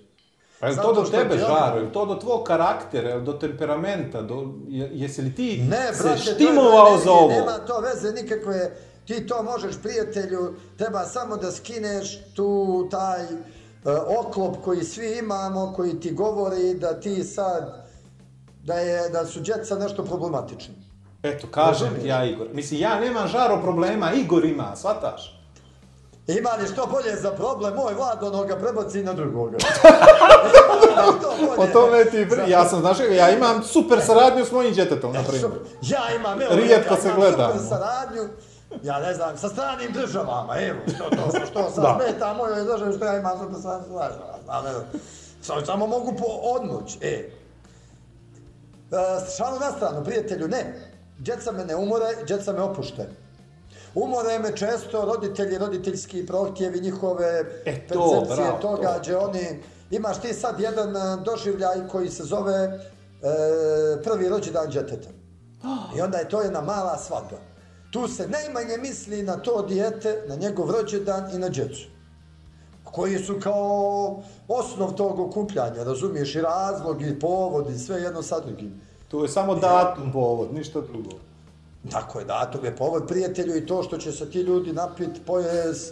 Pa 0.61 0.67
je 0.67 0.77
to 0.77 0.93
do 0.93 1.03
tebe, 1.03 1.35
ti 1.35 1.39
Žaro? 1.41 1.81
Je 1.81 1.93
to 1.93 2.07
do 2.07 2.15
tvog 2.15 2.47
karaktera? 2.47 3.21
Do 3.21 3.33
temperamenta? 3.33 4.23
Do, 4.23 4.55
je- 4.69 4.91
jesi 4.93 5.23
li 5.23 5.35
ti 5.35 5.67
Ne, 5.71 5.95
se 5.95 6.03
brate, 6.03 6.19
je 6.21 6.35
štimovao 6.35 6.99
za 7.05 7.11
ovo? 7.13 7.29
Nema 7.29 7.59
to 7.59 7.81
veze 7.81 8.13
nikakve. 8.13 8.77
Ti 9.05 9.27
to 9.27 9.43
možeš, 9.43 9.77
prijatelju, 9.83 10.55
treba 10.77 11.05
samo 11.05 11.37
da 11.37 11.53
skineš 11.53 12.35
tu 12.35 12.89
taj 12.91 13.23
e, 13.23 13.29
oklop 14.19 14.57
koji 14.65 14.85
svi 14.85 15.19
imamo, 15.19 15.73
koji 15.77 16.01
ti 16.01 16.13
govori 16.13 16.75
da 16.75 17.01
ti 17.01 17.25
sad, 17.25 17.87
da, 18.65 18.75
je, 18.75 19.09
da 19.09 19.27
su 19.27 19.41
djeca 19.41 19.79
nešto 19.79 20.05
problematični. 20.05 20.75
Eto, 21.23 21.47
kažem 21.47 21.89
ti 22.01 22.09
ja, 22.09 22.25
Igor. 22.25 22.47
Mislim, 22.53 22.81
ja 22.81 23.01
nemam 23.01 23.29
žaro 23.29 23.61
problema, 23.63 24.13
Igor 24.13 24.45
ima, 24.45 24.77
shvataš? 24.77 25.35
Ima 26.27 26.51
li 26.51 26.69
što 26.73 26.87
bolje 26.87 27.17
za 27.17 27.31
problem, 27.33 27.75
moj 27.75 27.95
vlad 27.95 28.23
onoga 28.23 28.57
prebaci 28.57 29.03
na 29.03 29.13
drugoga. 29.13 29.57
Što 29.59 29.89
O 31.63 31.67
tome 31.67 32.05
ti, 32.05 32.27
ja 32.49 32.65
sam, 32.65 32.81
znaš, 32.81 32.97
ja 33.11 33.31
imam 33.31 33.63
super 33.63 34.01
saradnju 34.01 34.45
s 34.45 34.53
mojim 34.53 34.75
djetetom, 34.75 35.13
na 35.13 35.23
primjer. 35.23 35.51
Ja 35.83 36.15
imam, 36.17 36.43
evo, 36.43 36.55
Rijetko 36.55 36.95
ja 36.95 37.01
se 37.01 37.11
gledamo. 37.17 37.53
super 37.53 37.69
saradnju, 37.69 38.29
ja 38.83 38.99
ne 38.99 39.15
znam, 39.15 39.39
sa 39.39 39.49
stranim 39.49 39.93
državama, 39.93 40.57
evo, 40.61 40.79
što 40.95 41.05
to, 41.11 41.39
što 41.51 41.71
sad 41.71 41.85
Da. 41.85 41.99
smeta 42.01 42.35
mojoj 42.35 42.65
državi, 42.65 42.97
što 42.97 43.05
ja 43.05 43.19
imam 43.19 43.39
super 43.39 43.63
saradnju 43.63 43.87
znam, 44.45 44.67
evo. 44.67 44.81
Samo, 45.43 45.67
samo 45.67 45.87
mogu 45.87 46.15
po 46.19 46.27
odmoć, 46.55 46.97
e. 47.01 47.09
E, 47.09 47.31
šalu 49.37 49.59
na 49.61 49.73
stranu, 49.77 50.05
prijatelju, 50.05 50.49
ne. 50.49 50.88
Djeca 51.19 51.53
me 51.53 51.65
ne 51.65 51.77
umore, 51.77 52.05
djeca 52.27 52.53
me 52.53 52.61
opušte. 52.61 53.09
Umore 53.95 54.39
me 54.39 54.57
često 54.57 55.05
roditelji, 55.05 55.59
roditeljski 55.59 56.27
prohtjevi, 56.27 56.81
njihove 56.81 57.45
E, 57.65 57.87
to, 57.87 58.11
percepcije 58.11 58.37
bravo, 58.37 58.59
toga, 58.61 58.95
to. 58.95 59.01
gdje 59.01 59.17
oni... 59.17 59.63
Imaš 59.91 60.21
ti 60.21 60.35
sad 60.35 60.61
jedan 60.61 60.97
e, 60.97 61.23
doživljaj 61.25 61.89
koji 61.89 62.11
se 62.11 62.25
zove 62.25 62.55
e, 62.55 62.79
prvi 64.03 64.29
rođendan 64.29 64.71
djeteta. 64.71 65.09
I 65.97 66.01
onda 66.01 66.19
je 66.19 66.29
to 66.29 66.43
jedna 66.43 66.61
mala 66.61 66.99
svadba. 66.99 67.37
Tu 67.93 68.09
se 68.09 68.29
najmanje 68.29 68.77
misli 68.79 69.23
na 69.23 69.37
to 69.37 69.63
dijete, 69.63 70.25
na 70.29 70.35
njegov 70.35 70.71
rođendan 70.71 71.35
i 71.35 71.39
na 71.39 71.49
djecu. 71.49 71.89
Koji 72.85 73.19
su 73.19 73.41
kao 73.43 74.23
osnov 74.49 74.95
tog 74.95 75.21
okupljanja, 75.21 75.85
razumiješ, 75.85 76.35
i 76.35 76.41
razlog, 76.41 77.03
i 77.03 77.19
povod, 77.19 77.71
i 77.71 77.79
sve 77.79 78.01
jedno 78.01 78.23
sa 78.23 78.41
drugim. 78.41 78.81
Tu 79.09 79.23
je 79.23 79.29
samo 79.29 79.55
datum 79.55 80.13
povod, 80.13 80.55
ništa 80.55 80.81
drugo. 80.81 81.11
Tako 81.91 82.19
je, 82.19 82.25
datum 82.25 82.65
je 82.65 82.77
povod 82.77 83.07
prijatelju 83.09 83.57
i 83.57 83.67
to 83.67 83.83
što 83.83 83.99
će 83.99 84.13
se 84.13 84.31
ti 84.31 84.39
ljudi 84.41 84.73
napit, 84.73 85.11
pojes 85.27 85.91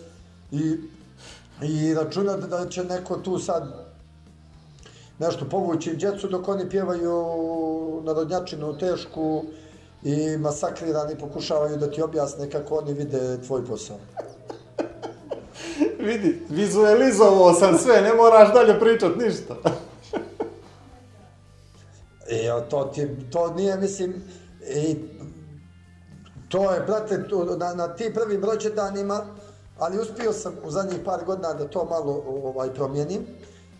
i, 0.52 0.76
i 1.62 1.94
računati 1.94 2.46
da 2.46 2.68
će 2.68 2.84
neko 2.84 3.16
tu 3.16 3.38
sad 3.38 3.86
nešto 5.18 5.44
povući 5.44 5.96
djecu 5.96 6.28
dok 6.28 6.48
oni 6.48 6.68
pjevaju 6.68 7.12
narodnjačinu 8.04 8.78
tešku 8.78 9.44
i 10.02 10.36
masakrirani 10.36 11.18
pokušavaju 11.18 11.76
da 11.76 11.90
ti 11.90 12.02
objasne 12.02 12.50
kako 12.50 12.74
oni 12.74 12.92
vide 12.92 13.38
tvoj 13.46 13.64
posao. 13.64 13.96
Vidi, 15.98 16.42
vizualizovao 16.48 17.54
sam 17.54 17.78
sve, 17.78 18.00
ne 18.00 18.14
moraš 18.14 18.52
dalje 18.52 18.80
pričat 18.80 19.16
ništa. 19.16 19.54
O, 22.56 22.60
to, 22.60 22.84
ti, 22.84 23.08
to 23.30 23.54
nije, 23.54 23.76
mislim, 23.76 24.22
i 24.74 24.96
to 26.48 26.72
je, 26.72 26.80
brate, 26.80 27.28
to, 27.28 27.44
na, 27.44 27.74
na 27.74 27.88
ti 27.88 28.14
prvim 28.14 28.44
rođendanima, 28.44 29.26
ali 29.78 30.00
uspio 30.00 30.32
sam 30.32 30.54
u 30.64 30.70
zadnjih 30.70 30.98
par 31.04 31.24
godina 31.24 31.54
da 31.54 31.68
to 31.68 31.84
malo 31.84 32.22
ovaj, 32.26 32.74
promijenim. 32.74 33.26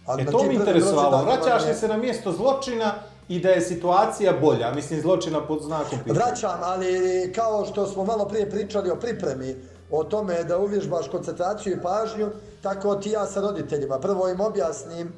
Ali 0.06 0.22
E 0.22 0.26
to 0.26 0.42
mi 0.42 0.54
interesovalo, 0.54 1.24
vraćaš 1.24 1.66
li 1.68 1.74
se 1.74 1.88
na 1.88 1.96
mjesto 1.96 2.32
zločina 2.32 2.94
i 3.28 3.40
da 3.40 3.48
je 3.48 3.60
situacija 3.60 4.32
bolja, 4.40 4.72
mislim 4.74 5.00
zločina 5.00 5.46
pod 5.46 5.62
znakom 5.62 5.98
pitanja. 6.04 6.24
Vraćam, 6.24 6.60
ali 6.62 7.32
kao 7.34 7.64
što 7.64 7.86
smo 7.86 8.04
malo 8.04 8.28
prije 8.28 8.50
pričali 8.50 8.90
o 8.90 8.96
pripremi, 8.96 9.56
o 9.90 10.04
tome 10.04 10.44
da 10.44 10.58
uvježbaš 10.58 11.08
koncentraciju 11.08 11.72
i 11.72 11.82
pažnju, 11.82 12.30
tako 12.62 12.94
ti 12.94 13.10
ja 13.10 13.26
sa 13.26 13.40
roditeljima. 13.40 13.98
Prvo 13.98 14.28
im 14.28 14.40
objasnim 14.40 15.12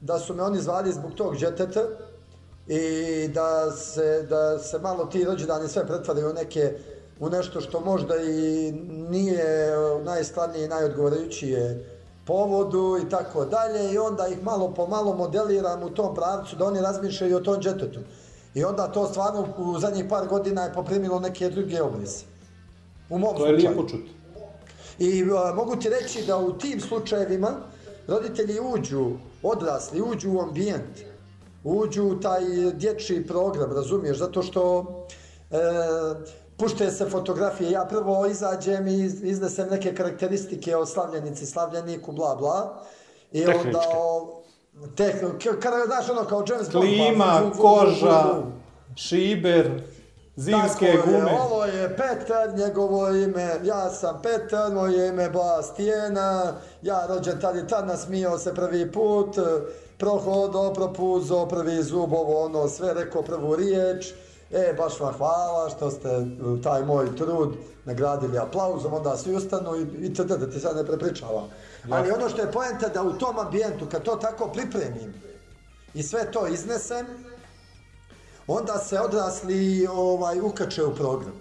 da 0.00 0.18
su 0.18 0.34
me 0.34 0.42
oni 0.42 0.58
zvali 0.58 0.92
zbog 0.92 1.14
tog 1.14 1.36
džeteta 1.36 1.80
i 2.68 3.28
da 3.28 3.70
se, 3.70 4.26
da 4.30 4.58
se 4.58 4.78
malo 4.78 5.04
ti 5.04 5.24
rođendani 5.24 5.68
sve 5.68 5.86
pretvaraju 5.86 6.30
u 6.30 6.32
neke 6.32 6.72
u 7.20 7.28
nešto 7.30 7.60
što 7.60 7.80
možda 7.80 8.16
i 8.16 8.72
nije 9.10 9.70
najskladnije 10.04 10.64
i 10.64 10.68
najodgovarajućije 10.68 11.84
povodu 12.26 12.98
i 13.06 13.10
tako 13.10 13.44
dalje 13.44 13.92
i 13.92 13.98
onda 13.98 14.28
ih 14.28 14.42
malo 14.42 14.74
po 14.74 14.86
malo 14.86 15.14
modeliram 15.14 15.82
u 15.82 15.90
tom 15.90 16.14
pravcu 16.14 16.56
da 16.56 16.64
oni 16.64 16.80
razmišljaju 16.80 17.36
o 17.36 17.40
tom 17.40 17.60
džetetu. 17.60 18.00
I 18.54 18.64
onda 18.64 18.88
to 18.88 19.06
stvarno 19.06 19.48
u 19.58 19.78
zadnjih 19.78 20.04
par 20.08 20.26
godina 20.26 20.62
je 20.62 20.72
poprimilo 20.72 21.20
neke 21.20 21.50
druge 21.50 21.82
obrise. 21.82 22.24
U 23.10 23.18
mom 23.18 23.36
To 23.36 23.46
je 23.46 23.52
slučaju. 23.52 23.56
lijepo 23.56 23.88
čuti. 23.88 24.10
I 24.98 25.22
a, 25.22 25.54
mogu 25.54 25.76
ti 25.76 25.88
reći 25.88 26.24
da 26.26 26.36
u 26.38 26.52
tim 26.52 26.80
slučajevima 26.80 27.50
roditelji 28.08 28.60
uđu, 28.74 29.10
odrasli, 29.42 30.02
uđu 30.02 30.30
u 30.32 30.40
ambijent, 30.40 31.07
uđu 31.68 32.04
u 32.04 32.16
taj 32.16 32.40
dječji 32.72 33.26
program, 33.26 33.72
razumiješ, 33.72 34.18
zato 34.18 34.42
što 34.42 34.84
e, 35.50 35.56
pušte 36.56 36.90
se 36.90 37.06
fotografije, 37.06 37.70
ja 37.70 37.84
prvo 37.84 38.26
izađem 38.26 38.88
i 38.88 38.94
iz- 38.94 39.22
iznesem 39.22 39.68
neke 39.70 39.94
karakteristike 39.94 40.76
o 40.76 40.86
slavljenici, 40.86 41.46
slavljeniku, 41.46 42.12
bla, 42.12 42.36
bla, 42.36 42.82
i 43.32 43.46
onda 43.46 43.80
o, 43.94 44.42
teh, 44.96 45.14
k- 45.14 45.60
kada, 45.60 45.76
znaš 45.86 46.10
ono 46.10 46.24
kao 46.24 46.44
James 46.48 46.70
Bond, 46.70 46.84
Klima, 46.84 47.24
vu- 47.36 47.46
vu- 47.46 47.52
vu- 47.52 47.60
koža, 47.60 48.42
šiber, 48.96 49.82
zimske 50.36 50.86
Tako 50.86 51.08
je, 51.08 51.18
gume. 51.18 51.38
ovo 51.42 51.64
je 51.64 51.96
Petar, 51.96 52.54
njegovo 52.56 53.08
ime, 53.08 53.60
ja 53.64 53.90
sam 53.90 54.22
Petar, 54.22 54.72
moje 54.72 55.08
ime 55.08 55.22
je 55.22 55.30
Bastijena, 55.30 56.52
ja 56.82 57.06
rođen 57.06 57.40
tad 57.40 57.56
i 57.56 57.66
tad 57.66 57.86
nasmijao 57.86 58.38
se 58.38 58.54
prvi 58.54 58.92
put, 58.92 59.36
prohodo, 59.98 60.72
propuzo, 60.74 61.46
prvi 61.46 61.82
zub, 61.82 62.12
ovo 62.12 62.44
ono, 62.44 62.68
sve 62.68 62.94
rekao 62.94 63.22
prvu 63.22 63.56
riječ, 63.56 64.06
e, 64.50 64.74
baš 64.78 65.00
vam 65.00 65.14
hvala 65.14 65.70
što 65.70 65.90
ste 65.90 66.08
uh, 66.16 66.62
taj 66.62 66.84
moj 66.84 67.16
trud 67.16 67.56
nagradili 67.84 68.38
aplauzom, 68.38 68.94
onda 68.94 69.16
svi 69.16 69.34
ustanu 69.34 69.76
i, 69.76 70.06
i 70.06 70.14
td, 70.14 70.26
da 70.26 70.50
ti 70.50 70.60
sad 70.60 70.76
ne 70.76 70.86
prepričavam. 70.86 71.48
Ali 71.90 72.10
ono 72.10 72.28
što 72.28 72.42
je 72.42 72.52
poenta 72.52 72.88
da 72.88 73.02
u 73.02 73.12
tom 73.12 73.38
ambijentu, 73.38 73.86
kad 73.90 74.02
to 74.02 74.16
tako 74.16 74.48
pripremim 74.48 75.14
i 75.94 76.02
sve 76.02 76.32
to 76.32 76.46
iznesem, 76.46 77.06
onda 78.46 78.78
se 78.78 79.00
odrasli 79.00 79.86
ovaj 79.86 80.40
ukače 80.40 80.84
u 80.84 80.94
program. 80.94 81.32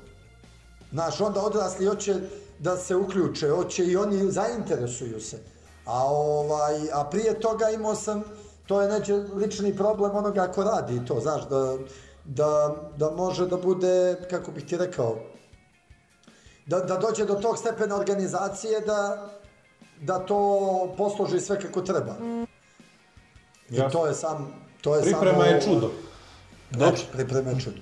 Znaš, 0.92 1.22
onda 1.22 1.42
odrasli 1.42 1.86
hoće 1.86 2.16
da 2.60 2.78
se 2.78 2.96
uključe, 2.96 3.50
hoće 3.50 3.86
i 3.86 3.98
oni 3.98 4.32
zainteresuju 4.32 5.22
se. 5.22 5.40
A 5.86 6.06
ovaj, 6.06 6.92
a 6.94 7.04
prije 7.04 7.40
toga 7.40 7.70
imao 7.70 7.96
sam, 7.96 8.24
to 8.68 8.82
je 8.82 8.90
neće 8.90 9.14
lični 9.14 9.76
problem 9.76 10.16
onoga 10.16 10.48
ko 10.48 10.64
radi 10.64 11.06
to, 11.06 11.20
znaš, 11.20 11.42
da, 11.50 11.78
da, 12.26 12.76
da 12.98 13.12
može 13.12 13.48
da 13.48 13.58
bude, 13.58 14.16
kako 14.30 14.52
bih 14.52 14.66
ti 14.66 14.78
rekao, 14.78 15.16
da, 16.66 16.80
da 16.80 16.98
dođe 16.98 17.26
do 17.26 17.36
tog 17.36 17.58
stepena 17.58 17.96
organizacije 17.96 18.80
da, 18.80 19.30
da 20.02 20.20
to 20.20 20.94
posloži 20.98 21.40
sve 21.40 21.60
kako 21.60 21.82
treba. 21.82 22.16
I 23.70 23.76
Jasno. 23.76 24.00
to 24.00 24.08
je 24.08 24.14
sam, 24.14 24.54
to 24.82 24.96
je 24.96 25.02
Priprema 25.02 25.44
samo, 25.44 25.44
je 25.44 25.62
čudo. 25.62 25.92
Dobro, 26.72 27.02
priprema 27.14 27.50
je 27.50 27.60
čudo. 27.60 27.78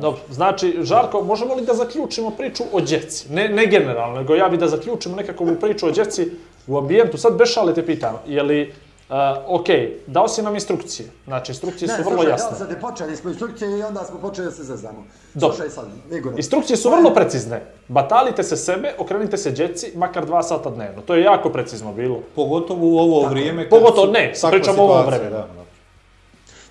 Dobro, 0.00 0.20
znači, 0.30 0.78
Žarko, 0.82 1.22
možemo 1.22 1.54
li 1.54 1.66
da 1.66 1.74
zaključimo 1.74 2.30
priču 2.30 2.62
o 2.72 2.80
djeci? 2.80 3.32
Ne, 3.32 3.48
ne 3.48 3.66
generalno, 3.66 4.16
nego 4.16 4.34
ja 4.34 4.48
bi 4.48 4.56
da 4.56 4.68
zaključimo 4.68 5.16
nekako 5.16 5.44
ovu 5.44 5.56
priču 5.60 5.86
o 5.86 5.90
djeci 5.90 6.30
u 6.66 6.78
ambijentu. 6.78 7.18
Sad 7.18 7.36
bez 7.38 7.48
šale 7.48 7.74
te 7.74 7.86
pitam, 7.86 8.16
je 8.26 8.42
li, 8.42 8.74
uh, 9.08 9.16
ok, 9.46 9.66
dao 10.06 10.28
si 10.28 10.42
nam 10.42 10.54
instrukcije, 10.54 11.08
znači 11.24 11.52
instrukcije 11.52 11.88
su 11.88 12.02
vrlo 12.02 12.16
slušaj, 12.16 12.30
jasne. 12.30 12.48
evo 12.48 12.58
sad 12.58 12.70
je 12.70 12.80
počeli 12.80 13.16
smo 13.16 13.30
instrukcije 13.30 13.78
i 13.78 13.82
onda 13.82 14.04
smo 14.04 14.18
počeli 14.18 14.46
da 14.46 14.52
se 14.52 14.64
zazamo. 14.64 15.04
Dobro. 15.34 15.56
Slušaj 15.56 15.70
sad, 15.70 15.84
Igor. 16.10 16.32
Instrukcije 16.36 16.76
su 16.76 16.90
vrlo 16.90 17.14
precizne. 17.14 17.62
Batalite 17.88 18.42
se 18.42 18.56
sebe, 18.56 18.94
okrenite 18.98 19.36
se 19.36 19.50
djeci, 19.50 19.92
makar 19.94 20.26
dva 20.26 20.42
sata 20.42 20.70
dnevno. 20.70 21.02
To 21.02 21.14
je 21.14 21.22
jako 21.22 21.50
precizno 21.50 21.92
bilo. 21.92 22.20
Pogotovo 22.34 22.86
u 22.86 22.98
ovo 22.98 23.28
vrijeme. 23.28 23.62
kad 23.62 23.70
Pogotovo 23.70 24.06
su 24.06 24.12
ne, 24.12 24.32
pričamo 24.50 24.84
o 24.84 24.88
situacija, 24.88 25.18
vremenu. 25.18 25.36
da. 25.36 25.66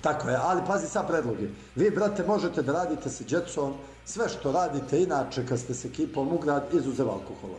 Tako 0.01 0.29
je, 0.29 0.37
ali 0.41 0.61
pazi 0.67 0.87
sad 0.87 1.07
predloge. 1.07 1.47
Vi, 1.75 1.89
brate, 1.89 2.23
možete 2.27 2.61
da 2.61 2.73
radite 2.73 3.09
sa 3.09 3.23
djecom 3.23 3.73
sve 4.05 4.29
što 4.29 4.51
radite 4.51 5.01
inače 5.01 5.45
kad 5.45 5.59
ste 5.59 5.73
s 5.73 5.85
ekipom 5.85 6.33
u 6.33 6.37
grad, 6.37 6.63
izuzev 6.73 7.09
alkohola. 7.09 7.57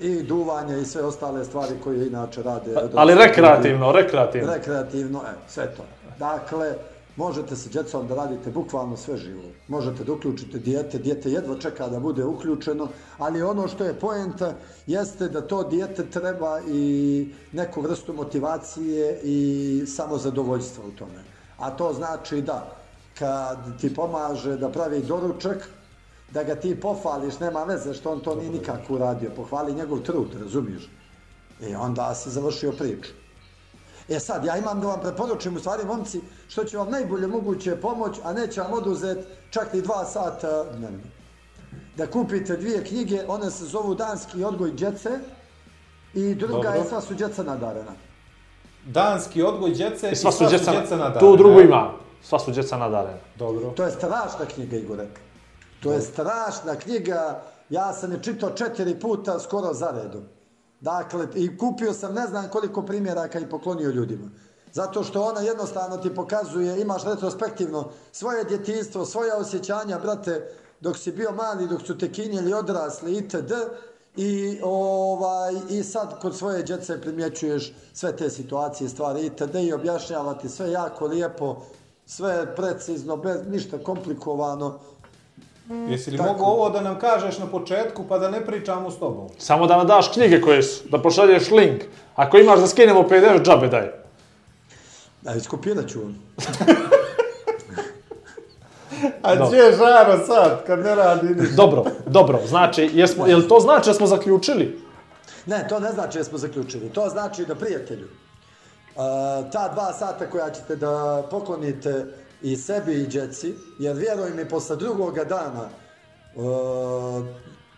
I 0.00 0.22
duvanje 0.22 0.80
i 0.80 0.84
sve 0.84 1.02
ostale 1.02 1.44
stvari 1.44 1.74
koje 1.84 2.06
inače 2.06 2.42
rade. 2.42 2.74
Pa, 2.74 3.00
Ali 3.00 3.14
rekreativno, 3.14 3.92
rekreativno. 3.92 4.54
Rekreativno, 4.54 5.18
e, 5.18 5.32
sve 5.48 5.74
to. 5.76 5.82
Dakle, 6.18 6.74
možete 7.16 7.56
sa 7.56 7.68
djecom 7.68 8.08
da 8.08 8.14
radite 8.14 8.50
bukvalno 8.50 8.96
sve 8.96 9.16
živo. 9.16 9.42
Možete 9.68 10.04
da 10.04 10.12
uključite 10.12 10.58
dijete, 10.58 10.98
dijete 10.98 11.30
jedva 11.30 11.58
čeka 11.58 11.88
da 11.88 12.00
bude 12.00 12.24
uključeno, 12.24 12.88
ali 13.18 13.42
ono 13.42 13.68
što 13.68 13.84
je 13.84 13.94
poenta 13.94 14.54
jeste 14.86 15.28
da 15.28 15.40
to 15.40 15.62
dijete 15.62 16.10
treba 16.10 16.60
i 16.68 17.28
neku 17.52 17.80
vrstu 17.80 18.12
motivacije 18.12 19.20
i 19.22 19.82
samozadovoljstva 19.86 20.84
u 20.84 20.90
tome. 20.90 21.24
A 21.58 21.70
to 21.70 21.92
znači 21.92 22.42
da 22.42 22.76
kad 23.18 23.80
ti 23.80 23.94
pomaže 23.94 24.56
da 24.56 24.68
pravi 24.68 25.02
doručak, 25.02 25.68
da 26.32 26.42
ga 26.42 26.54
ti 26.54 26.80
pohvališ, 26.80 27.38
nema 27.40 27.64
veze 27.64 27.94
što 27.94 28.12
on 28.12 28.20
to 28.20 28.34
nije 28.34 28.50
nikako 28.50 28.94
uradio. 28.94 29.30
Pohvali 29.36 29.74
njegov 29.74 29.98
trud, 29.98 30.28
razumiješ? 30.40 30.90
I 31.60 31.74
onda 31.74 32.14
si 32.14 32.30
završio 32.30 32.72
priču. 32.72 33.10
E 34.08 34.20
sad, 34.20 34.44
ja 34.44 34.56
imam 34.56 34.80
da 34.80 34.86
vam 34.86 35.00
preporučim 35.00 35.56
u 35.56 35.58
stvari, 35.58 35.84
momci, 35.84 36.20
što 36.48 36.64
će 36.64 36.76
vam 36.76 36.90
najbolje 36.90 37.26
moguće 37.26 37.76
pomoć, 37.76 38.16
a 38.24 38.32
neće 38.32 38.60
vam 38.60 38.72
oduzeti 38.72 39.26
čak 39.50 39.72
ni 39.72 39.82
dva 39.82 40.04
sata 40.04 40.64
dnevno. 40.64 40.98
Da 41.96 42.06
kupite 42.06 42.56
dvije 42.56 42.84
knjige, 42.84 43.22
one 43.28 43.50
se 43.50 43.64
zovu 43.64 43.94
Danski 43.94 44.44
odgoj 44.44 44.70
djece 44.70 45.10
i 46.14 46.34
druga 46.34 46.62
Dobro. 46.62 46.70
je 46.70 46.84
Sva 46.84 47.00
su 47.00 47.14
djeca 47.14 47.42
nadarena. 47.42 47.92
Danski 48.86 49.42
odgoj 49.42 49.70
djece 49.70 50.10
i 50.10 50.16
Sva 50.16 50.32
su 50.32 50.46
djeca, 50.48 50.72
nadarena. 50.72 51.18
tu 51.18 51.36
drugu 51.36 51.60
ima. 51.60 51.90
Sva 52.22 52.38
su 52.38 52.50
djeca 52.50 52.76
nadarena. 52.76 53.18
Dobro. 53.36 53.70
To 53.70 53.84
je 53.84 53.90
strašna 53.90 54.44
knjiga, 54.54 54.76
Igore. 54.76 55.06
To 55.82 55.92
je 55.92 56.00
strašna 56.00 56.76
knjiga. 56.76 57.42
Ja 57.70 57.92
sam 57.92 58.12
je 58.12 58.22
čitao 58.22 58.50
četiri 58.50 59.00
puta 59.00 59.38
skoro 59.38 59.74
za 59.74 59.90
redom. 59.90 60.22
Dakle, 60.80 61.26
i 61.34 61.58
kupio 61.58 61.92
sam 61.92 62.14
ne 62.14 62.26
znam 62.26 62.48
koliko 62.48 62.82
primjeraka 62.82 63.38
i 63.38 63.48
poklonio 63.50 63.90
ljudima. 63.90 64.30
Zato 64.72 65.02
što 65.04 65.22
ona 65.22 65.40
jednostavno 65.40 65.96
ti 65.96 66.14
pokazuje, 66.14 66.80
imaš 66.80 67.04
retrospektivno 67.04 67.88
svoje 68.12 68.44
djetinstvo, 68.44 69.04
svoja 69.04 69.36
osjećanja, 69.36 69.98
brate, 69.98 70.48
dok 70.80 70.96
si 70.96 71.12
bio 71.12 71.32
mali, 71.32 71.68
dok 71.68 71.82
su 71.86 71.98
te 71.98 72.12
kinjeli 72.12 72.52
odrasli 72.52 73.16
itd. 73.16 73.52
I, 74.16 74.60
ovaj, 74.62 75.54
I 75.68 75.82
sad 75.82 76.20
kod 76.20 76.36
svoje 76.36 76.62
djece 76.62 77.00
primjećuješ 77.00 77.74
sve 77.92 78.16
te 78.16 78.30
situacije, 78.30 78.88
stvari 78.88 79.26
itd. 79.26 79.54
I 79.54 79.72
objašnjava 79.72 80.34
ti 80.34 80.48
sve 80.48 80.70
jako 80.70 81.06
lijepo, 81.06 81.62
sve 82.06 82.56
precizno, 82.56 83.16
bez 83.16 83.36
ništa 83.48 83.78
komplikovano. 83.78 84.78
Jesi 85.88 86.10
li 86.10 86.18
mogu 86.18 86.44
ovo 86.44 86.70
da 86.70 86.80
nam 86.80 86.98
kažeš 86.98 87.38
na 87.38 87.46
početku 87.46 88.04
pa 88.08 88.18
da 88.18 88.30
ne 88.30 88.46
pričamo 88.46 88.90
s 88.90 88.98
tobom? 88.98 89.28
Samo 89.38 89.66
da 89.66 89.76
nam 89.76 89.86
daš 89.86 90.12
knjige 90.12 90.40
koje 90.40 90.62
su, 90.62 90.88
da 90.88 91.02
pošalješ 91.02 91.50
link. 91.50 91.82
Ako 92.14 92.38
imaš 92.38 92.60
da 92.60 92.66
skinemo 92.66 93.02
PDF, 93.02 93.42
džabe 93.42 93.68
daj. 93.68 93.90
A 95.26 95.34
iskopirat 95.34 95.88
ću 95.88 96.00
vam. 96.00 96.18
A 99.22 99.46
gdje 99.46 99.56
je 99.56 99.72
žaro 99.72 100.26
sad 100.26 100.66
kad 100.66 100.78
ne 100.78 100.94
radi 100.94 101.34
ništa? 101.34 101.54
Dobro, 101.56 101.84
dobro, 102.06 102.40
znači, 102.46 102.90
jesmo, 102.92 103.26
jel 103.26 103.42
to 103.48 103.60
znači 103.60 103.88
da 103.90 103.94
smo 103.94 104.06
zaključili? 104.06 104.80
Ne, 105.46 105.66
to 105.68 105.80
ne 105.80 105.92
znači 105.92 106.18
da 106.18 106.24
smo 106.24 106.38
zaključili. 106.38 106.88
To 106.88 107.08
znači 107.08 107.44
da 107.44 107.54
prijatelju, 107.54 108.08
a, 108.96 109.42
ta 109.52 109.68
dva 109.68 109.92
sata 109.92 110.30
koja 110.30 110.50
ćete 110.50 110.76
da 110.76 111.22
poklonite 111.30 112.06
i 112.42 112.56
sebi 112.56 112.94
i 112.94 113.06
djeci, 113.06 113.54
jer 113.78 113.96
vjeruj 113.96 114.30
mi, 114.30 114.48
posle 114.48 114.76
drugoga 114.76 115.24
dana 115.24 115.68
a, 116.36 117.22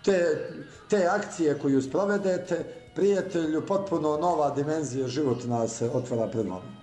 te, 0.04 0.50
te 0.88 1.06
akcije 1.06 1.58
koju 1.58 1.82
sprovedete, 1.82 2.64
prijatelju, 2.94 3.66
potpuno 3.66 4.16
nova 4.16 4.50
dimenzija 4.50 5.08
životna 5.08 5.68
se 5.68 5.90
otvara 5.94 6.26
pred 6.26 6.46
vama. 6.46 6.80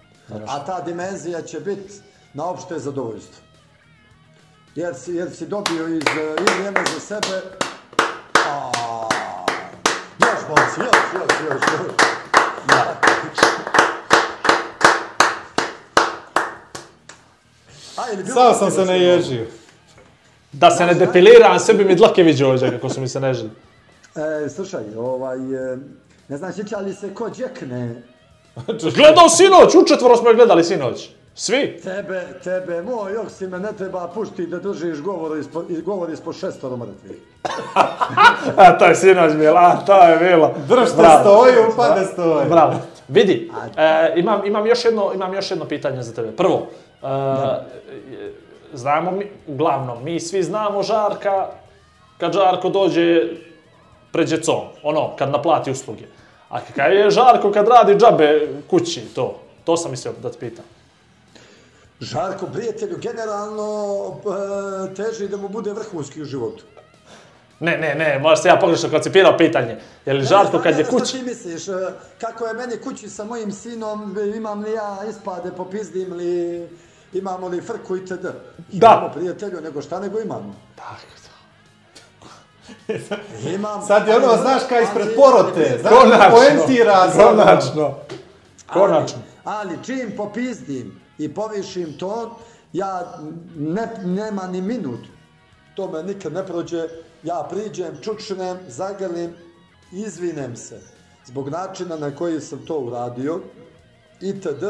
A 0.47 0.65
ta 0.65 0.81
dimenzija 0.81 1.41
će 1.41 1.59
biti 1.59 1.93
na 2.33 2.45
opšte 2.45 2.79
zadovoljstvo. 2.79 3.43
Jer 4.75 4.95
si, 4.95 5.13
jer 5.13 5.35
si 5.35 5.47
dobio 5.47 5.87
iz, 5.87 6.03
i 6.39 6.53
vrijeme 6.53 6.79
za 6.93 6.99
sebe, 6.99 7.41
a, 8.47 8.71
još, 10.19 10.41
momci, 10.49 10.79
još, 10.79 11.13
još, 11.13 11.39
još, 11.49 11.61
još. 11.73 11.93
A, 12.67 13.06
ili 18.13 18.23
bilo 18.23 18.35
Sam 18.35 18.53
kako 18.53 18.59
sam 18.59 18.71
se 18.71 18.85
ne 18.85 19.01
ježio. 19.01 19.45
Da 20.51 20.71
se 20.71 20.85
ne 20.85 20.93
depiliram, 20.93 21.59
sebi 21.59 21.85
mi 21.85 21.95
dlake 21.95 22.23
vidio 22.23 22.49
ovdje 22.49 22.71
kako 22.71 22.89
su 22.89 23.01
mi 23.01 23.07
se 23.07 23.19
nežili. 23.19 23.49
E, 24.15 24.49
slušaj, 24.49 24.83
ovaj, 24.97 25.37
e, 25.37 25.77
ne 26.27 26.37
znam 26.37 26.53
sjeća 26.53 26.77
li 26.77 26.93
se 26.93 27.13
ko 27.13 27.29
džekne 27.29 28.01
Gledao 28.95 29.29
sinoć, 29.29 29.75
u 29.75 29.85
četvoro 29.85 30.17
smo 30.17 30.33
gledali 30.33 30.63
sinoć. 30.63 31.09
Svi. 31.35 31.79
Tebe, 31.83 32.27
tebe, 32.43 32.81
moj 32.81 33.13
Joksime, 33.13 33.59
ne 33.59 33.73
treba 33.73 34.07
pušti 34.07 34.47
da 34.47 34.59
držiš 34.59 35.01
govor 35.01 35.37
ispod, 35.37 35.65
govor 35.85 36.09
ispod 36.09 36.35
šestoro 36.35 36.77
mrtvih. 36.77 37.17
A 38.57 38.77
to 38.77 38.85
je 38.85 38.95
sinoć 38.95 39.33
bilo, 39.33 39.57
a 39.57 39.85
to 39.85 40.03
je 40.03 40.17
bilo. 40.17 40.53
Držte 40.69 40.97
Bravo. 40.97 41.19
stoju, 41.19 41.63
pa 41.75 41.89
da 41.89 42.05
stoji. 42.05 42.49
Bravo. 42.49 42.73
Vidi, 43.07 43.51
e, 43.77 44.13
imam, 44.15 44.45
imam, 44.45 44.67
još 44.67 44.85
jedno, 44.85 45.11
imam 45.15 45.33
još 45.33 45.51
jedno 45.51 45.65
pitanje 45.65 46.03
za 46.03 46.13
tebe. 46.13 46.31
Prvo, 46.31 46.67
e, 47.03 47.07
znamo 48.73 49.11
mi, 49.11 49.25
uglavnom, 49.47 50.03
mi 50.03 50.19
svi 50.19 50.43
znamo 50.43 50.83
Žarka 50.83 51.47
kad 52.17 52.33
Žarko 52.33 52.69
dođe 52.69 53.21
pred 54.11 54.27
djecom, 54.27 54.61
ono, 54.83 55.15
kad 55.15 55.31
naplati 55.31 55.71
usluge. 55.71 56.03
A 56.49 56.59
kakav 56.61 56.93
je 56.93 57.09
Žarko 57.11 57.51
kad 57.51 57.67
radi 57.67 57.95
džabe 57.95 58.47
kući, 58.69 59.01
to? 59.15 59.39
To 59.63 59.77
sam 59.77 59.91
mislio 59.91 60.13
da 60.23 60.31
te 60.31 60.39
pitam. 60.39 60.65
Žarko, 61.99 62.45
prijatelju, 62.45 62.97
generalno 62.97 63.97
e, 64.91 64.95
teži 64.95 65.27
da 65.27 65.37
mu 65.37 65.47
bude 65.49 65.73
vrhunski 65.73 66.21
u 66.21 66.25
životu. 66.25 66.63
Ne, 67.59 67.77
ne, 67.77 67.95
ne, 67.95 68.19
možda 68.19 68.35
se 68.35 68.47
ja 68.47 68.57
pogrešno 68.59 68.89
koncipirao 68.89 69.37
pitanje. 69.37 69.77
Je 70.05 70.13
li 70.13 70.25
Žarko 70.25 70.59
kad 70.59 70.77
je 70.77 70.85
Što 70.85 70.97
kući? 70.97 71.17
ti 71.17 71.23
misliš, 71.23 71.67
e, 71.67 71.71
kako 72.21 72.47
je 72.47 72.53
meni 72.53 72.77
kući 72.83 73.09
sa 73.09 73.23
mojim 73.23 73.51
sinom, 73.51 74.17
imam 74.35 74.63
li 74.63 74.71
ja 74.71 74.97
ispade, 75.09 75.51
popizdim 75.57 76.13
li, 76.13 76.67
imamo 77.13 77.47
li 77.47 77.61
frku 77.61 77.95
itd. 77.95 78.25
Imamo 78.71 79.09
prijatelju, 79.13 79.61
nego 79.61 79.81
šta 79.81 79.99
nego 79.99 80.19
imamo. 80.19 80.55
Imam, 83.45 83.81
Sad 83.81 84.07
je 84.07 84.15
ono, 84.17 84.27
ali- 84.27 84.41
znaš 84.41 84.61
kaj 84.69 84.83
ispred 84.83 85.07
porote, 85.15 85.77
znaš, 85.81 85.93
Konačno. 85.93 86.29
poentira 86.31 87.11
sad. 87.11 87.27
ono. 87.27 87.43
Konačno. 87.43 87.95
Konačno. 88.73 89.17
Ali, 89.43 89.69
ali 89.69 89.83
čim 89.83 90.13
popizdim 90.17 90.99
i 91.17 91.33
povišim 91.33 91.97
ton, 91.97 92.29
ja 92.73 93.19
ne, 93.55 93.87
nema 94.03 94.47
ni 94.47 94.61
minut. 94.61 94.99
To 95.75 95.87
me 95.87 96.03
nikad 96.03 96.33
ne 96.33 96.45
prođe. 96.45 96.87
Ja 97.23 97.47
priđem, 97.49 97.97
čučnem, 98.01 98.57
zagrlim, 98.67 99.33
izvinem 99.91 100.55
se. 100.55 100.81
Zbog 101.25 101.49
načina 101.49 101.95
na 101.97 102.15
koji 102.15 102.41
sam 102.41 102.65
to 102.65 102.79
uradio, 102.79 103.39
itd. 104.21 104.63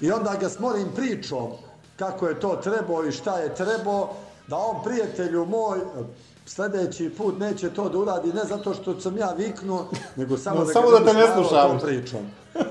I 0.00 0.12
onda 0.12 0.34
ga 0.40 0.48
smorim 0.48 0.88
pričom 0.96 1.52
kako 1.96 2.26
je 2.28 2.40
to 2.40 2.56
trebao 2.56 3.04
i 3.04 3.12
šta 3.12 3.38
je 3.38 3.54
trebao, 3.54 4.08
da 4.48 4.56
on 4.56 4.82
prijatelju 4.84 5.46
moj 5.46 5.78
sljedeći 6.46 7.10
put 7.10 7.38
neće 7.38 7.70
to 7.74 7.88
da 7.88 7.98
uradi, 7.98 8.32
ne 8.32 8.44
zato 8.44 8.74
što 8.74 9.00
sam 9.00 9.18
ja 9.18 9.32
viknuo, 9.38 9.88
nego 10.16 10.38
samo, 10.44 10.58
No, 10.60 10.64
da, 10.64 10.72
samo 10.72 10.90
da 10.90 10.98
ne 10.98 11.06
te 11.06 11.12
ne 11.14 11.26
slušam. 11.34 11.78
pričom. 11.82 12.20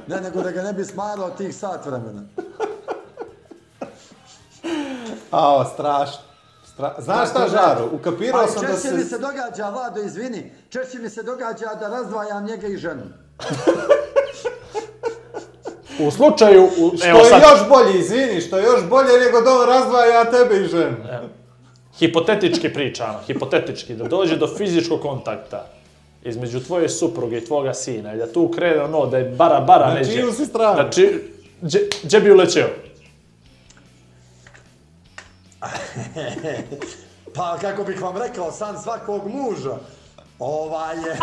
Ne, 0.08 0.22
nego 0.22 0.42
da 0.42 0.52
ga 0.52 0.62
ne 0.64 0.74
bi 0.74 0.86
smarao 0.86 1.30
tih 1.30 1.56
sat 1.56 1.86
vremena. 1.86 2.22
Ao, 5.32 5.66
strašno. 5.66 6.22
Stra... 6.74 6.96
Znaš 7.00 7.30
šta, 7.30 7.48
Žaro, 7.48 7.90
ukapirao 7.92 8.48
sam 8.48 8.62
da 8.62 8.68
češće 8.74 8.92
mi 8.92 9.04
se 9.04 9.10
se... 9.10 9.18
događa, 9.18 9.70
Vlado, 9.70 10.02
izvini, 10.02 10.52
češće 10.70 11.00
mi 11.00 11.10
se 11.10 11.24
događa 11.24 11.66
da 11.80 11.88
razdvajam 11.88 12.46
njega 12.46 12.68
i 12.68 12.78
ženu. 12.78 13.04
U 16.00 16.12
slučaju, 16.12 16.64
u, 16.78 16.98
Što 16.98 17.08
evo 17.08 17.20
je 17.20 17.26
sad, 17.26 17.42
još 17.42 17.70
bolje, 17.70 18.00
izvini, 18.00 18.42
što 18.42 18.58
je 18.58 18.64
još 18.64 18.84
bolje 18.90 19.20
nego 19.26 19.42
da 19.42 19.52
on 19.52 19.68
razdvaja 19.68 20.26
tebe 20.26 20.56
i 20.56 20.68
ženu. 20.68 20.96
hipotetički 22.00 22.74
pričamo, 22.74 23.20
hipotetički, 23.28 23.96
da 23.96 24.04
dođe 24.04 24.38
do 24.38 24.48
fizičkog 24.58 25.02
kontakta 25.02 25.68
između 26.24 26.60
tvoje 26.60 26.90
supruge 26.90 27.38
i 27.38 27.46
tvoga 27.46 27.74
sina 27.74 28.14
i 28.14 28.18
da 28.18 28.34
tu 28.34 28.48
krene 28.48 28.82
ono, 28.82 29.06
da 29.06 29.18
je 29.18 29.24
bara 29.30 29.60
bara 29.60 29.88
Na 29.88 29.94
neđe. 29.94 30.14
čiju 30.14 30.32
si 30.32 30.46
stranu? 30.46 30.74
Znači, 30.74 31.22
gdje 32.04 32.20
bi 32.20 32.32
ulećeo? 32.32 32.68
Pa, 37.36 37.58
kako 37.62 37.84
bih 37.84 38.02
vam 38.02 38.18
rekao, 38.18 38.52
san 38.52 38.82
svakog 38.84 39.22
muža. 39.28 39.76
Ovaj 40.40 40.96
je... 40.96 41.18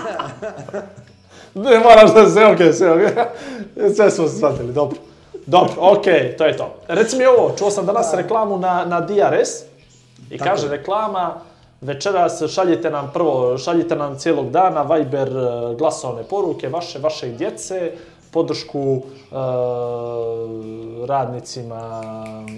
Ne 1.55 1.79
moraš 1.79 2.15
da 2.15 2.29
se, 2.29 2.47
okej, 2.47 2.73
sve, 2.73 2.93
okej. 2.93 3.25
Sve 3.97 4.11
smo 4.11 4.29
se 4.29 4.37
shvatili, 4.37 4.73
dobro. 4.73 4.99
Dobro, 5.47 5.75
okej, 5.79 6.37
to 6.37 6.45
je 6.45 6.57
to. 6.57 6.75
Reci 6.89 7.17
mi 7.17 7.27
ovo, 7.27 7.55
čuo 7.59 7.71
sam 7.71 7.87
danas 7.87 8.15
reklamu 8.15 8.59
na, 8.59 8.85
na 8.85 9.01
DRS 9.01 9.63
i 10.31 10.39
Tako 10.39 10.51
kaže 10.51 10.69
reklama, 10.69 11.35
večeras 11.81 12.43
šaljite 12.55 12.91
nam 12.91 13.11
prvo, 13.15 13.59
šaljite 13.59 13.97
nam 13.97 14.19
cijelog 14.19 14.51
dana 14.51 14.83
Viber 14.83 15.29
e, 15.29 15.75
glasovne 15.79 16.23
poruke 16.23 16.69
vaše, 16.69 16.99
vaše 16.99 17.29
djece, 17.29 17.93
podršku 18.31 19.03
e, 19.03 19.35
radnicima, 21.07 22.03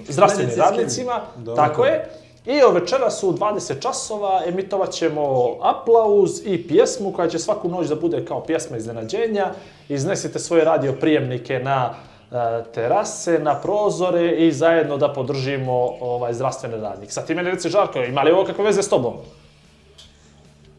zdravstvenim 0.09 0.55
radnicima, 0.59 1.21
Dobro. 1.37 1.65
tako 1.65 1.85
je. 1.85 2.24
I 2.47 2.53
evo 2.53 2.73
večeras 2.73 3.23
u 3.23 3.33
20 3.33 3.83
časova 3.83 4.43
emitovat 4.47 4.93
ćemo 4.93 5.57
aplauz 5.63 6.31
i 6.45 6.69
pjesmu 6.69 7.13
koja 7.13 7.29
će 7.29 7.39
svaku 7.39 7.69
noć 7.69 7.89
da 7.89 7.95
bude 7.95 8.25
kao 8.25 8.45
pjesma 8.45 8.77
iznenađenja. 8.77 9.53
Iznesite 9.89 10.39
svoje 10.39 10.65
radio 10.65 10.93
prijemnike 10.93 11.59
na 11.59 11.95
e, 12.33 12.65
terase, 12.75 13.39
na 13.39 13.61
prozore 13.61 14.37
i 14.37 14.53
zajedno 14.53 14.97
da 14.97 15.13
podržimo 15.13 15.95
ovaj 16.01 16.35
zdravstveni 16.35 16.77
radnik. 16.77 17.13
Sad 17.13 17.27
ti 17.27 17.35
meni 17.35 17.51
reci 17.51 17.69
Žarko, 17.69 17.99
ima 17.99 18.23
li 18.23 18.33
ovo 18.33 18.45
kakve 18.45 18.65
veze 18.65 18.83
s 18.83 18.89
tobom? 18.89 19.15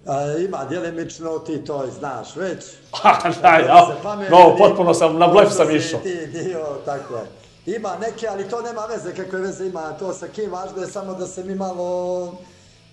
A, 0.06 0.38
ima 0.50 0.66
djelimično, 0.70 1.40
ti 1.40 1.66
to 1.66 1.84
znaš 2.00 2.36
već. 2.36 2.66
Ha, 2.92 3.30
daj, 3.42 3.64
Da 3.64 3.68
ja, 3.68 3.86
se 3.88 4.04
pamet 4.04 4.30
no, 4.30 4.46
vidi, 4.46 4.58
potpuno 4.58 4.94
sam, 4.94 5.18
na 5.18 5.28
blef 5.28 5.50
sam 5.52 5.66
možda 5.66 5.78
išao. 5.78 6.00
si 6.00 6.04
Ti 6.04 6.28
dio, 6.28 6.66
tako 6.86 7.16
je. 7.16 7.45
Ima 7.66 7.98
neke, 7.98 8.28
ali 8.28 8.50
to 8.50 8.62
nema 8.62 8.86
veze 8.86 9.16
kakve 9.16 9.40
veze 9.40 9.66
ima 9.66 9.98
to 10.00 10.14
sa 10.14 10.28
kim, 10.28 10.52
važno 10.52 10.82
je 10.82 10.88
samo 10.88 11.14
da 11.14 11.28
se 11.28 11.44
mi 11.44 11.56
malo, 11.56 12.38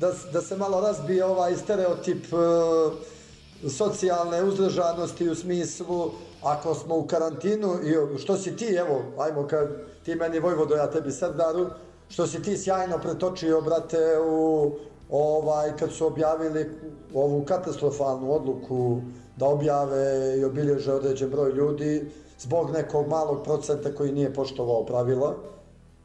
da, 0.00 0.12
da 0.32 0.40
se 0.40 0.56
malo 0.56 0.80
razbije 0.80 1.24
ovaj 1.24 1.56
stereotip 1.56 2.24
e, 2.24 3.68
socijalne 3.68 4.42
uzdržanosti 4.42 5.28
u 5.28 5.34
smislu 5.34 6.10
ako 6.42 6.74
smo 6.74 6.96
u 6.96 7.06
karantinu 7.06 7.74
i 7.84 8.18
što 8.18 8.36
si 8.36 8.56
ti, 8.56 8.74
evo, 8.74 9.02
ajmo 9.18 9.46
kad 9.46 9.68
ti 10.04 10.14
meni 10.14 10.38
Vojvodo, 10.38 10.74
ja 10.74 10.90
tebi 10.90 11.12
Srdaru, 11.12 11.66
što 12.08 12.26
si 12.26 12.42
ti 12.42 12.58
sjajno 12.58 12.98
pretočio, 12.98 13.60
brate, 13.60 14.18
u 14.26 14.72
ovaj, 15.10 15.76
kad 15.76 15.92
su 15.92 16.06
objavili 16.06 16.70
ovu 17.14 17.44
katastrofalnu 17.44 18.32
odluku 18.34 19.00
da 19.36 19.46
objave 19.46 20.36
i 20.38 20.44
obilježe 20.44 20.92
određen 20.92 21.30
broj 21.30 21.52
ljudi 21.52 22.10
zbog 22.42 22.70
nekog 22.70 23.08
malog 23.08 23.44
procenta 23.44 23.94
koji 23.94 24.12
nije 24.12 24.34
poštovao 24.34 24.86
pravila, 24.86 25.34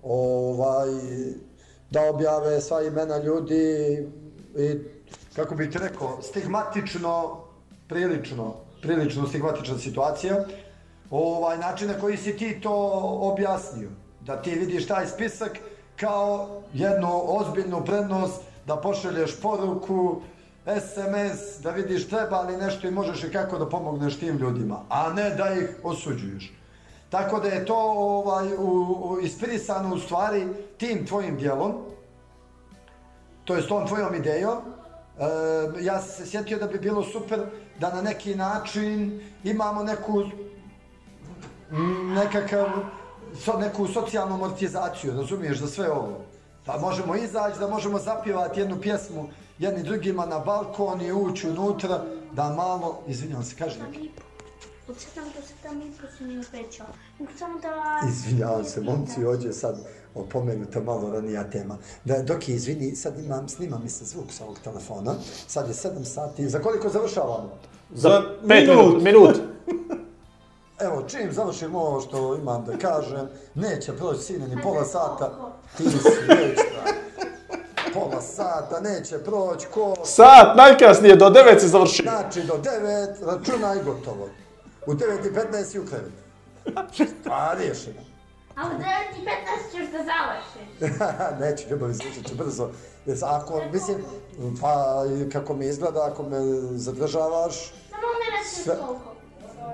ovaj, 0.03 0.89
da 1.91 2.09
objave 2.09 2.61
sva 2.61 2.83
imena 2.83 3.17
ljudi 3.17 3.63
i, 4.57 4.79
kako 5.35 5.55
bih 5.55 5.69
ti 5.71 5.77
rekao, 5.77 6.21
stigmatično, 6.21 7.37
prilično, 7.87 8.53
prilično 8.81 9.27
stigmatična 9.27 9.77
situacija, 9.77 10.45
ovaj 11.09 11.57
način 11.57 11.87
na 11.87 11.99
koji 11.99 12.17
si 12.17 12.37
ti 12.37 12.61
to 12.61 12.73
objasnio. 13.21 13.89
Da 14.21 14.41
ti 14.41 14.51
vidiš 14.51 14.87
taj 14.87 15.07
spisak 15.07 15.59
kao 15.95 16.61
jednu 16.73 17.23
ozbiljnu 17.27 17.85
prednost, 17.85 18.41
da 18.67 18.75
pošalješ 18.75 19.41
poruku, 19.41 20.21
SMS, 20.75 21.61
da 21.63 21.71
vidiš 21.71 22.09
treba 22.09 22.41
li 22.41 22.57
nešto 22.57 22.87
i 22.87 22.91
možeš 22.91 23.23
i 23.23 23.31
kako 23.31 23.57
da 23.57 23.69
pomogneš 23.69 24.19
tim 24.19 24.37
ljudima, 24.37 24.79
a 24.89 25.13
ne 25.13 25.29
da 25.29 25.53
ih 25.53 25.79
osuđuješ. 25.83 26.53
Tako 27.09 27.39
da 27.39 27.47
je 27.47 27.65
to 27.65 27.75
ovaj, 27.97 28.53
u, 28.57 28.61
u, 29.03 29.19
ispirisano 29.21 29.95
u 29.95 29.99
stvari 29.99 30.47
tim 30.77 31.05
tvojim 31.05 31.37
dijelom, 31.37 31.73
to 33.45 33.55
je 33.55 33.61
s 33.61 33.67
tom 33.67 33.87
tvojom 33.87 34.15
idejom, 34.15 34.57
e, 34.57 35.83
ja 35.83 36.01
sam 36.01 36.25
se 36.25 36.31
sjetio 36.31 36.57
da 36.57 36.67
bi 36.67 36.79
bilo 36.79 37.03
super 37.03 37.39
da 37.79 37.95
na 37.95 38.01
neki 38.01 38.35
način 38.35 39.21
imamo 39.43 39.83
neku 39.83 40.23
nekakav 42.15 42.67
so, 43.45 43.59
neku 43.59 43.87
socijalnu 43.87 44.35
amortizaciju, 44.35 45.13
razumiješ, 45.13 45.59
za 45.59 45.67
sve 45.67 45.91
ovo. 45.91 46.21
Da 46.65 46.77
možemo 46.77 47.15
izaći, 47.15 47.59
da 47.59 47.67
možemo 47.67 47.99
zapjevati 47.99 48.59
jednu 48.59 48.81
pjesmu 48.81 49.29
jedni 49.59 49.83
drugima 49.83 50.25
na 50.25 50.39
balkon 50.39 51.01
i 51.01 51.11
ući 51.11 51.49
unutra, 51.49 52.03
da 52.33 52.49
malo, 52.49 52.99
izvinjavam 53.07 53.43
se, 53.45 53.55
kaži 53.55 53.79
neki. 53.79 54.09
Od 54.87 54.95
7 54.95 55.15
do 55.15 55.69
7 55.69 55.87
i 55.87 55.91
po 56.01 56.07
si 56.17 56.23
mi 56.23 56.37
obećao. 56.37 56.87
Nego 57.19 57.31
samo 57.39 57.59
da... 57.59 58.01
Izvinjavam 58.09 58.65
se, 58.65 58.81
momci, 58.81 59.25
ovdje 59.25 59.53
sad 59.53 59.79
opomenuta 60.15 60.79
malo 60.79 61.11
ranija 61.11 61.49
tema. 61.49 61.77
Da, 62.05 62.21
dok 62.21 62.49
je, 62.49 62.55
izvini, 62.55 62.95
sad 62.95 63.19
imam, 63.19 63.49
snima 63.49 63.79
mi 63.83 63.89
se 63.89 64.05
zvuk 64.05 64.31
sa 64.31 64.43
ovog 64.43 64.59
telefona, 64.63 65.15
sad 65.47 65.67
je 65.67 65.73
7 65.73 66.03
sati, 66.03 66.49
za 66.49 66.59
koliko 66.59 66.89
završavamo? 66.89 67.57
Za 67.93 68.21
pet 68.47 68.69
minut. 68.69 69.03
minut. 69.07 69.35
Evo, 70.79 71.03
čim 71.07 71.31
završim 71.31 71.75
ovo 71.75 72.01
što 72.01 72.35
imam 72.35 72.65
da 72.65 72.77
kažem, 72.77 73.27
neće 73.55 73.93
proći 73.93 74.23
sine 74.23 74.47
ni 74.47 74.61
pola 74.61 74.85
sata, 74.85 75.53
ti 75.77 75.83
si 75.83 76.09
već 76.27 76.59
pola 77.99 78.21
sata, 78.21 78.79
neće 78.79 79.17
proći 79.17 79.67
ko... 79.73 79.95
Sat 80.03 80.57
najkasnije, 80.57 81.15
do 81.15 81.29
9 81.29 81.59
si 81.59 81.67
završio. 81.67 82.03
Znači, 82.03 82.43
do 82.43 82.53
9, 82.53 83.25
računaj 83.25 83.83
gotovo. 83.83 84.29
U 84.87 84.93
9.15 84.93 85.63
si 85.63 85.79
u 85.79 85.85
krevetu. 85.85 86.23
Pa, 87.29 87.53
riješeno. 87.53 87.99
A 88.55 88.61
u 88.67 88.79
9.15 88.79 89.71
ćeš 89.71 89.91
da 89.91 89.97
završiš. 89.97 90.79
Neću, 91.41 91.69
ljubavi, 91.69 91.93
slušat 91.93 92.25
ću 92.29 92.35
brzo. 92.35 92.69
Jer 93.05 93.17
Ako, 93.23 93.61
mislim, 93.73 93.97
pa 94.61 95.03
kako 95.33 95.53
mi 95.53 95.65
izgleda, 95.65 96.05
ako 96.11 96.23
me 96.23 96.37
zadržavaš, 96.71 97.55
Samo 97.89 98.07
mi 98.19 98.37
reći 98.37 98.63
Sve- 98.63 98.77
koliko. 98.85 99.15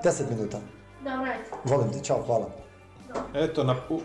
10 0.04 0.30
minuta. 0.30 0.58
Dobro, 1.04 1.30
eto. 1.32 1.56
Volim 1.64 1.92
te, 1.92 2.04
čao, 2.04 2.22
hvala. 2.26 2.46
Eto, 3.34 3.64
na, 3.64 3.76
u, 3.88 4.00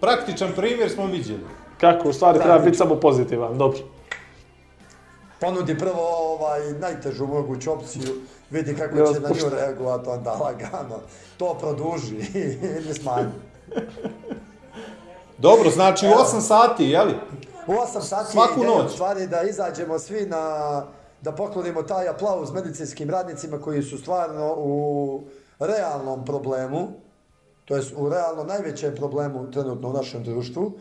praktičan 0.00 0.52
primjer 0.56 0.90
smo 0.90 1.06
vidjeli. 1.06 1.44
Kako, 1.80 2.08
u 2.08 2.12
stvari 2.12 2.38
treba 2.38 2.58
biti 2.58 2.76
samo 2.76 2.94
pozitivan, 2.94 3.58
dobro. 3.58 3.78
Ponudi 5.40 5.78
prvo 5.78 6.34
ovaj 6.34 6.72
najtežu 6.72 7.26
moguću 7.26 7.72
opciju, 7.72 8.14
vidi 8.50 8.76
kako 8.76 8.98
Ja 8.98 9.06
će 9.12 9.20
na 9.20 9.28
nju 9.28 9.50
reagovati, 9.50 10.08
onda 10.08 10.32
lagano. 10.32 11.00
To 11.36 11.54
produži 11.60 12.16
ili 12.78 12.94
smanji. 12.94 13.32
Dobro, 15.38 15.70
znači 15.70 16.06
u 16.06 16.10
8 16.10 16.40
sati, 16.40 16.84
jeli? 16.84 17.14
U 17.66 17.72
8 17.72 18.00
sati 18.00 18.32
Svaku 18.32 18.60
ideja 18.60 18.82
noć. 18.82 18.92
stvari 18.92 19.26
da 19.26 19.42
izađemo 19.42 19.98
svi 19.98 20.26
na 20.26 20.84
da 21.22 21.32
poklonimo 21.32 21.82
taj 21.82 22.08
aplauz 22.08 22.52
medicinskim 22.52 23.10
radnicima 23.10 23.58
koji 23.60 23.82
su 23.82 23.98
stvarno 23.98 24.54
u 24.56 25.22
realnom 25.58 26.24
problemu, 26.24 26.88
to 27.64 27.76
jest 27.76 27.92
u 27.96 28.08
realno 28.08 28.44
najvećem 28.44 28.94
problemu 28.96 29.50
trenutno 29.50 29.88
u 29.88 29.92
našem 29.92 30.24
društvu. 30.24 30.72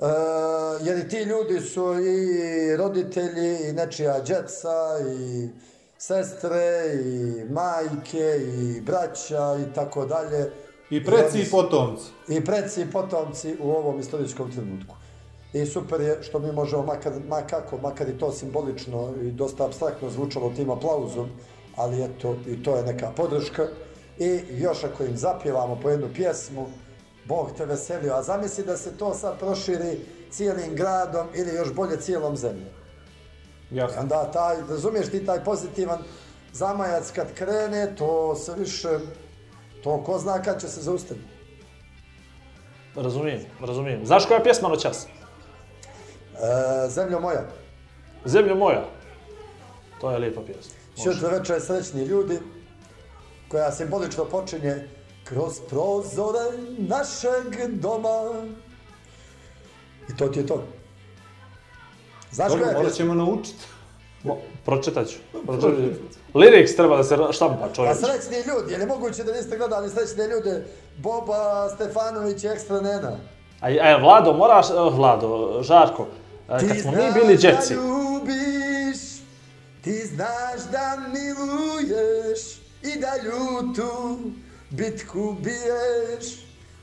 E, 0.00 0.04
jer 0.84 1.08
ti 1.08 1.16
ljudi 1.16 1.60
su 1.60 1.94
i 2.00 2.76
roditelji, 2.76 3.68
i 3.68 3.72
nečija 3.72 4.20
djeca, 4.20 4.98
i 5.18 5.48
sestre, 5.98 6.94
i 7.04 7.44
majke, 7.52 8.40
i 8.58 8.80
braća, 8.80 9.56
i 9.68 9.74
tako 9.74 10.06
dalje. 10.06 10.50
I 10.90 11.04
preci 11.04 11.38
oni 11.38 11.46
i 11.46 11.50
potomci. 11.50 12.04
i 12.28 12.44
preci 12.44 12.82
i 12.82 12.90
potomci 12.90 13.56
u 13.60 13.70
ovom 13.70 14.00
istorijskom 14.00 14.52
trenutku. 14.52 14.94
I 15.52 15.66
super 15.66 16.00
je 16.00 16.22
što 16.22 16.38
mi 16.38 16.52
možemo, 16.52 16.82
makar, 16.82 17.12
ma 17.28 17.42
kako, 17.42 17.78
makar 17.78 18.08
i 18.08 18.18
to 18.18 18.32
simbolično 18.32 19.14
i 19.22 19.30
dosta 19.30 19.64
abstraktno 19.64 20.10
zvučalo 20.10 20.52
tim 20.56 20.70
aplauzom, 20.70 21.28
ali 21.76 22.02
eto, 22.02 22.36
i 22.48 22.62
to 22.62 22.76
je 22.76 22.82
neka 22.82 23.12
podrška. 23.16 23.66
I 24.18 24.40
još 24.50 24.84
ako 24.84 25.04
im 25.04 25.16
zapjevamo 25.16 25.80
po 25.82 25.90
jednu 25.90 26.08
pjesmu, 26.14 26.66
Bog 27.30 27.50
te 27.56 27.64
veselio, 27.64 28.14
a 28.14 28.22
zamisli 28.22 28.64
da 28.64 28.76
se 28.76 28.96
to 28.98 29.14
sad 29.14 29.38
proširi 29.38 30.00
cijelim 30.30 30.74
gradom 30.74 31.26
ili 31.34 31.54
još 31.54 31.72
bolje 31.74 32.00
cijelom 32.00 32.36
zemljom. 32.36 32.68
I 33.70 33.76
Jasno. 33.76 34.00
onda 34.00 34.30
taj, 34.30 34.56
razumiješ 34.68 35.10
ti 35.10 35.26
taj 35.26 35.44
pozitivan 35.44 35.98
zamajac 36.52 37.10
kad 37.10 37.34
krene, 37.34 37.94
to 37.96 38.34
se 38.34 38.54
više, 38.58 38.88
to 39.82 40.04
ko 40.04 40.18
zna 40.18 40.42
kad 40.42 40.60
će 40.60 40.68
se 40.68 40.80
zaustaviti. 40.80 41.26
Razumijem, 42.96 43.40
razumijem. 43.60 44.06
Znaš 44.06 44.26
koja 44.26 44.36
je 44.38 44.44
pjesma 44.44 44.68
noćas? 44.68 45.06
E, 45.06 46.88
zemljo 46.88 47.20
moja, 47.20 47.46
Zemljo 48.24 48.54
moja. 48.54 48.84
To 50.00 50.10
je 50.10 50.18
lijepa 50.18 50.40
pjesma. 50.46 50.74
Može. 50.96 51.12
Sutra 51.12 51.38
večer 51.38 51.60
srećni 51.60 52.04
ljudi, 52.04 52.38
koja 53.48 53.72
simbolično 53.72 54.24
počinje 54.24 54.88
kroz 55.30 55.60
prozore 55.68 56.58
našeg 56.78 57.70
doma. 57.80 58.44
I 60.08 60.16
to 60.16 60.28
ti 60.28 60.38
je 60.38 60.46
to. 60.46 60.64
Znaš 62.32 62.48
Dobro, 62.48 62.64
koja 62.64 62.72
je 62.72 62.78
morat 62.78 62.92
ćemo 62.92 63.14
naučiti. 63.14 63.64
Mo, 64.22 64.36
pročitat 64.64 65.08
ću. 65.08 65.18
Pročitat 65.46 65.74
ću. 65.76 66.02
Lyrics 66.34 66.76
treba 66.76 66.96
da 66.96 67.04
se 67.04 67.16
štampa 67.30 67.66
Pa 67.66 67.74
čovječ. 67.74 67.96
srećni 67.96 68.36
ljudi, 68.36 68.72
je 68.72 68.78
li 68.78 68.86
moguće 68.86 69.24
da 69.24 69.32
niste 69.32 69.56
gledali 69.56 69.90
srećne 69.90 70.28
ljude 70.28 70.64
Boba 70.98 71.68
Stefanović 71.74 72.44
i 72.44 72.46
Ekstra 72.46 72.80
Nena? 72.80 73.16
A, 73.60 73.66
a 73.80 73.96
Vlado, 73.96 74.32
moraš, 74.32 74.70
eh, 74.70 74.74
Vlado, 74.92 75.62
Žarko, 75.62 76.06
eh, 76.48 76.58
kad 76.68 76.80
smo 76.80 76.90
mi 76.90 77.12
bili 77.14 77.36
djeci, 77.36 77.74
ljubiš, 77.74 78.98
ti 79.84 80.06
znaš 80.06 80.60
da 80.72 80.98
miluješ 81.12 82.40
i 82.82 83.00
da 83.00 83.12
ljutu 83.24 84.18
bitku 84.70 85.36
biješ, 85.40 86.34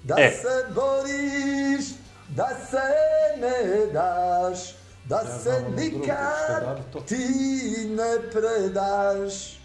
da 0.03 0.15
E. 0.19 0.31
se 0.31 0.73
boriš, 0.75 1.85
da 2.29 2.49
se 2.69 2.81
ne 3.39 3.85
daš, 3.93 4.59
da 5.05 5.19
se 5.25 5.41
znam 5.41 5.65
ono 5.65 5.75
nikad 5.75 6.77
li 6.95 7.01
ti 7.05 7.87
ne 7.89 8.31
predaš. 8.31 9.57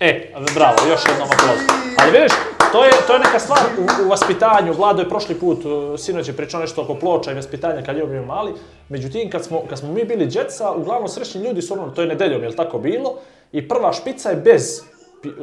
E, 0.00 0.32
bravo, 0.54 0.76
još 0.88 1.00
jednom 1.08 1.28
aplauz. 1.32 1.60
Ali 1.98 2.12
vidiš, 2.12 2.32
to 2.72 2.84
je, 2.84 2.92
to 3.06 3.12
je 3.12 3.18
neka 3.18 3.38
stvar 3.38 3.60
u, 3.78 4.04
u 4.04 4.08
vaspitanju. 4.08 4.72
Vlado 4.72 5.02
je 5.02 5.08
prošli 5.08 5.34
put, 5.34 5.64
uh, 5.64 6.00
sinoć 6.00 6.28
je 6.28 6.36
pričao 6.36 6.60
nešto 6.60 6.82
oko 6.82 6.94
ploča 6.94 7.32
i 7.32 7.34
vaspitanja 7.34 7.82
kad 7.82 7.96
je 7.96 8.06
bio 8.06 8.22
mali. 8.22 8.52
Međutim, 8.88 9.30
kad 9.30 9.44
smo, 9.44 9.62
kad 9.68 9.78
smo 9.78 9.92
mi 9.92 10.04
bili 10.04 10.26
djeca, 10.26 10.72
uglavnom 10.72 11.08
srećni 11.08 11.42
ljudi 11.42 11.62
su 11.62 11.74
ono, 11.74 11.90
to 11.90 12.02
je 12.02 12.08
nedeljom, 12.08 12.42
je 12.42 12.56
tako 12.56 12.78
bilo? 12.78 13.18
I 13.52 13.68
prva 13.68 13.92
špica 13.92 14.30
je 14.30 14.36
bez, 14.36 14.82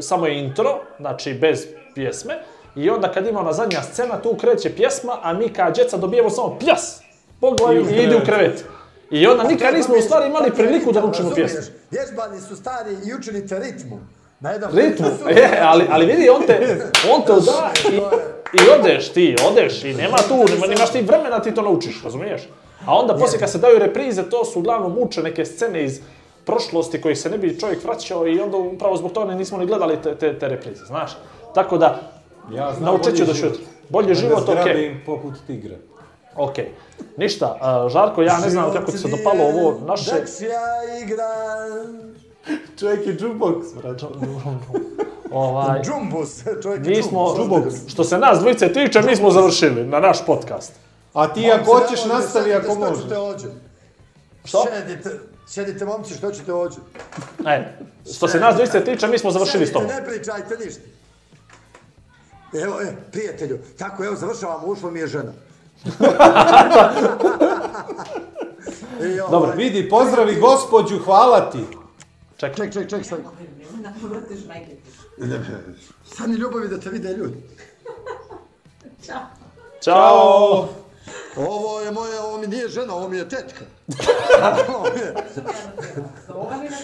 samo 0.02 0.28
je 0.28 0.40
intro, 0.40 0.80
znači 1.00 1.34
bez 1.34 1.68
pjesme. 1.96 2.34
I 2.76 2.90
onda 2.90 3.12
kad 3.12 3.28
ima 3.28 3.40
ona 3.40 3.54
zadnja 3.54 3.82
scena, 3.82 4.22
tu 4.22 4.36
kreće 4.36 4.76
pjesma, 4.76 5.20
a 5.22 5.34
mi 5.34 5.50
kao 5.50 5.72
djeca 5.72 5.98
dobijemo 5.98 6.30
samo 6.30 6.58
pljas 6.60 7.02
po 7.40 7.52
glavi 7.52 7.78
I 7.78 7.96
i 7.96 8.04
ide 8.04 8.16
u 8.16 8.26
krevet. 8.26 8.66
I 9.12 9.28
onda 9.28 9.44
nikad 9.44 9.74
nismo 9.74 9.96
u 9.98 10.02
stvari 10.02 10.30
imali 10.30 10.50
Dakle, 10.50 10.66
priliku 10.66 10.92
da 10.92 11.06
učimo 11.06 11.32
pjesmu. 11.36 11.60
Vježbani 11.92 12.42
su 12.42 12.56
stari 12.56 12.92
i 13.06 13.14
učinite 13.14 13.60
ritmu. 13.60 14.00
Na 14.40 14.52
jedan 14.52 14.72
Ritmu, 14.76 15.08
e, 15.30 15.60
ali, 15.62 15.86
ali 15.90 16.06
vidi, 16.06 16.30
on 16.30 16.42
te, 16.48 16.78
on 17.14 17.22
te 17.22 17.34
i, 17.94 17.96
i 18.58 18.70
odeš 18.80 19.10
ti, 19.10 19.36
odeš 19.50 19.84
i 19.84 19.94
nema 19.94 20.18
tu, 20.18 20.36
nema, 20.36 20.68
nemaš 20.68 20.92
ti 20.92 21.02
vremena 21.02 21.42
ti 21.42 21.54
to 21.54 21.62
naučiš, 21.62 22.04
razumiješ? 22.04 22.42
A 22.86 22.96
onda 22.96 23.16
poslije 23.16 23.40
kad 23.40 23.52
se 23.52 23.58
daju 23.58 23.80
reprize, 23.80 24.30
to 24.30 24.46
su 24.46 24.60
uglavnom 24.60 24.94
muče 24.94 25.24
neke 25.24 25.46
scene 25.46 25.84
iz 25.84 26.00
prošlosti 26.46 27.02
kojih 27.02 27.20
se 27.20 27.30
ne 27.30 27.38
bi 27.38 27.60
čovjek 27.60 27.84
vraćao 27.84 28.28
i 28.28 28.40
onda 28.40 28.58
upravo 28.58 28.98
zbog 28.98 29.12
toga 29.12 29.36
nismo 29.36 29.58
ni 29.58 29.66
gledali 29.66 30.02
te, 30.04 30.16
te, 30.16 30.40
te 30.40 30.48
reprize, 30.48 30.86
znaš? 30.86 31.12
Tako 31.54 31.78
da, 31.78 32.14
Ja 32.52 32.74
znam 32.74 32.84
naučit 32.86 33.18
ću 33.18 33.26
da 33.26 33.34
šutim. 33.34 33.66
Bolji 33.90 34.16
život, 34.16 34.46
Da 34.46 34.52
okej. 34.52 34.64
zgrabim 34.64 35.02
poput 35.06 35.34
tigra. 35.48 35.76
Ok. 36.36 36.54
Ništa, 37.18 37.58
a, 37.62 37.90
Žarko, 37.90 38.22
ja 38.22 38.38
ne 38.38 38.50
znam 38.50 38.74
kako 38.74 38.92
ti 38.92 38.98
se 38.98 39.08
dopalo 39.08 39.44
ovo 39.44 39.80
naše... 39.86 40.12
Čovjek 42.80 43.08
je 43.08 43.18
jukebox, 43.18 43.76
brate. 43.82 44.06
Ovaj, 45.32 45.82
džumbus, 45.82 46.44
čovjek 46.64 46.86
je 46.86 46.96
mi 46.96 47.04
smo, 47.04 47.36
džumbus. 47.38 47.74
što 47.88 48.04
se 48.04 48.18
nas 48.18 48.40
dvojice 48.40 48.74
tiče, 48.74 49.02
mi 49.02 49.16
smo 49.16 49.32
završili 49.32 49.86
na 49.86 50.00
naš 50.00 50.26
podcast. 50.26 50.74
A 51.14 51.34
ti 51.34 51.52
ako 51.52 51.74
hoćeš 51.80 52.06
nastavi 52.06 52.54
ako 52.54 52.76
možeš. 52.76 53.04
Što? 54.46 54.66
Šedite, 54.74 55.10
šedite 55.52 55.86
momci, 55.86 56.14
što 56.14 56.32
ćete 56.32 56.54
ođe? 56.54 56.78
E, 57.48 57.78
što 58.16 58.28
se 58.28 58.40
nas 58.40 58.56
dvojice 58.56 58.84
tiče, 58.84 59.08
mi 59.08 59.20
smo 59.20 59.32
završili 59.32 59.66
s 59.66 59.74
tobom. 59.74 59.88
Ne 59.88 60.06
pričajte 60.06 60.58
ništa. 60.66 60.82
Evo, 62.54 62.82
e, 62.82 62.96
prijatelju, 63.12 63.60
tako, 63.78 64.06
evo, 64.06 64.16
završavamo, 64.16 64.68
ušla 64.68 64.92
mi 64.92 65.00
je 65.00 65.08
žena. 65.08 65.32
I, 69.02 69.20
ovaj, 69.20 69.32
Dobro. 69.32 69.52
Vidi, 69.56 69.90
pozdravi 69.90 70.40
gospođu, 70.40 71.00
hvala 71.00 71.52
ti. 71.52 71.66
Čekaj. 72.38 72.56
Ček, 72.56 72.74
ček, 72.74 72.90
ček, 72.90 73.06
sad. 73.06 73.20
Sad 76.06 76.30
ni 76.30 76.36
ljubavi 76.36 76.68
da 76.68 76.80
te 76.80 76.90
vide 76.90 77.14
ljudi. 77.14 77.36
Ćao. 79.82 80.70
Ovo 81.38 81.82
je 81.82 81.92
moja, 81.92 82.24
ovo 82.24 82.38
mi 82.38 82.48
nije 82.48 82.68
žena, 82.68 82.96
ovo 82.96 83.10
mi 83.10 83.18
je 83.18 83.30
tetka. 83.30 83.66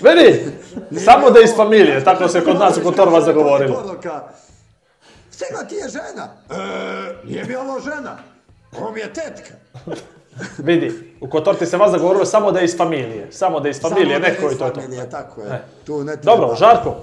Vidi, 0.01 0.45
samo 0.99 1.29
da 1.31 1.39
iz 1.39 1.55
familije, 1.55 2.03
tako 2.03 2.27
se 2.27 2.43
kod 2.43 2.59
nas 2.59 2.77
u 2.77 2.83
Kotorva 2.83 3.21
zagovorilo. 3.21 3.83
Poruka. 3.83 4.23
Stima 5.31 5.63
ti 5.63 5.75
je 5.75 5.89
žena. 5.89 6.27
E, 6.49 6.55
nije 7.23 7.43
mi 7.45 7.55
ovo 7.55 7.79
žena. 7.79 8.17
Ovo 8.77 8.91
mi 8.91 8.99
je 8.99 9.13
tetka. 9.13 9.53
Vidi, 10.57 11.15
u 11.21 11.29
Kotorti 11.29 11.65
se 11.65 11.77
vas 11.77 11.91
zagovorilo 11.91 12.25
samo 12.25 12.51
da 12.51 12.59
je 12.59 12.65
iz 12.65 12.77
familije. 12.77 13.27
Samo 13.31 13.59
da 13.59 13.67
je 13.67 13.71
iz 13.71 13.81
familije, 13.81 14.05
Samo 14.05 14.19
da 14.19 14.27
je 14.27 14.33
neko 14.33 14.51
i 14.51 14.57
to 14.57 14.65
je 14.65 14.73
to. 14.73 14.81
familija, 14.81 15.09
tako 15.09 15.41
je. 15.41 15.47
E. 15.47 15.61
Tu 15.85 16.03
ne 16.03 16.17
treba. 16.17 16.37
Dobro, 16.37 16.55
Žarko, 16.55 16.95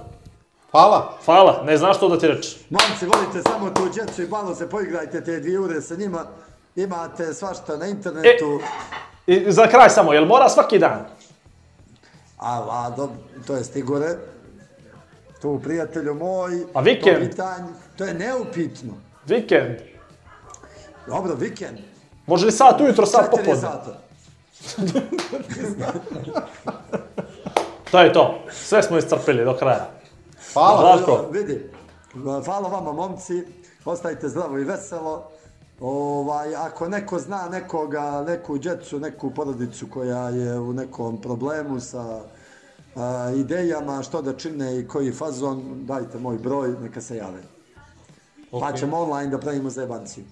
Hvala. 0.71 1.19
hvala, 1.25 1.63
ne 1.65 1.77
znaš 1.77 1.97
što 1.97 2.09
da 2.09 2.19
ti 2.19 2.29
reći. 2.29 2.57
Momci, 2.71 3.07
volite 3.07 3.43
samo 3.43 3.71
tu 3.71 3.89
djecu 3.89 4.23
i 4.23 4.29
malo 4.29 4.55
se 4.55 4.71
poigrajte 4.71 5.25
te 5.25 5.41
dvije 5.41 5.61
ure 5.61 5.81
sa 5.81 5.95
njima. 5.95 6.25
Imate 6.77 7.35
svašta 7.35 7.77
na 7.77 7.87
internetu. 7.87 8.61
I 9.27 9.53
za 9.53 9.67
kraj 9.67 9.91
samo, 9.91 10.13
jel 10.13 10.25
mora 10.25 10.49
svaki 10.49 10.79
dan? 10.79 11.07
A, 12.39 12.67
a, 12.71 12.97
to 13.47 13.57
je 13.57 13.63
Igore. 13.75 14.17
Tu, 15.43 15.61
prijatelju 15.65 16.15
moj, 16.15 16.65
A 16.75 16.81
vikend? 16.81 17.37
to 17.37 17.45
to 17.97 18.05
je 18.05 18.15
neupitno. 18.15 18.93
Vikend. 19.27 19.77
Dobro, 21.07 21.35
vikend. 21.35 21.79
Može 22.27 22.47
li 22.47 22.53
sat 22.53 22.81
ujutro, 22.81 23.07
sat 23.07 23.25
Četiri 23.25 23.45
popodne? 23.45 23.61
sata. 23.61 23.99
To 27.91 28.01
je 28.01 28.13
to. 28.13 28.39
Sve 28.53 28.83
smo 28.83 28.99
iscrpili 28.99 29.45
do 29.45 29.57
kraja. 29.57 29.91
Hvala. 30.53 30.97
Žarko. 30.97 31.27
Vidi, 31.31 31.71
hvala 32.45 32.69
vama 32.69 32.93
momci, 32.93 33.43
ostajte 33.85 34.29
zdravo 34.29 34.59
i 34.59 34.65
veselo. 34.65 35.31
Ovaj, 35.81 36.57
ako 36.57 36.89
neko 36.89 37.19
zna 37.19 37.49
nekoga, 37.49 38.25
neku 38.29 38.59
djecu, 38.59 39.01
neku 39.01 39.31
porodicu 39.31 39.87
koja 39.91 40.29
je 40.29 40.59
u 40.59 40.73
nekom 40.73 41.21
problemu 41.21 41.81
sa 41.81 42.21
a, 42.95 43.33
idejama 43.37 44.03
što 44.03 44.23
da 44.23 44.33
čine 44.33 44.79
i 44.79 44.89
koji 44.89 45.13
fazon, 45.13 45.63
dajte 45.75 46.19
moj 46.19 46.39
broj, 46.39 46.75
neka 46.83 47.01
se 47.01 47.17
jave. 47.17 47.43
Pa 48.61 48.73
ćemo 48.73 48.99
online 48.99 49.31
da 49.31 49.39
pravimo 49.39 49.71
zajebanciju. 49.71 50.25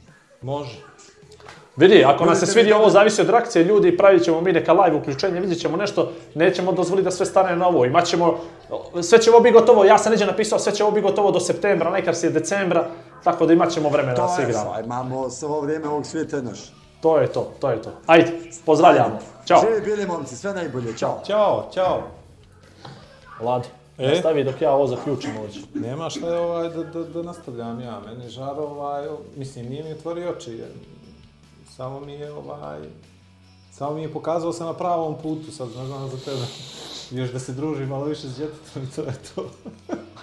Može. 0.43 0.83
Vidi, 1.77 2.05
ako 2.05 2.25
nam 2.25 2.37
se 2.37 2.47
svidi 2.47 2.67
vi 2.67 2.73
ovo, 2.73 2.91
zavisi 2.91 3.21
od 3.21 3.31
reakcije 3.31 3.65
ljudi, 3.65 3.97
pravit 3.97 4.23
ćemo 4.23 4.41
mi 4.41 4.53
neka 4.53 4.73
live 4.73 4.97
uključenje, 4.97 5.41
vidjet 5.41 5.61
ćemo 5.61 5.77
nešto, 5.77 6.13
nećemo 6.35 6.73
dozvoliti 6.73 7.05
da 7.05 7.11
sve 7.11 7.27
stane 7.27 7.57
na 7.57 7.69
ovo, 7.69 7.85
imat 7.85 8.05
ćemo, 8.05 8.39
sve 9.03 9.19
će 9.19 9.31
ovo 9.31 9.41
biti 9.41 9.53
gotovo, 9.53 9.85
ja 9.85 9.99
sam 9.99 10.13
neđe 10.13 10.27
napisao, 10.27 10.59
sve 10.59 10.73
će 10.73 10.85
ovo 10.85 10.93
biti 10.93 11.07
gotovo 11.07 11.31
do 11.31 11.41
septembra, 11.41 11.91
nekar 11.91 12.15
si 12.15 12.27
je 12.27 12.31
decembra, 12.31 12.91
tako 13.25 13.47
da 13.47 13.53
imat 13.53 13.71
ćemo 13.73 13.89
vremena 13.89 14.15
da 14.15 14.27
To 14.27 14.35
se 14.35 14.43
je, 14.43 14.49
igramo. 14.49 14.65
sva, 14.65 14.81
imamo 14.81 15.31
svo 15.31 15.61
vrijeme 15.61 15.89
ovog 15.89 16.07
svijeta 16.07 16.37
je 16.37 16.43
naš. 16.43 16.73
To 17.01 17.19
je 17.19 17.27
to, 17.33 17.53
to 17.61 17.71
je 17.71 17.83
to. 17.83 17.91
Ajde, 18.07 18.33
pozdravljamo. 18.67 19.19
Ćao. 19.47 19.61
Živi 19.61 19.81
bili 19.81 20.07
momci, 20.07 20.37
sve 20.37 20.55
najbolje, 20.55 20.97
čao. 20.99 21.21
Ćao, 21.27 21.69
ćao. 21.75 22.03
Lado, 23.41 23.65
E? 23.99 24.09
nastavi 24.09 24.45
dok 24.45 24.61
ja 24.61 24.73
ovo 24.73 24.87
zaključim 24.87 25.31
ovdje. 25.37 25.63
Nema 25.75 26.11
šta 26.11 26.27
je 26.29 26.39
ovaj 26.39 26.69
da, 26.69 26.85
da, 26.85 27.03
da 27.03 27.23
nastavljam 27.23 27.81
ja. 27.81 28.01
Meni 28.07 28.29
žar 28.29 28.59
ovaj, 28.59 29.07
mislim, 29.37 29.67
nije 29.69 29.85
mi 29.85 29.93
otvorio 29.93 30.31
oči. 30.31 30.51
jer 30.53 30.69
Samo 31.77 32.01
mi 32.01 32.13
je 32.13 32.33
ovaj, 32.33 32.81
samo 33.73 33.95
mi 33.95 34.03
je 34.03 34.13
pokazao 34.13 34.53
se 34.53 34.65
na 34.65 34.73
pravom 34.73 35.15
putu, 35.23 35.53
sad 35.53 35.69
ne 35.77 35.87
znam 35.87 36.09
za 36.09 36.17
tebe. 36.19 36.43
Još 37.11 37.31
da 37.31 37.39
se 37.39 37.53
druži 37.53 37.87
malo 37.87 38.05
više 38.05 38.29
s 38.29 38.37
djetetom 38.37 38.83
i 38.83 38.91
to 38.97 39.01
je 39.03 39.15
to. 39.35 39.47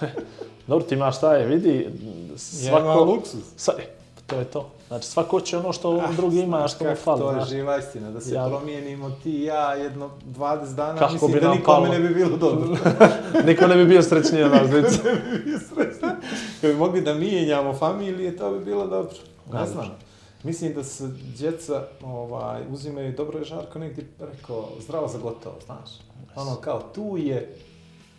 Dobro, 0.68 0.86
ti 0.86 0.96
imaš 0.96 1.18
šta 1.18 1.36
je, 1.36 1.46
vidi, 1.48 1.90
Ja 2.32 2.38
svako... 2.38 3.04
luksus. 3.04 3.44
Sa, 3.58 3.72
to 4.28 4.36
je 4.36 4.46
to. 4.46 4.70
Znači, 4.88 5.08
svako 5.08 5.42
će 5.42 5.58
ono 5.58 5.74
što 5.74 6.04
drugi 6.16 6.40
ima, 6.40 6.68
što 6.68 6.84
mu 6.86 6.96
fali. 6.96 7.20
To 7.20 7.32
je 7.32 7.46
živa 7.46 7.78
istina, 7.78 8.12
da 8.12 8.22
se 8.22 8.34
Ja- 8.34 8.48
promijenimo 8.48 9.12
ti 9.14 9.32
i 9.32 9.44
ja 9.44 9.74
jedno 9.74 10.10
20 10.28 10.76
dana, 10.76 11.00
Kako 11.00 11.14
mislim 11.14 11.32
bi 11.32 11.40
da 11.40 11.50
nikome 11.50 11.64
palo? 11.66 11.88
ne 11.88 12.00
bi 12.00 12.14
bilo 12.16 12.38
dobro. 12.38 12.68
Niko 13.48 13.68
ne 13.68 13.76
bi 13.76 13.86
bio 13.86 14.02
srećniji 14.02 14.44
od 14.44 14.52
nas 14.52 14.70
dvica. 14.70 14.98
Kad 16.62 16.70
bi 16.70 16.76
mogli 16.76 17.02
da 17.02 17.14
mijenjamo 17.14 17.74
familije, 17.74 18.38
to 18.38 18.52
bi 18.52 18.66
bilo 18.66 18.88
dobro. 18.88 19.12
Ne 19.46 19.52
Dobro. 19.52 19.66
znam. 19.68 19.90
Mislim 20.44 20.74
da 20.74 20.84
se 20.84 21.08
djeca 21.38 21.84
ovaj, 22.04 22.62
uzimaju, 22.70 23.14
dobro 23.14 23.40
je 23.40 23.46
Žarko 23.46 23.80
negdje 23.80 24.08
rekao, 24.22 24.70
zdravo 24.80 25.08
za 25.08 25.18
gotovo, 25.18 25.56
znaš. 25.66 25.90
Ono 26.36 26.56
kao, 26.56 26.82
tu 26.86 27.16
je, 27.18 27.56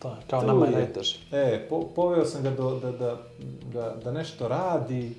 To 0.03 0.09
je, 0.09 0.15
kao 0.31 0.41
tu 0.41 0.47
nama 0.47 0.67
je 0.67 0.73
najteže. 0.73 1.19
E, 1.33 1.67
po, 1.69 1.81
poveo 1.95 2.25
sam 2.25 2.43
ga 2.43 2.51
do, 2.51 2.81
da, 2.81 2.93
da, 2.93 3.17
da, 3.73 3.97
da 4.05 4.13
nešto 4.13 4.49
radi, 4.49 5.15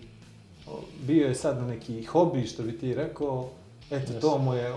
bio 1.02 1.28
je 1.28 1.36
sad 1.36 1.58
na 1.58 1.68
neki 1.68 2.04
hobi, 2.04 2.48
što 2.48 2.64
bi 2.64 2.80
ti 2.80 2.94
rekao, 2.94 3.50
eto, 3.92 4.14
to 4.22 4.38
mu 4.38 4.54
je 4.54 4.74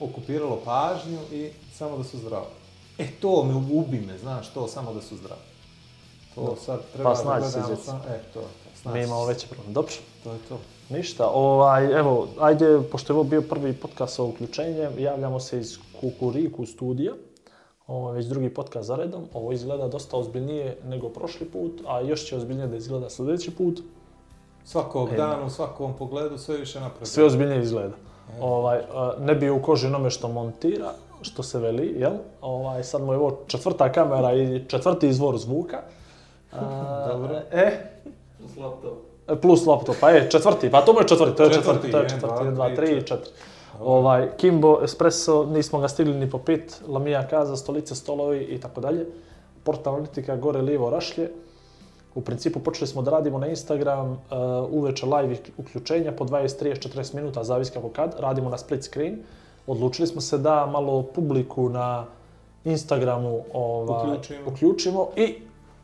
okupiralo 0.00 0.60
pažnju 0.64 1.18
i 1.32 1.50
samo 1.72 1.98
da 1.98 2.04
su 2.04 2.18
zdravi. 2.18 2.46
E, 2.98 3.06
to 3.20 3.44
me 3.44 3.54
ubi 3.54 4.00
me, 4.00 4.18
znaš, 4.18 4.52
to 4.52 4.68
samo 4.68 4.94
da 4.94 5.00
su 5.00 5.16
zdravi. 5.16 5.40
To 6.34 6.56
sad 6.56 6.80
treba 6.92 7.14
Pa 7.14 7.22
da 7.22 7.38
gledamo, 7.38 7.76
sam, 7.76 7.96
e, 7.96 8.00
to 8.02 8.12
je 8.12 8.22
to, 8.34 8.40
snađi 8.82 8.98
Mi 8.98 9.04
imamo 9.04 9.26
se. 9.26 9.32
veći 9.32 9.48
problem. 9.48 9.74
Dobro. 9.74 9.92
To 10.24 10.32
je 10.32 10.38
to. 10.48 10.58
Ništa, 10.88 11.26
ovaj, 11.28 11.98
evo, 11.98 12.28
ajde, 12.40 12.80
pošto 12.92 13.12
je 13.12 13.14
ovo 13.14 13.24
bio 13.24 13.42
prvi 13.42 13.72
podcast 13.72 14.14
sa 14.14 14.22
uključenjem, 14.22 14.98
javljamo 14.98 15.40
se 15.40 15.60
iz 15.60 15.78
Kukuriku 16.00 16.66
studija, 16.66 17.12
ovo 17.86 18.08
je 18.10 18.14
već 18.14 18.26
drugi 18.26 18.48
podcast 18.50 18.86
za 18.86 18.96
redom, 18.96 19.24
ovo 19.34 19.52
izgleda 19.52 19.88
dosta 19.88 20.16
ozbiljnije 20.16 20.76
nego 20.84 21.08
prošli 21.08 21.46
put, 21.46 21.80
a 21.86 22.00
još 22.00 22.24
će 22.24 22.36
ozbiljnije 22.36 22.66
da 22.68 22.76
izgleda 22.76 23.10
sljedeći 23.10 23.50
put, 23.50 23.80
Svakog 24.66 25.08
E, 25.12 25.16
dana, 25.16 25.44
u 25.46 25.50
svakom 25.50 25.92
pogledu, 25.96 26.38
sve 26.38 26.56
više 26.56 26.80
napred. 26.80 27.08
sve 27.08 27.24
ozbiljnije 27.24 27.62
izgleda. 27.62 27.94
Ovaj, 28.40 28.78
a, 28.94 29.12
ne 29.20 29.34
bi 29.34 29.50
u 29.50 29.62
koži 29.62 29.86
onome 29.86 30.10
što 30.10 30.28
montira, 30.28 30.92
što 31.22 31.42
se 31.42 31.58
veli, 31.58 31.94
jel? 31.98 32.12
Ovaj, 32.40 32.84
sad 32.84 33.02
mu 33.02 33.12
je 33.12 33.18
ovo 33.18 33.38
četvrta 33.46 33.92
kamera 33.92 34.34
i 34.34 34.64
četvrti 34.68 35.08
izvor 35.08 35.38
zvuka. 35.38 35.80
A, 36.52 37.06
Dobro. 37.12 37.40
E, 37.52 37.70
Plus 39.42 39.66
laptop, 39.66 39.96
pa 40.00 40.10
je 40.10 40.30
četvrti, 40.30 40.70
pa 40.70 40.82
to 40.82 40.92
mu 40.92 41.00
je 41.00 41.08
četvrti, 41.08 41.36
to 41.36 41.42
je 41.42 41.50
četvrti, 41.50 41.66
Četvrti, 41.68 41.90
to 41.92 41.98
je 41.98 42.02
jedan, 42.02 42.20
četvrti, 42.20 42.34
dva, 42.34 42.38
jedan, 42.44 42.54
dva, 42.54 42.66
tri, 42.66 42.76
tri, 42.76 42.86
četiri. 42.86 43.06
četiri. 43.06 43.32
Ovaj, 43.80 44.28
Kimbo, 44.36 44.80
Espresso, 44.82 45.44
nismo 45.44 45.78
ga 45.78 45.88
stigli 45.88 46.14
ni 46.14 46.30
popit, 46.30 46.80
Lamija 46.88 47.28
Kaza, 47.28 47.56
stolice, 47.56 47.94
stolovi 47.94 48.38
i 48.40 48.60
tako 48.60 48.80
dalje. 48.80 49.06
Portal 49.64 49.94
analitika, 49.94 50.36
gore, 50.36 50.62
lijevo, 50.62 50.90
rašlje. 50.90 51.30
U 52.14 52.20
principu 52.20 52.60
počeli 52.60 52.86
smo 52.86 53.02
da 53.02 53.10
radimo 53.10 53.38
na 53.38 53.46
Instagram 53.46 54.10
uh, 54.10 54.18
uveče 54.70 55.06
live 55.06 55.36
uključenja 55.58 56.12
po 56.12 56.24
20, 56.24 56.64
30, 56.64 56.88
40 56.90 57.14
minuta, 57.14 57.44
zavis 57.44 57.70
kako 57.70 57.88
kad. 57.88 58.14
Radimo 58.18 58.50
na 58.50 58.58
split 58.58 58.84
screen. 58.84 59.18
Odlučili 59.66 60.08
smo 60.08 60.20
se 60.20 60.38
da 60.38 60.66
malo 60.66 61.02
publiku 61.04 61.68
na 61.68 62.04
Instagramu 62.64 63.40
ovaj, 63.54 64.06
Uključimo. 64.06 64.38
uključimo 64.46 65.08
i 65.16 65.34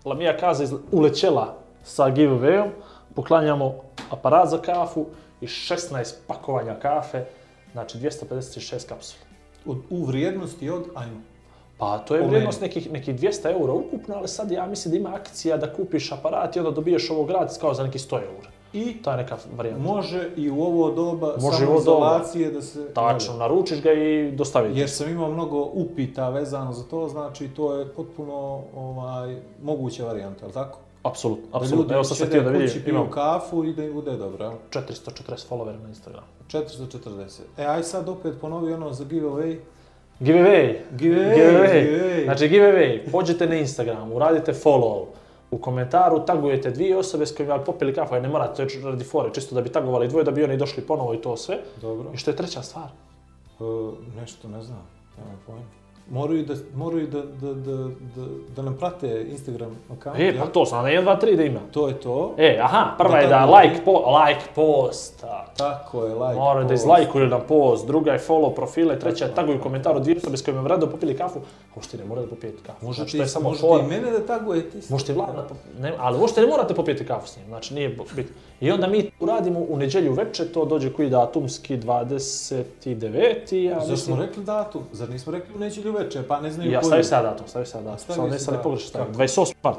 Lamija 0.04 0.36
Kaza 0.36 0.64
izle- 0.64 0.78
ulećela 0.92 1.54
sa 1.84 2.04
giveawayom. 2.04 2.68
Poklanjamo 3.14 3.74
aparat 4.10 4.48
za 4.48 4.58
kafu 4.58 5.06
i 5.40 5.46
16 5.46 6.14
pakovanja 6.26 6.74
kafe, 6.74 7.24
znači 7.72 7.98
256 7.98 8.88
kapsula. 8.88 9.24
U, 9.66 9.74
u 9.90 10.04
vrijednosti 10.04 10.70
od, 10.70 10.84
ajmo. 10.94 11.20
Pa 11.78 11.98
to 11.98 12.16
je 12.16 12.26
vrijednost 12.26 12.60
nekih, 12.60 12.92
nekih 12.92 13.14
200 13.14 13.52
eura 13.52 13.72
ukupno, 13.72 14.14
ali 14.14 14.28
sad 14.28 14.50
ja 14.50 14.66
mislim 14.66 14.92
da 14.92 14.98
ima 14.98 15.14
akcija 15.14 15.56
da 15.56 15.72
kupiš 15.72 16.12
aparat 16.12 16.56
i 16.56 16.58
onda 16.58 16.70
dobiješ 16.70 17.10
ovo 17.10 17.24
gratis 17.24 17.58
kao 17.58 17.74
za 17.74 17.82
neki 17.82 17.98
100 17.98 18.14
eura. 18.14 18.50
I 18.72 18.96
je 19.06 19.16
neka 19.16 19.36
varijanta. 19.56 19.82
može 19.82 20.30
i 20.36 20.50
u 20.50 20.62
ovo 20.62 20.90
doba 20.90 21.36
Može 21.40 21.64
i 21.64 21.66
u 21.66 21.70
ovo 21.70 21.80
samoizolacije 21.80 22.50
da 22.50 22.62
se... 22.62 22.94
Tačno, 22.94 23.36
naručiš 23.36 23.82
ga 23.82 23.92
i 23.92 24.32
dostavi 24.32 24.72
ti. 24.72 24.78
Jer 24.78 24.90
sam 24.90 25.10
imao 25.10 25.30
mnogo 25.30 25.70
upita 25.72 26.28
vezano 26.28 26.72
za 26.72 26.84
to, 26.84 27.08
znači 27.08 27.48
to 27.48 27.74
je 27.74 27.88
potpuno 27.88 28.62
ovaj, 28.76 29.36
moguća 29.62 30.04
varijanta, 30.04 30.44
ali 30.44 30.52
tako? 30.52 30.78
Apsolutno, 31.02 31.48
apsolutno. 31.52 31.94
Evo 31.94 32.04
sad 32.04 32.16
sam 32.16 32.26
htio 32.26 32.42
da 32.42 32.50
vidim, 32.50 32.82
imam 32.86 33.10
kafu 33.10 33.64
i 33.64 33.72
da 33.72 33.84
im 33.84 33.92
bude 33.92 34.16
dobro, 34.16 34.44
jel? 34.44 34.52
440 34.70 35.48
followera 35.50 35.82
na 35.82 35.88
Instagramu. 35.88 36.26
440. 36.48 37.40
E, 37.58 37.64
aj 37.64 37.82
sad 37.82 38.08
opet 38.08 38.34
ponovi 38.40 38.72
ono 38.72 38.92
za 38.92 39.04
giveaway. 39.04 39.56
Giveaway. 40.20 40.76
Giveaway, 40.92 41.34
Giveaway. 41.36 41.86
giveaway. 41.86 42.24
Znači 42.24 42.48
giveaway. 42.48 43.10
Pođete 43.12 43.46
na 43.46 43.54
Instagram, 43.54 44.12
uradite 44.12 44.52
follow. 44.52 45.04
U 45.50 45.58
komentaru 45.58 46.24
tagujete 46.26 46.70
dvije 46.70 46.96
osobe 46.96 47.26
s 47.26 47.36
kojima 47.36 47.58
popili 47.58 47.94
kafu, 47.94 48.14
ne 48.14 48.28
morate, 48.28 48.66
to 48.66 48.78
je 48.78 48.84
radi 48.84 49.04
fore, 49.04 49.30
čisto 49.34 49.54
da 49.54 49.60
bi 49.60 49.68
tagovali 49.68 50.08
dvoje, 50.08 50.24
da 50.24 50.30
bi 50.30 50.44
oni 50.44 50.56
došli 50.56 50.82
ponovo 50.82 51.14
i 51.14 51.20
to 51.20 51.36
sve. 51.36 51.58
Dobro. 51.80 52.10
I 52.14 52.16
što 52.16 52.30
je 52.30 52.36
treća 52.36 52.62
stvar? 52.62 52.88
E, 53.60 53.64
nešto, 54.20 54.48
ne 54.48 54.62
znam, 54.62 54.86
nemam 55.18 55.40
pojma. 55.46 55.79
Moraju 56.10 56.44
da, 56.44 56.54
moraju 56.74 57.06
da, 57.06 57.18
da, 57.20 57.54
da, 57.54 57.74
da, 58.16 58.26
da 58.56 58.62
nam 58.62 58.76
prate 58.76 59.26
Instagram 59.30 59.76
account, 59.90 60.18
E, 60.18 60.38
pa 60.38 60.46
to 60.46 60.66
sam 60.66 60.84
na 60.84 60.90
1, 60.90 61.04
2, 61.04 61.20
3 61.22 61.36
da 61.36 61.42
ima. 61.44 61.60
To 61.70 61.88
je 61.88 61.94
to. 61.94 62.34
E, 62.38 62.58
aha, 62.62 62.94
prva 62.98 63.10
Da 63.10 63.18
je 63.18 63.26
da 63.26 63.38
taguju. 63.38 63.56
like, 63.58 63.84
po, 63.84 63.92
like 63.92 64.40
post, 64.54 65.24
Tako 65.56 66.04
je, 66.04 66.14
like, 66.14 66.34
Moraju 66.34 66.64
da 66.64 66.70
post. 66.70 66.82
izlajkuju 66.82 67.26
na 67.26 67.38
post, 67.40 67.86
druga 67.86 68.12
je 68.12 68.18
follow 68.20 68.54
profile, 68.54 68.98
treća 68.98 69.24
je 69.24 69.34
taguju 69.34 69.60
komentar 69.60 69.96
od 69.96 70.02
dvije 70.02 70.16
osobe 70.16 70.36
s 70.36 70.42
kojima 70.42 70.68
rado 70.68 70.86
popili 70.86 71.16
kafu. 71.16 71.40
Možete 71.76 71.96
ne 71.98 72.04
morate 72.04 72.28
popijeti 72.28 72.62
kafu, 72.62 72.86
možete 72.86 73.00
Znači, 73.00 73.10
što 73.10 73.22
je 73.22 73.28
samo 73.28 73.48
možete 73.48 73.60
fora. 73.62 73.84
i 73.84 73.88
mene 73.88 74.10
da 74.10 74.26
tagujete. 74.28 74.78
Možete 74.88 75.12
i 75.12 75.16
vlada, 75.16 75.46
ne, 75.78 75.92
ali 75.98 76.18
možete 76.18 76.40
ne 76.40 76.46
morate 76.46 76.74
popijeti 76.74 77.06
kafu 77.06 77.28
s 77.28 77.36
njim, 77.36 77.46
znači 77.46 77.74
nije 77.74 77.88
bitno. 77.88 78.34
I 78.60 78.70
onda 78.70 78.86
mi 78.86 79.10
uradimo 79.20 79.60
u 79.60 79.76
nedjelju 79.76 80.12
večer, 80.12 80.52
to 80.52 80.64
dođe 80.64 80.92
koji 80.92 81.10
datumski 81.10 81.76
29. 81.76 83.54
Ja 83.54 83.76
mislim, 83.76 83.96
smo 83.96 84.16
rekli 84.16 84.44
datum? 84.44 84.82
Zar 84.92 85.10
nismo 85.10 85.32
rekli 85.32 85.54
u 85.54 85.58
neđelju 85.58 85.92
večer? 85.92 85.99
Pa 86.22 86.40
ne 86.40 86.50
znaju 86.50 86.70
ja 86.70 86.80
koji. 86.80 86.88
stavio 86.88 87.04
sad 87.04 87.24
datum, 87.24 87.48
stavio 87.48 87.66
sad 87.66 87.84
datum, 87.84 87.98
stavio 87.98 88.16
samo 88.16 88.28
si 88.28 88.32
ne 88.32 88.38
sad 88.38 88.48
ne 88.48 88.56
datum. 88.56 88.62
pogrešno 88.64 88.88
stavio. 88.88 89.06
Kako? 89.06 89.18
28. 89.18 89.54
mart. 89.62 89.78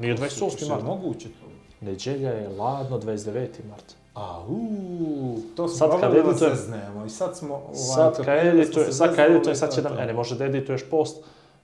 Nije 0.00 0.16
28. 0.16 0.56
Što 0.56 0.64
je 0.64 0.70
mart. 0.70 0.82
moguće 0.84 1.28
to? 1.28 1.46
Nedjelja 1.80 2.30
je 2.30 2.48
ladno 2.48 2.98
29. 2.98 3.34
mart. 3.64 3.84
A, 4.14 4.42
uuu, 4.48 5.38
to 5.56 5.68
smo 5.68 5.76
Sad 5.78 5.90
kad 5.90 6.00
probali 6.00 6.22
da 6.22 6.30
editujem- 6.30 6.54
zeznemo 6.56 7.04
i 7.06 7.10
sad 7.10 7.36
smo... 7.36 7.54
Ovaj, 7.54 7.74
Sad 7.74 8.16
kad 8.16 8.46
edituje, 8.46 8.86
se 8.86 8.92
sad 8.92 9.16
kad 9.16 9.30
edituje, 9.30 9.54
sad 9.54 9.74
će 9.74 9.82
da, 9.82 9.88
to. 9.88 9.98
e, 9.98 10.06
ne 10.06 10.12
može 10.12 10.34
da 10.34 10.44
edituješ 10.44 10.80
post, 10.90 11.16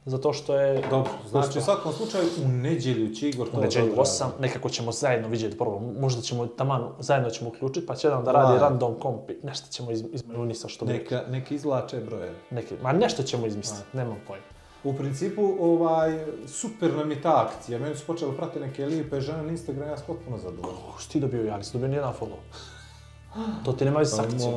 zato 0.07 0.33
što 0.33 0.57
je... 0.57 0.83
Dobro, 0.91 1.11
znači 1.29 1.47
u 1.47 1.49
Uspio. 1.49 1.63
svakom 1.63 1.93
slučaju 1.93 2.25
u 2.45 2.49
nedjelju 2.49 3.15
će 3.15 3.29
Igor 3.29 3.51
to 3.51 3.59
U 3.59 3.61
nedjelju 3.61 3.87
dobro 3.89 4.03
8, 4.03 4.21
radi. 4.21 4.33
nekako 4.41 4.69
ćemo 4.69 4.93
zajedno 4.93 5.29
vidjeti 5.29 5.59
prvo, 5.59 5.81
možda 6.01 6.23
ćemo 6.23 6.47
taman 6.47 6.89
zajedno 6.99 7.31
ćemo 7.31 7.51
uključiti, 7.51 7.87
pa 7.87 7.95
će 7.95 8.07
jedan 8.07 8.25
da 8.25 8.33
radi 8.33 8.49
Live. 8.49 8.61
random 8.61 8.95
komp, 8.95 9.31
i 9.31 9.37
nešto 9.43 9.69
ćemo 9.71 9.91
iz, 9.91 10.05
izmajunisa 10.13 10.69
što 10.69 10.85
bi 10.85 10.93
rekli. 10.93 11.17
Neka, 11.17 11.31
neka 11.31 11.55
izvlače 11.55 12.01
broje. 12.01 12.35
Neki, 12.51 12.75
ma 12.83 12.93
nešto 12.93 13.23
ćemo 13.23 13.47
izmisliti, 13.47 13.97
nemam 13.97 14.17
pojma. 14.27 14.45
U 14.85 14.95
principu, 14.95 15.57
ovaj, 15.61 16.25
super 16.47 16.95
nam 16.95 17.11
je 17.11 17.23
ta 17.23 17.47
akcija. 17.47 17.79
Meni 17.79 17.97
su 17.97 18.07
počeli 18.07 18.37
pratiti 18.37 18.61
neke 18.61 18.87
lijepe 18.87 19.21
žene 19.21 19.43
na 19.43 19.51
Instagram, 19.51 19.89
ja 19.89 19.97
sam 19.97 20.07
potpuno 20.07 20.39
zadovoljan. 20.39 20.77
Oh, 20.89 21.01
si 21.01 21.09
ti 21.09 21.21
dobio, 21.21 21.45
ja 21.45 21.57
nisam 21.57 21.73
dobio 21.73 21.89
nijedan 21.89 22.13
follow. 22.21 22.39
To 23.65 23.73
ti 23.73 23.85
nema 23.85 23.99
veze 23.99 24.11
s 24.11 24.17
To 24.17 24.23
akcijom. 24.23 24.55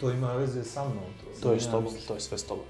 To 0.00 0.10
ima 0.10 0.32
veze 0.32 0.64
sa 0.64 0.84
mnom. 0.84 1.04
To 1.42 1.52
je 1.52 1.60
s 1.60 1.70
tobom, 1.70 1.92
to 2.08 2.14
je 2.14 2.20
sve 2.20 2.38
s 2.38 2.44
tobom. 2.44 2.64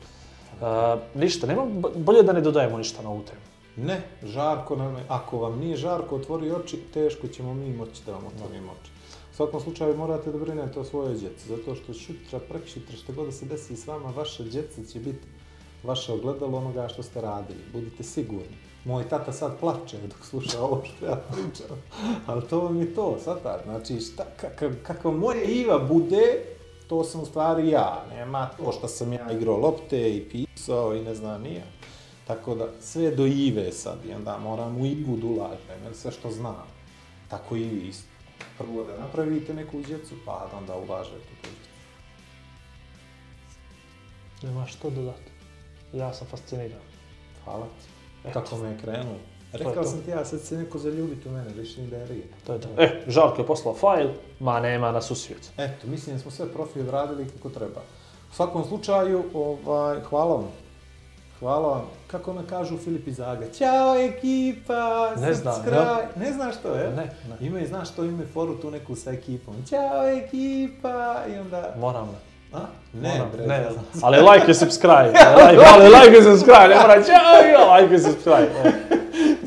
Uh, 0.61 1.00
ništa, 1.14 1.46
nema, 1.46 1.66
bolje 1.96 2.22
da 2.22 2.32
ne 2.32 2.40
dodajemo 2.40 2.78
ništa 2.78 3.02
na 3.02 3.11
ovu 3.11 3.22
temu. 3.22 3.40
Ne, 3.86 4.02
žarko 4.22 4.76
nam 4.76 4.96
je, 4.96 5.04
ako 5.09 5.38
vam 5.38 5.59
nije 5.59 5.76
žarko 5.76 6.16
otvori 6.16 6.50
oči, 6.50 6.76
teško 6.94 7.28
ćemo 7.28 7.54
mi 7.54 7.76
moći 7.76 8.02
da 8.06 8.12
vam 8.12 8.26
otvorimo 8.26 8.72
oči. 8.72 8.90
U 9.32 9.36
svakom 9.36 9.61
slučaju 9.61 9.96
morate 9.96 10.32
da 10.32 10.38
brinete 10.38 10.80
o 10.80 10.84
svojoj 10.84 11.14
djeci, 11.14 11.48
zato 11.48 11.74
što 11.74 11.94
šutra, 11.94 12.38
prekšutra, 12.48 12.96
što 12.96 13.12
god 13.12 13.26
da 13.26 13.32
se 13.32 13.46
desi 13.46 13.76
s 13.76 13.86
vama, 13.86 14.11
vaša 14.16 14.42
djeca 14.42 14.84
će 14.92 14.98
biti 14.98 15.26
vaše 15.82 16.12
ogledalo 16.12 16.59
onoga 16.59 16.88
što 16.88 17.02
ste 17.02 17.20
radili. 17.20 17.61
Budite 17.72 18.02
sigurni. 18.02 18.56
Moj 18.84 19.09
tata 19.09 19.32
sad 19.32 19.61
plače 19.61 19.96
dok 20.06 20.26
sluša 20.26 20.62
ovo 20.62 20.82
što 20.84 21.06
ja 21.06 21.16
pričam. 21.16 21.76
Ali 22.26 22.42
to 22.50 22.61
vam 22.61 22.80
je 22.80 22.94
to, 22.94 23.18
sad 23.24 23.38
Znači, 23.64 24.00
šta, 24.00 24.24
kakav, 24.40 24.70
kakva 24.82 25.11
moja 25.11 25.42
Iva 25.42 25.78
bude, 25.78 26.44
to 26.89 27.05
sam 27.05 27.20
u 27.20 27.26
stvari 27.26 27.68
ja. 27.68 28.05
Nema 28.11 28.49
to 28.57 28.72
što 28.72 28.89
sam 28.89 29.12
ja 29.12 29.32
igrao 29.32 29.57
lopte 29.57 30.16
i 30.16 30.28
pisao 30.28 30.95
i 30.95 31.03
ne 31.03 31.14
znam 31.14 31.43
nija. 31.43 31.64
Tako 32.26 32.55
da, 32.55 32.68
sve 32.80 33.11
do 33.11 33.26
Ive 33.26 33.72
sad 33.72 33.99
i 34.09 34.12
onda 34.12 34.39
moram 34.39 34.80
u 34.80 34.86
Ivu 34.86 35.16
da 35.16 35.26
ulažem, 35.26 35.84
jer 35.84 35.95
sve 35.95 36.11
što 36.11 36.30
znam. 36.30 36.66
Tako 37.28 37.57
i 37.57 37.64
vi 37.64 37.89
isto. 37.89 38.09
Prvo 38.59 38.84
da 38.84 38.99
napravite 38.99 39.55
neku 39.55 39.80
djecu, 39.80 40.14
pa 40.26 40.49
da 40.53 40.59
onda 40.59 40.76
ulažete 40.76 41.16
u 41.16 41.43
tu 41.43 41.49
djecu. 41.51 41.68
Nema 44.43 44.66
što 44.66 44.91
dodati. 44.91 45.30
Ja 45.93 46.12
sam 46.14 46.26
fasciniran. 46.26 46.80
Hvala 47.45 47.66
ti. 47.66 47.89
Eto. 48.28 48.41
Kako 48.41 48.57
me 48.57 48.68
je 48.68 48.78
krenuo. 48.78 49.16
Rekao 49.53 49.74
to. 49.74 49.84
sam 49.84 50.03
ti 50.03 50.11
ja, 50.11 50.24
sad 50.24 50.40
se 50.40 50.57
neko 50.57 50.78
zaljubiti 50.78 51.28
u 51.28 51.32
mene, 51.32 51.51
viš 51.57 51.76
ni 51.76 51.86
da 51.86 51.96
je 51.96 52.07
rije. 52.07 52.24
To 52.46 52.53
je 52.53 52.61
to. 52.61 52.68
E, 52.78 53.03
Žarko 53.07 53.40
je 53.40 53.46
poslao 53.46 53.74
fajl, 53.74 54.09
ma 54.40 54.61
nema 54.61 54.92
nas 54.92 55.11
u 55.11 55.14
svijet. 55.14 55.51
Eto, 55.57 55.86
mislim 55.86 56.16
da 56.16 56.22
smo 56.22 56.30
sve 56.30 56.53
profi 56.53 56.80
odradili 56.80 57.28
kako 57.28 57.49
treba. 57.49 57.80
U 58.32 58.34
svakom 58.34 58.64
slučaju, 58.64 59.24
ovaj, 59.34 60.01
hvala 60.01 60.34
vam. 60.34 60.49
Hvala 61.38 61.68
vam. 61.68 61.82
Kako 62.07 62.32
me 62.32 62.46
kažu 62.51 62.78
Filip 62.78 63.09
Izaga? 63.09 63.51
Ćao 63.51 63.94
ekipa! 63.99 65.12
Ne 65.16 65.34
znam, 65.34 65.55
subscribe. 65.55 66.09
Ne 66.16 66.32
znaš 66.32 66.55
što 66.55 66.74
je? 66.74 66.90
Ne, 66.90 67.16
ne. 67.28 67.46
Ima 67.46 67.61
i 67.61 67.66
znaš 67.66 67.90
što 67.90 68.05
ima 68.05 68.22
foru 68.34 68.61
tu 68.61 68.70
neku 68.70 68.96
sa 68.96 69.12
ekipom. 69.12 69.55
Ćao 69.68 70.09
ekipa! 70.09 71.22
I 71.34 71.38
onda... 71.38 71.74
Moram 71.78 72.09
li? 72.09 72.16
A? 72.53 72.61
Moram, 72.92 73.30
bre, 73.32 73.46
ne, 73.46 73.59
ne 73.59 73.68
ali 74.03 74.16
like 74.16 74.51
i 74.51 74.55
subscribe. 74.55 75.12
Like, 75.49 75.64
ali 75.74 75.84
like 75.84 76.18
i 76.18 76.22
subscribe, 76.22 76.68
ne 76.68 76.74
mora 76.74 77.03
čao, 77.05 77.76
like 77.76 77.94
i 77.94 77.99
subscribe. 77.99 78.51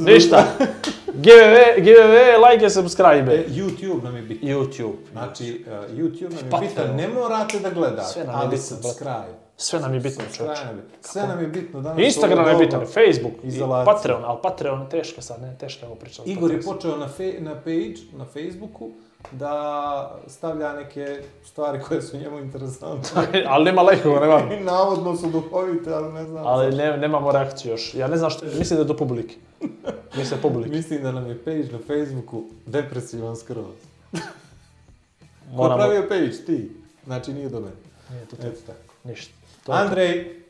Ništa. 0.05 0.45
Giveaway, 1.21 1.81
giveaway, 1.81 2.51
like 2.51 2.65
i 2.65 2.69
subscribe. 2.69 3.33
E, 3.33 3.45
YouTube 3.49 4.03
nam 4.03 4.15
je 4.15 4.21
bitan. 4.21 4.49
YouTube. 4.49 4.95
Znači, 5.11 5.65
uh, 5.67 5.97
YouTube 5.97 6.29
nam 6.29 6.61
je 6.61 6.69
bitan. 6.69 6.95
Ne 6.95 7.07
morate 7.07 7.59
da 7.59 7.69
gledate, 7.69 8.07
Sve 8.13 8.23
nam 8.23 8.35
je 8.35 8.45
ali 8.45 8.57
subscribe. 8.57 9.41
Sve 9.57 9.79
nam 9.79 9.93
je 9.93 9.99
bitno, 9.99 10.23
čovječe. 10.37 10.61
Je. 10.61 10.83
Sve 11.01 11.27
nam 11.27 11.41
je 11.41 11.47
bitno. 11.47 11.81
Danas 11.81 12.05
Instagram 12.05 12.47
je 12.47 12.65
bitan, 12.65 12.85
Facebook, 12.85 13.33
i 13.43 13.47
Izolacija. 13.47 13.93
Patreon, 13.93 14.23
ali 14.25 14.39
Patreon 14.43 14.89
teško 14.89 15.21
sad, 15.21 15.41
ne, 15.41 15.55
teško 15.59 15.85
je 15.85 15.87
ovo 15.87 15.95
pričati. 15.95 16.31
Igor 16.31 16.51
je 16.51 16.61
počeo 16.61 16.97
na, 16.97 17.07
fe, 17.07 17.33
na 17.39 17.55
page, 17.55 17.95
na 18.13 18.25
Facebooku, 18.25 18.89
da 19.31 20.19
stavlja 20.27 20.73
neke 20.73 21.21
stvari 21.43 21.79
koje 21.87 22.01
su 22.01 22.17
njemu 22.17 22.39
interesantne. 22.39 23.21
ali 23.51 23.65
nema 23.65 23.81
lajkova, 23.81 24.19
nema. 24.19 24.53
I 24.55 24.63
navodno 24.63 25.15
su 25.15 25.27
duhovite, 25.29 25.93
ali 25.93 26.13
ne 26.13 26.25
znam. 26.25 26.47
Ali 26.47 26.75
ne, 26.75 26.97
nemamo 26.97 27.31
reakciju 27.31 27.71
još. 27.71 27.93
Ja 27.95 28.07
ne 28.07 28.17
znam 28.17 28.29
što, 28.29 28.45
mislim 28.45 28.77
da 28.77 28.81
je 28.81 28.87
do 28.87 28.97
publike. 28.97 29.35
Mislim 30.15 30.29
da 30.29 30.35
je 30.35 30.41
publike. 30.41 30.69
Mislim 30.69 31.03
da 31.03 31.11
nam 31.11 31.27
je 31.27 31.43
page 31.43 31.63
na 31.71 31.79
Facebooku 31.87 32.43
depresivan 32.65 33.35
skroz. 33.35 33.65
Ko 34.11 35.57
Moramo, 35.57 35.77
pravio 35.77 36.05
page? 36.09 36.31
Ti. 36.45 36.71
Znači 37.05 37.33
nije 37.33 37.49
do 37.49 37.59
mene. 37.59 37.75
Nije 38.09 38.25
to. 38.25 38.35
Eto 38.39 38.57
tako. 38.67 38.93
ništa. 39.03 39.33
To 39.65 39.73
je. 39.73 39.79
Andrej, 39.79 40.41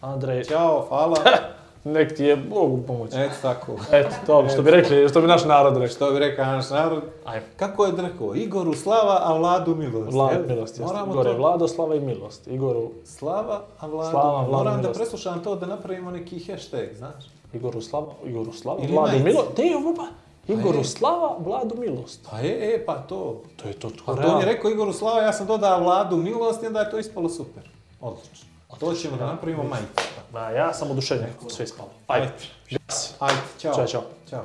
Andrej, 0.00 0.44
čao, 0.44 0.86
hvala. 0.88 1.16
nek 1.84 2.16
ti 2.16 2.24
je 2.24 2.36
Bogu 2.36 2.82
pomoć. 2.86 3.10
Eto 3.14 3.34
tako. 3.42 3.76
Eto, 3.92 4.14
to 4.26 4.48
što 4.48 4.62
bi 4.62 4.70
rekli, 4.70 5.08
što 5.08 5.20
bi 5.20 5.26
naš 5.26 5.44
narod 5.44 5.72
rekao. 5.74 5.88
Što 5.88 6.10
bi 6.10 6.18
rekao 6.18 6.44
naš 6.44 6.70
narod? 6.70 7.02
Ajmo. 7.24 7.46
Kako 7.56 7.86
je 7.86 7.92
rekao? 7.96 8.34
Igoru 8.34 8.74
slava, 8.74 9.20
a 9.22 9.38
Vladu 9.38 9.74
milost. 9.74 10.12
Vlada, 10.12 10.32
jel? 10.32 10.46
milost, 10.48 10.72
jeste. 10.72 10.82
Moramo 10.84 11.12
Igor 11.12 11.26
je 11.26 11.32
to... 11.32 11.38
Vlado, 11.38 11.68
slava 11.68 11.94
i 11.94 12.00
milost. 12.00 12.46
Igoru, 12.46 12.90
Slava, 13.04 13.60
a 13.78 13.86
Vladu 13.86 14.10
Slava. 14.10 14.38
Vladu, 14.38 14.52
Moram 14.52 14.74
da 14.74 14.80
milost. 14.80 14.98
preslušam 15.00 15.42
to 15.42 15.56
da 15.56 15.66
napravimo 15.66 16.10
neki 16.10 16.44
hashtag, 16.44 16.94
znaš? 16.94 17.24
Igoru 17.52 17.80
slava, 17.80 18.06
Igoru 18.24 18.52
slava, 18.52 18.80
Ili 18.82 18.92
Vladu 18.92 19.08
majice. 19.08 19.24
milost. 19.24 19.54
Te, 19.56 19.62
ovo 19.76 19.94
pa, 19.94 20.06
Igoru 20.52 20.78
je. 20.78 20.84
slava, 20.84 21.36
Vladu 21.38 21.74
milost. 21.78 22.28
Pa 22.30 22.38
je, 22.38 22.74
e, 22.74 22.86
pa 22.86 22.94
to. 22.94 23.42
To 23.56 23.68
je 23.68 23.74
to, 23.74 23.90
to, 23.90 24.12
A 24.12 24.14
to 24.16 24.28
on 24.28 24.40
je 24.40 24.46
rekao 24.46 24.70
Igoru 24.70 24.92
Slava, 24.92 25.20
ja 25.20 25.32
sam 25.32 25.46
dodao 25.46 25.80
Vladu 25.80 26.16
milost 26.16 26.62
i 26.62 26.66
onda 26.66 26.80
je 26.80 26.90
to 26.90 26.98
ispalo 26.98 27.28
super. 27.28 27.62
Odlično. 28.00 28.51
To 28.80 28.94
ćemo 28.94 29.16
da 29.16 29.26
napravimo 29.26 29.62
majicu. 29.62 30.02
Ma, 30.32 30.40
ja 30.40 30.74
sam 30.74 30.90
oduševljen 30.90 31.28
kako 31.32 31.50
sve 31.50 31.64
ispalo. 31.64 31.90
Ajde, 32.06 32.28
gasi. 32.70 33.14
Ajde, 33.18 33.40
čao. 33.60 33.74
Ćao, 33.74 33.86
čao. 33.86 34.04
Ćao. 34.30 34.44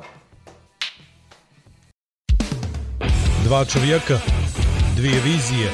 Dva 3.44 3.64
čovjeka, 3.64 4.18
dvije 4.96 5.20
vizije, 5.20 5.70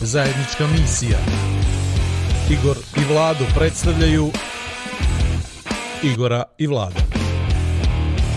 zajednička 0.00 0.66
misija. 0.66 1.18
Igor 2.50 2.76
i 2.96 3.12
Vlado 3.12 3.44
predstavljaju 3.58 4.30
Igora 6.02 6.42
i 6.58 6.66
Vlada. 6.66 7.00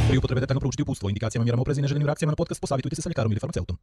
Pri 0.10 0.18
upotrebi 0.18 0.42
detaljno 0.42 0.60
proučiti 0.60 0.84
uputstvo 0.84 1.08
o 1.08 1.10
indikacijama, 1.10 1.44
mjerama 1.44 1.62
opreza 1.62 1.80
i 1.80 1.82
neželjenim 1.82 2.06
reakcijama 2.08 2.32
na 2.32 2.36
podcast, 2.36 2.62
posavitujte 2.62 2.96
se 2.96 3.02
sa 3.02 3.10
ljekarom 3.10 3.32
ili 3.32 3.40
farmaceutom. 3.40 3.78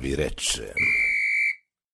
Vi 0.00 0.14
reče. 0.16 0.72